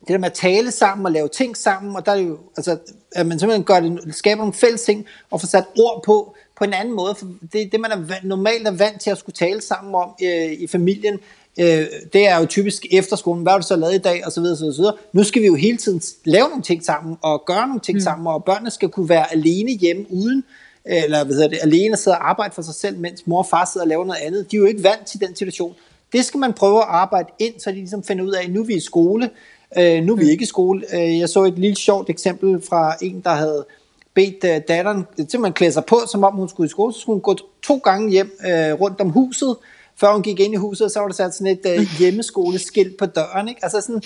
det 0.00 0.08
der 0.08 0.18
med 0.18 0.26
at 0.26 0.32
tale 0.32 0.70
sammen 0.70 1.06
og 1.06 1.12
lave 1.12 1.28
ting 1.28 1.56
sammen, 1.56 1.96
og 1.96 2.06
der 2.06 2.12
er 2.12 2.16
det 2.16 2.28
jo, 2.28 2.38
altså, 2.56 2.78
at 3.12 3.26
man 3.26 3.38
simpelthen 3.38 3.64
gør 3.64 3.80
det, 3.80 4.14
skaber 4.14 4.38
nogle 4.38 4.52
fælles 4.52 4.82
ting, 4.82 5.06
og 5.30 5.40
får 5.40 5.46
sat 5.46 5.64
ord 5.78 6.02
på, 6.04 6.36
på 6.62 6.66
en 6.66 6.72
anden 6.72 6.94
måde, 6.94 7.14
for 7.14 7.26
det, 7.52 7.72
det 7.72 7.80
man 7.80 7.90
er 7.90 8.26
normalt 8.26 8.68
er 8.68 8.70
vant 8.70 9.00
til 9.00 9.10
at 9.10 9.18
skulle 9.18 9.34
tale 9.34 9.60
sammen 9.60 9.94
om 9.94 10.10
øh, 10.22 10.52
i 10.52 10.66
familien, 10.66 11.18
øh, 11.60 11.86
det 12.12 12.28
er 12.28 12.38
jo 12.40 12.46
typisk 12.46 12.86
efterskolen, 12.92 13.42
hvad 13.42 13.52
har 13.52 13.58
du 13.58 13.66
så 13.66 13.76
lavet 13.76 13.94
i 13.94 13.98
dag, 13.98 14.26
og 14.26 14.32
så 14.32 14.40
videre, 14.40 14.56
så 14.56 14.62
videre, 14.62 14.74
så 14.74 14.82
videre. 14.82 14.94
Nu 15.12 15.24
skal 15.24 15.42
vi 15.42 15.46
jo 15.46 15.54
hele 15.54 15.76
tiden 15.76 16.02
lave 16.24 16.48
nogle 16.48 16.62
ting 16.62 16.84
sammen, 16.84 17.16
og 17.22 17.42
gøre 17.46 17.66
nogle 17.66 17.80
ting 17.80 17.96
mm. 17.96 18.00
sammen, 18.00 18.26
og 18.26 18.44
børnene 18.44 18.70
skal 18.70 18.88
kunne 18.88 19.08
være 19.08 19.32
alene 19.32 19.70
hjemme 19.70 20.06
uden, 20.10 20.44
eller 20.84 21.24
hvad 21.24 21.34
hedder 21.34 21.48
det, 21.48 21.58
alene 21.62 21.96
sidde 21.96 22.16
og 22.16 22.30
arbejde 22.30 22.54
for 22.54 22.62
sig 22.62 22.74
selv, 22.74 22.98
mens 22.98 23.26
mor 23.26 23.38
og 23.38 23.46
far 23.46 23.70
sidder 23.72 23.84
og 23.84 23.88
laver 23.88 24.04
noget 24.04 24.20
andet. 24.20 24.50
De 24.50 24.56
er 24.56 24.60
jo 24.60 24.66
ikke 24.66 24.84
vant 24.84 25.06
til 25.06 25.20
den 25.20 25.36
situation. 25.36 25.74
Det 26.12 26.24
skal 26.24 26.38
man 26.38 26.52
prøve 26.52 26.78
at 26.78 26.88
arbejde 26.88 27.28
ind, 27.38 27.54
så 27.60 27.70
de 27.70 27.76
ligesom 27.76 28.04
finder 28.04 28.24
ud 28.24 28.32
af, 28.32 28.44
at 28.44 28.50
nu 28.50 28.60
er 28.60 28.66
vi 28.66 28.74
i 28.74 28.80
skole, 28.80 29.30
øh, 29.78 30.02
nu 30.04 30.12
er 30.12 30.16
vi 30.16 30.30
ikke 30.30 30.42
i 30.42 30.46
skole. 30.46 30.82
Øh, 30.94 31.18
jeg 31.18 31.28
så 31.28 31.44
et 31.44 31.58
lille 31.58 31.76
sjovt 31.76 32.10
eksempel 32.10 32.62
fra 32.68 32.96
en, 33.02 33.20
der 33.20 33.30
havde 33.30 33.64
bedt 34.14 34.44
øh, 34.44 34.60
datteren 34.68 35.06
simpelthen 35.16 35.52
klæde 35.52 35.72
sig 35.72 35.84
på, 35.84 36.00
som 36.12 36.24
om 36.24 36.34
hun 36.34 36.48
skulle 36.48 36.66
i 36.66 36.70
skole. 36.70 36.92
Så 36.92 37.00
skulle 37.00 37.14
hun 37.14 37.22
gå 37.22 37.36
to 37.62 37.76
gange 37.76 38.10
hjem 38.10 38.38
øh, 38.46 38.72
rundt 38.72 39.00
om 39.00 39.08
huset, 39.08 39.56
før 40.00 40.12
hun 40.12 40.22
gik 40.22 40.40
ind 40.40 40.54
i 40.54 40.56
huset, 40.56 40.92
så 40.92 41.00
var 41.00 41.06
der 41.06 41.14
sat 41.14 41.34
sådan 41.34 41.46
et 41.46 41.66
øh, 41.66 41.86
hjemmeskoleskilt 41.98 42.96
på 42.96 43.06
døren. 43.06 43.48
Ikke? 43.48 43.60
Altså 43.62 43.80
sådan, 43.80 44.02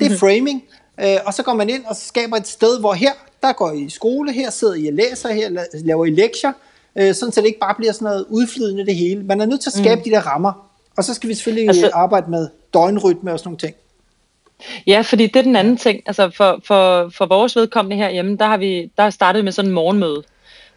det 0.00 0.06
er 0.06 0.10
mm. 0.10 0.16
framing. 0.16 0.64
Øh, 1.00 1.18
og 1.26 1.34
så 1.34 1.42
går 1.42 1.54
man 1.54 1.70
ind 1.70 1.84
og 1.84 1.96
skaber 1.96 2.36
et 2.36 2.48
sted, 2.48 2.80
hvor 2.80 2.92
her, 2.92 3.12
der 3.42 3.52
går 3.52 3.72
I 3.72 3.82
i 3.82 3.90
skole, 3.90 4.32
her 4.32 4.50
sidder 4.50 4.74
I 4.74 4.86
og 4.86 4.92
læser, 4.92 5.28
her 5.28 5.66
laver 5.84 6.04
I 6.04 6.10
lektier, 6.10 6.52
øh, 6.96 7.14
sådan 7.14 7.32
så 7.32 7.40
det 7.40 7.46
ikke 7.46 7.60
bare 7.60 7.74
bliver 7.74 7.92
sådan 7.92 8.06
noget 8.06 8.26
udflydende 8.30 8.86
det 8.86 8.94
hele. 8.94 9.24
Man 9.24 9.40
er 9.40 9.46
nødt 9.46 9.60
til 9.60 9.70
at 9.70 9.74
skabe 9.74 9.96
mm. 9.96 10.02
de 10.04 10.10
der 10.10 10.20
rammer. 10.20 10.70
Og 10.96 11.04
så 11.04 11.14
skal 11.14 11.28
vi 11.28 11.34
selvfølgelig 11.34 11.68
altså, 11.68 11.90
arbejde 11.94 12.30
med 12.30 12.48
døgnrytme 12.74 13.32
og 13.32 13.38
sådan 13.38 13.48
nogle 13.48 13.58
ting. 13.58 13.74
Ja, 14.86 15.00
fordi 15.00 15.26
det 15.26 15.36
er 15.36 15.42
den 15.42 15.56
anden 15.56 15.76
ting. 15.76 16.02
Altså 16.06 16.30
for, 16.30 16.60
for, 16.64 17.10
for 17.16 17.26
vores 17.26 17.56
vedkommende 17.56 17.96
herhjemme, 17.96 18.36
der 18.36 18.46
har 18.46 18.56
vi 18.56 18.90
der 18.96 19.02
har 19.02 19.10
startet 19.10 19.44
med 19.44 19.52
sådan 19.52 19.68
en 19.68 19.74
morgenmøde 19.74 20.22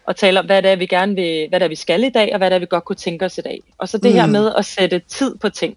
og 0.06 0.16
tale 0.16 0.40
om, 0.40 0.46
hvad 0.46 0.62
det 0.62 0.70
er, 0.70 0.76
vi 0.76 0.86
gerne 0.86 1.14
vil, 1.14 1.48
hvad 1.48 1.60
det 1.60 1.64
er, 1.64 1.68
vi 1.68 1.74
skal 1.74 2.04
i 2.04 2.08
dag, 2.08 2.30
og 2.32 2.38
hvad 2.38 2.50
det 2.50 2.54
er, 2.54 2.60
vi 2.60 2.66
godt 2.70 2.84
kunne 2.84 2.96
tænke 2.96 3.24
os 3.24 3.38
i 3.38 3.40
dag. 3.40 3.60
Og 3.78 3.88
så 3.88 3.98
det 3.98 4.10
mm. 4.10 4.16
her 4.16 4.26
med 4.26 4.52
at 4.58 4.64
sætte 4.64 4.98
tid 5.08 5.34
på 5.36 5.48
ting. 5.48 5.76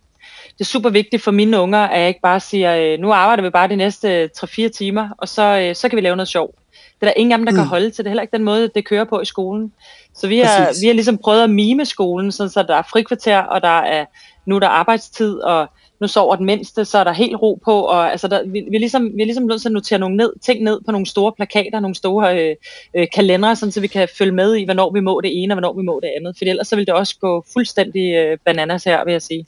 Det 0.54 0.62
er 0.62 0.66
super 0.66 0.90
vigtigt 0.90 1.24
for 1.24 1.32
mine 1.32 1.60
unger, 1.60 1.80
at 1.80 2.00
jeg 2.00 2.08
ikke 2.08 2.22
bare 2.22 2.40
siger, 2.40 2.76
øh, 2.78 3.00
nu 3.00 3.12
arbejder 3.12 3.44
vi 3.44 3.50
bare 3.50 3.68
de 3.68 3.76
næste 3.76 4.30
3-4 4.38 4.68
timer, 4.70 5.10
og 5.18 5.28
så, 5.28 5.42
øh, 5.42 5.76
så 5.76 5.90
kan 5.90 5.96
vi 5.96 6.02
lave 6.02 6.16
noget 6.16 6.28
sjov. 6.28 6.54
Det 6.72 7.08
er 7.08 7.12
der 7.12 7.14
ingen 7.20 7.32
af 7.32 7.38
dem, 7.38 7.46
der 7.46 7.52
mm. 7.52 7.58
kan 7.58 7.66
holde 7.66 7.90
til. 7.90 7.98
Det 7.98 8.06
er 8.06 8.10
heller 8.10 8.22
ikke 8.22 8.38
den 8.38 8.44
måde, 8.44 8.70
det 8.76 8.86
kører 8.86 9.04
på 9.04 9.22
i 9.22 9.26
skolen. 9.26 9.74
Så 10.16 10.28
vi 10.28 10.40
har, 10.40 10.82
vi 10.82 10.88
har 10.88 10.94
ligesom 10.94 11.18
prøvet 11.18 11.44
at 11.44 11.50
mime 11.50 11.86
skolen, 11.86 12.32
sådan 12.32 12.50
så 12.50 12.64
der 12.64 12.76
er 12.76 12.84
frikvarter, 12.92 13.40
og 13.40 13.62
der 13.62 13.80
er, 13.80 14.06
nu 14.46 14.56
er 14.56 14.60
der 14.60 14.68
arbejdstid, 14.68 15.34
og 15.36 15.70
nu 16.02 16.08
sover 16.08 16.36
den 16.36 16.46
mindste, 16.46 16.86
så 16.86 16.98
er 16.98 17.04
der 17.04 17.14
helt 17.14 17.36
ro 17.42 17.60
på, 17.66 17.82
og 17.82 18.12
altså 18.12 18.28
der, 18.28 18.44
vi, 18.46 18.66
vi, 18.70 18.76
er 18.76 18.80
ligesom, 18.80 19.12
vi 19.16 19.22
er 19.22 19.26
ligesom 19.26 19.44
nødt 19.44 19.62
til 19.62 19.70
at 19.70 19.74
notere 19.74 20.00
nogle 20.00 20.18
ned, 20.18 20.34
ting 20.42 20.64
ned 20.64 20.82
på 20.86 20.92
nogle 20.92 21.08
store 21.08 21.32
plakater, 21.32 21.80
nogle 21.80 21.96
store 21.96 22.40
øh, 22.40 22.56
øh, 22.96 23.08
kalendere, 23.14 23.56
sådan, 23.56 23.72
så 23.72 23.80
vi 23.82 23.88
kan 23.88 24.08
følge 24.18 24.32
med 24.32 24.56
i, 24.56 24.64
hvornår 24.64 24.94
vi 24.94 25.00
må 25.00 25.22
det 25.22 25.44
ene, 25.44 25.54
og 25.54 25.56
hvornår 25.56 25.74
vi 25.74 25.84
må 25.84 26.00
det 26.04 26.10
andet, 26.18 26.38
for 26.38 26.46
ellers 26.46 26.68
så 26.68 26.76
vil 26.76 26.88
det 26.88 26.94
også 26.94 27.16
gå 27.22 27.46
fuldstændig 27.54 28.14
øh, 28.14 28.38
bananas 28.46 28.84
her, 28.84 29.06
vil 29.06 29.12
jeg 29.12 29.22
sige. 29.22 29.46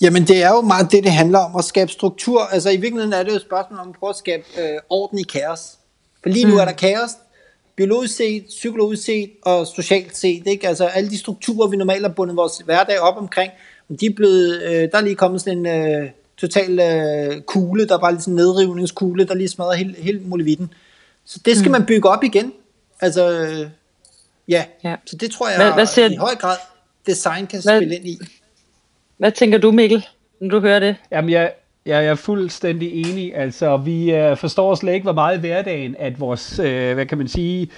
Jamen 0.00 0.24
det 0.24 0.42
er 0.42 0.50
jo 0.50 0.60
meget 0.60 0.92
det, 0.92 1.04
det 1.04 1.12
handler 1.12 1.38
om, 1.38 1.56
at 1.56 1.64
skabe 1.64 1.90
struktur. 1.90 2.40
Altså 2.52 2.70
i 2.70 2.76
virkeligheden 2.76 3.12
er 3.12 3.22
det 3.22 3.30
jo 3.30 3.36
et 3.36 3.42
spørgsmål 3.42 3.80
om 3.80 3.88
at 3.88 3.94
prøve 4.00 4.10
at 4.10 4.16
skabe 4.16 4.44
øh, 4.58 4.78
orden 4.90 5.18
i 5.18 5.22
kaos. 5.22 5.60
For 6.22 6.28
lige 6.28 6.44
nu 6.44 6.54
mm. 6.54 6.60
er 6.60 6.64
der 6.64 6.72
kaos, 6.72 7.10
biologisk 7.76 8.16
set, 8.16 8.44
psykologisk 8.48 9.04
set 9.04 9.30
og 9.42 9.66
socialt 9.66 10.16
set. 10.16 10.46
Ikke? 10.46 10.68
Altså 10.68 10.86
alle 10.86 11.10
de 11.10 11.18
strukturer, 11.18 11.68
vi 11.68 11.76
normalt 11.76 12.02
har 12.02 12.12
bundet 12.12 12.36
vores 12.36 12.58
hverdag 12.64 12.98
op 13.00 13.16
omkring, 13.16 13.52
de 13.88 14.06
er 14.06 14.14
blevet, 14.16 14.62
øh, 14.62 14.70
der 14.70 14.98
er 14.98 15.00
lige 15.00 15.14
kommet 15.14 15.40
sådan 15.40 15.66
en 15.66 16.02
øh, 16.02 16.10
total 16.36 16.80
øh, 16.80 17.40
kugle, 17.40 17.88
der 17.88 17.98
var 17.98 18.10
lige 18.10 18.20
sådan 18.20 18.32
en 18.32 18.36
nedrivningskugle, 18.36 19.24
der 19.24 19.34
lige 19.34 19.48
smadrer 19.48 19.74
hele, 19.74 19.94
hele 19.98 20.20
muligheden. 20.20 20.74
Så 21.24 21.40
det 21.44 21.56
skal 21.56 21.68
mm. 21.68 21.72
man 21.72 21.86
bygge 21.86 22.08
op 22.08 22.24
igen. 22.24 22.52
Altså, 23.00 23.40
øh, 23.40 23.68
ja. 24.48 24.64
ja. 24.84 24.96
Så 25.06 25.16
det 25.16 25.30
tror 25.30 25.48
jeg 25.48 25.56
hvad, 25.56 25.72
hvad 25.72 25.86
siger, 25.86 26.10
i 26.10 26.16
høj 26.16 26.34
grad 26.34 26.56
design 27.06 27.46
kan 27.46 27.60
hvad, 27.62 27.78
spille 27.78 27.96
ind 27.96 28.06
i. 28.06 28.18
Hvad 29.16 29.32
tænker 29.32 29.58
du, 29.58 29.70
Mikkel, 29.70 30.06
når 30.40 30.48
du 30.48 30.60
hører 30.60 30.80
det? 30.80 30.96
Jamen, 31.10 31.30
jeg, 31.30 31.52
jeg, 31.86 32.04
jeg 32.04 32.10
er 32.10 32.14
fuldstændig 32.14 32.92
enig. 32.92 33.36
Altså, 33.36 33.76
vi 33.76 34.12
øh, 34.12 34.36
forstår 34.36 34.74
slet 34.74 34.92
ikke, 34.92 35.04
hvor 35.04 35.12
meget 35.12 35.36
i 35.36 35.40
hverdagen, 35.40 35.96
at 35.98 36.20
vores, 36.20 36.58
øh, 36.58 36.94
hvad 36.94 37.06
kan 37.06 37.18
man 37.18 37.28
sige, 37.28 37.70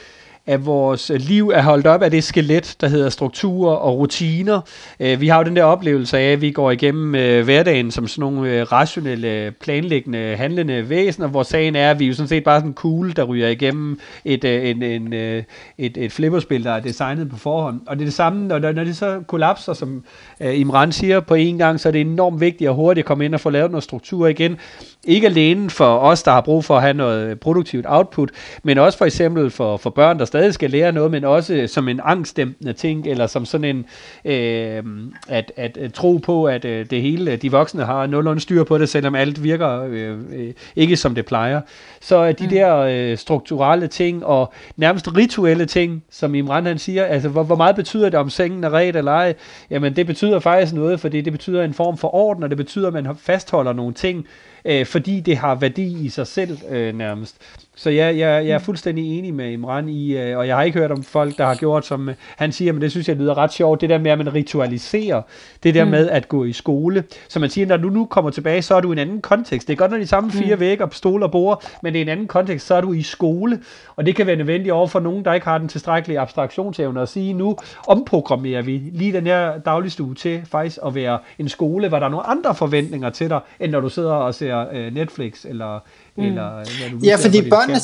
at 0.49 0.67
vores 0.67 1.13
liv 1.15 1.49
er 1.49 1.63
holdt 1.63 1.87
op 1.87 2.03
af 2.03 2.11
det 2.11 2.25
skelet, 2.25 2.77
der 2.81 2.89
hedder 2.89 3.09
strukturer 3.09 3.77
og 3.77 3.99
rutiner. 3.99 4.61
Øh, 5.01 5.21
vi 5.21 5.29
har 5.29 5.39
jo 5.39 5.45
den 5.45 5.57
der 5.57 5.63
oplevelse 5.65 6.19
af, 6.19 6.33
at 6.33 6.41
vi 6.41 6.51
går 6.51 6.71
igennem 6.71 7.15
øh, 7.15 7.45
hverdagen 7.45 7.91
som 7.91 8.09
sådan 8.09 8.21
nogle 8.21 8.51
øh, 8.51 8.73
rationelle, 8.73 9.53
planlæggende, 9.61 10.37
handlende 10.37 10.89
væsener, 10.89 11.29
hvor 11.29 11.43
sagen 11.43 11.77
er, 11.77 11.91
at 11.91 11.99
vi 11.99 12.05
er 12.05 12.09
jo 12.09 12.15
sådan 12.15 12.29
set 12.29 12.45
bare 12.45 12.59
sådan 12.59 12.71
en 12.71 12.75
kugle, 12.75 13.13
der 13.13 13.23
ryger 13.23 13.49
igennem 13.49 14.01
et, 14.25 14.45
øh, 14.45 14.69
en, 14.69 14.83
en, 14.83 15.13
øh, 15.13 15.43
et, 15.79 15.97
et 15.97 16.13
flipperspil, 16.13 16.65
der 16.65 16.73
er 16.73 16.81
designet 16.81 17.31
på 17.31 17.37
forhånd. 17.37 17.81
Og 17.87 17.97
det 17.97 18.03
er 18.03 18.07
det 18.07 18.15
samme, 18.15 18.47
når, 18.47 18.59
når 18.59 18.85
det 18.85 18.97
så 18.97 19.21
kollapser, 19.27 19.73
som 19.73 20.05
Imran 20.41 20.93
siger 20.93 21.21
på 21.21 21.35
en 21.35 21.59
gang, 21.59 21.81
så 21.81 21.89
er 21.89 21.93
det 21.93 22.01
enormt 22.01 22.41
vigtigt 22.41 22.69
at 22.69 22.75
hurtigt 22.75 23.07
komme 23.07 23.25
ind 23.25 23.35
og 23.35 23.41
få 23.41 23.51
lavet 23.51 23.71
noget 23.71 23.85
struktur 23.85 24.27
igen. 24.27 24.57
Ikke 25.05 25.27
alene 25.27 25.71
for 25.71 25.99
os, 25.99 26.23
der 26.23 26.31
har 26.31 26.41
brug 26.41 26.65
for 26.65 26.77
at 26.77 26.83
have 26.83 26.95
noget 26.95 27.41
produktivt 27.41 27.85
output, 27.89 28.31
men 28.63 28.79
også 28.79 28.99
for 28.99 29.05
eksempel 29.05 29.51
for, 29.51 29.77
for 29.77 29.91
børn, 29.91 30.19
der 30.19 30.25
stadig 30.25 30.55
skal 30.55 30.71
lære 30.71 30.93
noget, 30.93 31.11
men 31.11 31.25
også 31.25 31.67
som 31.67 31.89
en 31.89 32.01
angstdæmpende 32.05 32.73
ting, 32.73 33.07
eller 33.07 33.27
som 33.27 33.45
sådan 33.45 33.77
en, 33.77 33.85
øh, 34.33 34.83
at, 35.29 35.53
at, 35.57 35.77
at 35.77 35.93
tro 35.93 36.17
på, 36.17 36.45
at 36.45 36.65
øh, 36.65 36.87
det 36.91 37.03
hele, 37.03 37.37
de 37.37 37.51
voksne 37.51 37.85
har 37.85 38.07
nogenlunde 38.07 38.41
styr 38.41 38.65
på 38.65 38.79
det, 38.79 38.89
selvom 38.89 39.15
alt 39.15 39.43
virker 39.43 39.83
øh, 39.83 40.19
øh, 40.33 40.53
ikke 40.77 40.97
som 40.97 41.15
det 41.15 41.27
plejer. 41.27 41.61
Så 42.01 42.33
de 42.33 42.45
mm. 42.45 42.51
der 42.51 42.77
øh, 42.77 43.19
strukturelle 43.19 43.87
ting, 43.87 44.25
og 44.25 44.53
nærmest 44.77 45.17
rituelle 45.17 45.67
ting, 45.67 46.03
som 46.11 46.35
Imran 46.35 46.67
han 46.67 46.79
siger, 46.79 47.05
altså 47.05 47.29
hvor, 47.29 47.43
hvor 47.43 47.57
meget 47.57 47.77
betyder 47.77 48.09
det, 48.09 48.15
om 48.15 48.31
sengen 48.31 48.65
er 48.65 48.71
ret 48.71 48.97
eller 48.97 49.13
ej? 49.13 49.35
Jamen 49.71 49.97
det 49.97 50.07
betyder 50.07 50.28
faktisk 50.41 50.75
noget, 50.75 51.01
fordi 51.01 51.21
det 51.21 51.33
betyder 51.33 51.65
en 51.65 51.75
form 51.75 51.99
for 51.99 52.15
orden, 52.15 52.43
og 52.43 52.51
det 52.51 52.57
betyder, 52.57 52.89
at 52.89 52.95
man 52.95 53.17
fastholder 53.17 53.73
nogle 53.73 53.95
ting, 53.95 54.27
øh, 54.65 54.87
fordi 54.87 55.21
det 55.21 55.37
har 55.37 55.55
værdi 55.55 56.07
i 56.07 56.09
sig 56.09 56.27
selv 56.27 56.59
øh, 56.69 56.95
nærmest. 56.95 57.37
Så 57.79 57.91
ja, 57.91 58.07
jeg, 58.07 58.19
jeg 58.19 58.49
er 58.49 58.59
fuldstændig 58.59 59.19
enig 59.19 59.35
med 59.35 59.51
Imran 59.51 59.89
i, 59.89 60.17
øh, 60.17 60.39
og 60.39 60.47
jeg 60.47 60.57
har 60.57 60.63
ikke 60.63 60.79
hørt 60.79 60.93
om 60.93 61.03
folk, 61.03 61.39
der 61.39 61.47
har 61.47 61.55
gjort, 61.55 61.87
som 61.87 62.09
øh, 62.09 62.15
han 62.37 62.53
siger, 62.53 62.73
men 62.73 62.83
det 62.83 62.91
synes 62.91 63.09
jeg 63.09 63.17
lyder 63.17 63.39
ret 63.39 63.53
sjovt, 63.53 63.81
det 63.81 63.91
der 63.91 63.99
med, 63.99 64.11
at 64.11 64.19
man 64.19 64.35
ritualiserer, 64.35 65.23
det 65.63 65.75
der 65.75 65.85
mm. 65.85 65.91
med 65.91 66.09
at 66.09 66.29
gå 66.29 66.45
i 66.45 66.53
skole. 66.53 67.05
Så 67.29 67.41
man 67.41 67.51
siger, 67.51 67.67
når 67.67 67.77
du 67.77 67.89
nu 67.89 68.05
kommer 68.05 68.31
tilbage, 68.31 68.63
så 68.63 68.75
er 68.75 68.81
du 68.81 68.89
i 68.89 68.93
en 68.93 68.99
anden 68.99 69.21
kontekst. 69.21 69.69
Det 69.69 69.75
er 69.75 69.77
godt, 69.77 69.91
når 69.91 69.99
de 69.99 70.07
samme 70.07 70.31
fire 70.31 70.55
mm. 70.55 70.61
vægge 70.61 70.85
og 70.85 70.93
stole 70.93 71.25
og 71.25 71.31
bord, 71.31 71.65
men 71.83 71.93
det 71.93 71.99
er 71.99 72.03
en 72.03 72.09
anden 72.09 72.27
kontekst, 72.27 72.67
så 72.67 72.75
er 72.75 72.81
du 72.81 72.93
i 72.93 73.03
skole, 73.03 73.61
og 73.97 74.07
det 74.07 74.17
kan 74.17 74.27
være 74.27 74.37
nødvendigt 74.37 74.73
over 74.73 74.87
for 74.87 75.01
nogen, 75.01 75.25
der 75.25 75.33
ikke 75.33 75.47
har 75.47 75.59
den 75.59 75.69
tilstrækkelige 75.69 76.21
abstraktionsevne 76.21 77.03
at 77.03 77.09
sige, 77.09 77.33
nu 77.33 77.57
omprogrammerer 77.89 78.63
vi 78.63 78.83
lige 78.93 79.13
den 79.13 79.27
her 79.27 79.59
dagligstue 79.59 80.15
til 80.15 80.43
faktisk 80.51 80.79
at 80.87 80.95
være 80.95 81.19
en 81.39 81.49
skole, 81.49 81.89
hvor 81.89 81.99
der 81.99 82.07
er 82.07 82.11
nogle 82.11 82.27
andre 82.27 82.55
forventninger 82.55 83.11
til 83.11 83.31
dig, 83.31 83.41
end 83.61 83.73
når 83.73 83.81
du 83.81 83.89
sidder 83.89 84.13
og 84.13 84.35
ser 84.35 84.67
øh, 84.73 84.95
Netflix 84.95 85.45
eller 85.45 85.81
Mm. 86.19 86.25
Eller, 86.25 86.51
hvad 86.51 86.91
du 86.91 86.99
ja, 87.07 87.17
fordi 87.17 87.49
børnene, 87.49 87.79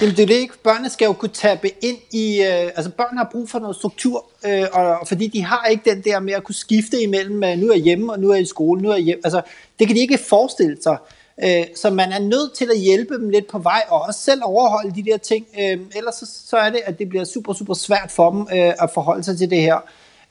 det, 0.00 0.16
det 0.16 0.22
er 0.22 0.26
det 0.26 0.34
ikke. 0.34 0.54
Børnene 0.64 0.90
skal 0.90 1.06
jo 1.06 1.12
kunne 1.12 1.28
tabe 1.28 1.84
ind 1.84 1.98
i... 2.10 2.40
Øh, 2.40 2.70
altså 2.76 2.90
børn 2.90 3.16
har 3.16 3.28
brug 3.32 3.48
for 3.48 3.58
noget 3.58 3.76
struktur, 3.76 4.24
øh, 4.46 4.66
og, 4.72 4.98
og 4.98 5.08
fordi 5.08 5.26
de 5.26 5.42
har 5.42 5.64
ikke 5.64 5.90
den 5.90 6.02
der 6.02 6.20
med 6.20 6.32
at 6.32 6.44
kunne 6.44 6.54
skifte 6.54 7.02
imellem, 7.02 7.44
øh, 7.44 7.58
nu 7.58 7.68
er 7.68 7.74
jeg 7.74 7.82
hjemme, 7.82 8.12
og 8.12 8.20
nu 8.20 8.30
er 8.30 8.34
jeg 8.34 8.42
i 8.42 8.46
skole, 8.46 8.82
nu 8.82 8.90
er 8.90 8.94
jeg 8.94 9.04
hjemme. 9.04 9.20
Altså, 9.24 9.42
det 9.78 9.86
kan 9.86 9.96
de 9.96 10.00
ikke 10.00 10.18
forestille 10.18 10.76
sig. 10.82 10.96
Øh, 11.44 11.64
så 11.76 11.90
man 11.90 12.12
er 12.12 12.18
nødt 12.18 12.54
til 12.54 12.70
at 12.70 12.78
hjælpe 12.78 13.14
dem 13.14 13.28
lidt 13.28 13.46
på 13.46 13.58
vej, 13.58 13.82
og 13.88 14.02
også 14.02 14.20
selv 14.20 14.40
overholde 14.44 14.94
de 14.94 15.10
der 15.10 15.16
ting. 15.16 15.46
Øh, 15.60 15.78
ellers 15.96 16.14
så, 16.14 16.26
så 16.46 16.56
er 16.56 16.70
det, 16.70 16.80
at 16.84 16.98
det 16.98 17.08
bliver 17.08 17.24
super, 17.24 17.52
super 17.52 17.74
svært 17.74 18.10
for 18.10 18.30
dem 18.30 18.40
øh, 18.40 18.72
at 18.78 18.90
forholde 18.94 19.24
sig 19.24 19.38
til 19.38 19.50
det 19.50 19.60
her. 19.60 19.76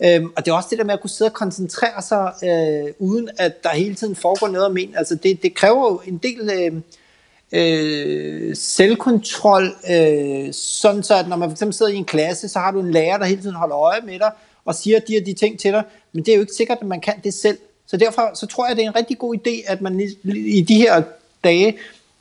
Øhm, 0.03 0.31
og 0.35 0.45
det 0.45 0.51
er 0.51 0.55
også 0.55 0.67
det 0.71 0.77
der 0.77 0.85
med 0.85 0.93
at 0.93 1.01
kunne 1.01 1.09
sidde 1.09 1.29
og 1.29 1.33
koncentrere 1.33 2.01
sig, 2.01 2.33
øh, 2.43 2.93
uden 2.99 3.29
at 3.37 3.63
der 3.63 3.69
hele 3.69 3.95
tiden 3.95 4.15
foregår 4.15 4.47
noget 4.47 4.65
om 4.65 4.77
en. 4.77 4.93
Altså 4.95 5.15
det, 5.15 5.43
det 5.43 5.53
kræver 5.53 5.91
jo 5.91 6.01
en 6.07 6.17
del... 6.17 6.49
Øh, 6.53 6.81
øh, 7.51 8.55
selvkontrol, 8.55 9.75
øh, 9.89 10.53
sådan 10.53 11.03
så 11.03 11.15
at 11.15 11.27
når 11.27 11.35
man 11.35 11.51
fx 11.51 11.75
sidder 11.75 11.91
i 11.91 11.95
en 11.95 12.05
klasse, 12.05 12.49
så 12.49 12.59
har 12.59 12.71
du 12.71 12.79
en 12.79 12.91
lærer, 12.91 13.17
der 13.17 13.25
hele 13.25 13.41
tiden 13.41 13.55
holder 13.55 13.77
øje 13.77 14.01
med 14.01 14.19
dig, 14.19 14.31
og 14.65 14.75
siger 14.75 14.99
de 14.99 15.17
og 15.17 15.25
de 15.25 15.33
ting 15.33 15.59
til 15.59 15.71
dig, 15.71 15.83
men 16.13 16.25
det 16.25 16.31
er 16.31 16.35
jo 16.35 16.41
ikke 16.41 16.53
sikkert, 16.53 16.77
at 16.81 16.87
man 16.87 17.01
kan 17.01 17.13
det 17.23 17.33
selv. 17.33 17.57
Så 17.87 17.97
derfor 17.97 18.31
så 18.33 18.45
tror 18.45 18.67
jeg, 18.67 18.75
det 18.75 18.83
er 18.83 18.89
en 18.89 18.95
rigtig 18.95 19.17
god 19.17 19.35
idé, 19.35 19.71
at 19.71 19.81
man 19.81 20.01
i 20.35 20.61
de 20.61 20.75
her 20.75 21.01
dage 21.43 21.77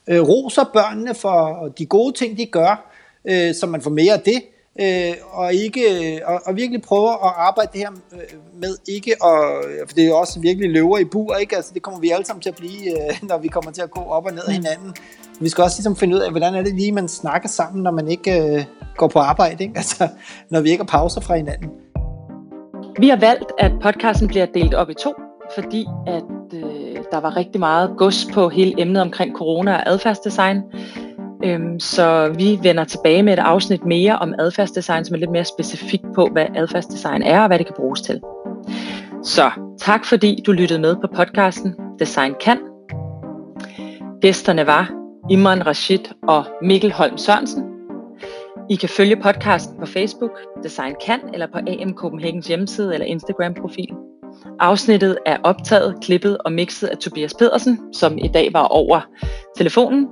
øh, 0.07 0.21
roser 0.21 0.65
børnene 0.73 1.15
for 1.15 1.69
de 1.79 1.87
gode 1.87 2.13
ting, 2.13 2.39
de 2.39 2.47
gør, 2.47 2.91
øh, 3.25 3.55
så 3.55 3.67
man 3.67 3.81
får 3.81 3.91
mere 3.91 4.13
af 4.13 4.21
det, 4.21 4.43
øh, 4.81 5.15
og, 5.31 5.55
ikke, 5.55 6.21
og, 6.27 6.41
og 6.47 6.57
virkelig 6.57 6.83
prøver 6.83 7.27
at 7.27 7.33
arbejde 7.37 7.71
det 7.73 7.81
her 7.81 7.91
øh, 8.13 8.61
med 8.61 8.77
ikke 8.89 9.13
at, 9.13 9.65
for 9.89 9.95
det 9.95 10.05
er 10.05 10.09
jo 10.09 10.19
også 10.19 10.41
virkelig 10.41 10.71
løver 10.71 10.99
i 10.99 11.05
bur, 11.05 11.37
ikke? 11.37 11.57
Altså, 11.57 11.71
det 11.75 11.83
kommer 11.83 12.01
vi 12.01 12.11
alle 12.11 12.27
sammen 12.27 12.43
til 12.43 12.49
at 12.51 12.57
blive, 12.57 12.91
øh, 12.91 13.29
når 13.29 13.39
vi 13.39 13.49
kommer 13.49 13.71
til 13.71 13.83
at 13.83 13.91
gå 13.91 14.01
op 14.01 14.27
og 14.27 14.33
ned 14.33 14.43
af 14.43 14.59
mm. 14.59 14.65
hinanden. 14.65 14.95
Vi 15.41 15.49
skal 15.49 15.65
også 15.65 15.79
ligesom 15.79 15.97
finde 15.97 16.17
ud 16.17 16.21
af, 16.21 16.31
hvordan 16.31 16.55
er 16.55 16.63
det 16.63 16.75
lige, 16.75 16.93
man 16.93 17.09
snakker 17.09 17.49
sammen, 17.49 17.83
når 17.83 17.91
man 17.91 18.09
ikke 18.09 18.43
øh, 18.43 18.65
går 18.97 19.09
på 19.09 19.19
arbejde, 19.19 19.65
ikke? 19.65 19.75
Altså, 19.85 20.09
når 20.51 20.61
vi 20.61 20.71
ikke 20.71 20.85
har 20.85 20.99
pauser 20.99 21.21
fra 21.21 21.37
hinanden. 21.37 21.71
Vi 22.99 23.09
har 23.09 23.17
valgt, 23.17 23.53
at 23.59 23.73
podcasten 23.83 24.29
bliver 24.29 24.47
delt 24.47 24.75
op 24.75 24.91
i 24.91 24.95
to, 24.95 25.15
fordi 25.55 25.87
at 26.07 26.23
øh, 26.55 26.97
der 27.13 27.21
var 27.21 27.37
rigtig 27.37 27.61
meget 27.61 27.95
gods 27.99 28.27
på 28.33 28.49
hele 28.49 28.81
emnet 28.81 29.03
omkring 29.03 29.37
corona 29.37 29.77
og 29.77 29.89
adfærdsdesign. 29.89 30.63
Øhm, 31.45 31.81
så 31.81 32.35
vi 32.39 32.59
vender 32.63 32.85
tilbage 32.85 33.23
med 33.23 33.33
et 33.33 33.39
afsnit 33.39 33.85
mere 33.85 34.19
om 34.19 34.35
adfærdsdesign, 34.39 35.05
som 35.05 35.15
er 35.15 35.19
lidt 35.19 35.31
mere 35.31 35.45
specifikt 35.45 36.05
på, 36.15 36.29
hvad 36.33 36.47
adfærdsdesign 36.55 37.23
er 37.23 37.41
og 37.41 37.47
hvad 37.47 37.59
det 37.59 37.67
kan 37.67 37.75
bruges 37.77 38.01
til. 38.01 38.21
Så 39.23 39.51
tak 39.79 40.05
fordi 40.05 40.43
du 40.47 40.53
lyttede 40.53 40.81
med 40.81 40.97
på 40.97 41.07
podcasten 41.17 41.75
Design 41.99 42.35
Kan. 42.41 42.59
Gæsterne 44.21 44.67
var 44.67 44.91
Imran 45.31 45.67
Rashid 45.67 45.99
og 46.29 46.45
Mikkel 46.63 46.93
Holm 46.93 47.19
Sørensen. 47.19 47.65
I 48.71 48.75
kan 48.75 48.89
følge 48.89 49.17
podcasten 49.17 49.77
på 49.81 49.87
Facebook, 49.87 50.31
Design 50.63 50.95
Kan, 51.07 51.21
eller 51.33 51.47
på 51.47 51.59
AM 51.59 51.95
Copenhagens 51.95 52.47
hjemmeside 52.47 52.95
eller 52.95 53.07
Instagram-profil. 53.07 53.95
Afsnittet 54.61 55.19
er 55.27 55.37
optaget, 55.43 55.97
klippet 56.03 56.39
og 56.39 56.53
mixet 56.53 56.89
af 56.89 56.99
Tobias 56.99 57.35
Pedersen, 57.35 57.79
som 57.93 58.19
i 58.19 58.29
dag 58.29 58.53
var 58.53 58.67
over 58.67 59.01
telefonen. 59.57 60.09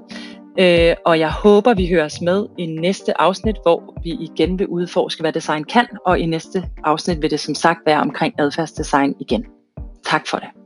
Øh, 0.58 0.96
og 1.06 1.18
jeg 1.18 1.32
håber, 1.32 1.74
vi 1.74 1.88
høres 1.88 2.20
med 2.20 2.46
i 2.58 2.66
næste 2.66 3.20
afsnit, 3.20 3.56
hvor 3.62 4.00
vi 4.02 4.10
igen 4.10 4.58
vil 4.58 4.66
udforske, 4.66 5.20
hvad 5.20 5.32
design 5.32 5.64
kan, 5.64 5.86
og 6.06 6.18
i 6.18 6.26
næste 6.26 6.64
afsnit 6.84 7.22
vil 7.22 7.30
det 7.30 7.40
som 7.40 7.54
sagt 7.54 7.80
være 7.86 8.00
omkring 8.00 8.34
adfærdsdesign 8.38 9.14
igen. 9.20 9.46
Tak 10.04 10.26
for 10.28 10.36
det. 10.36 10.61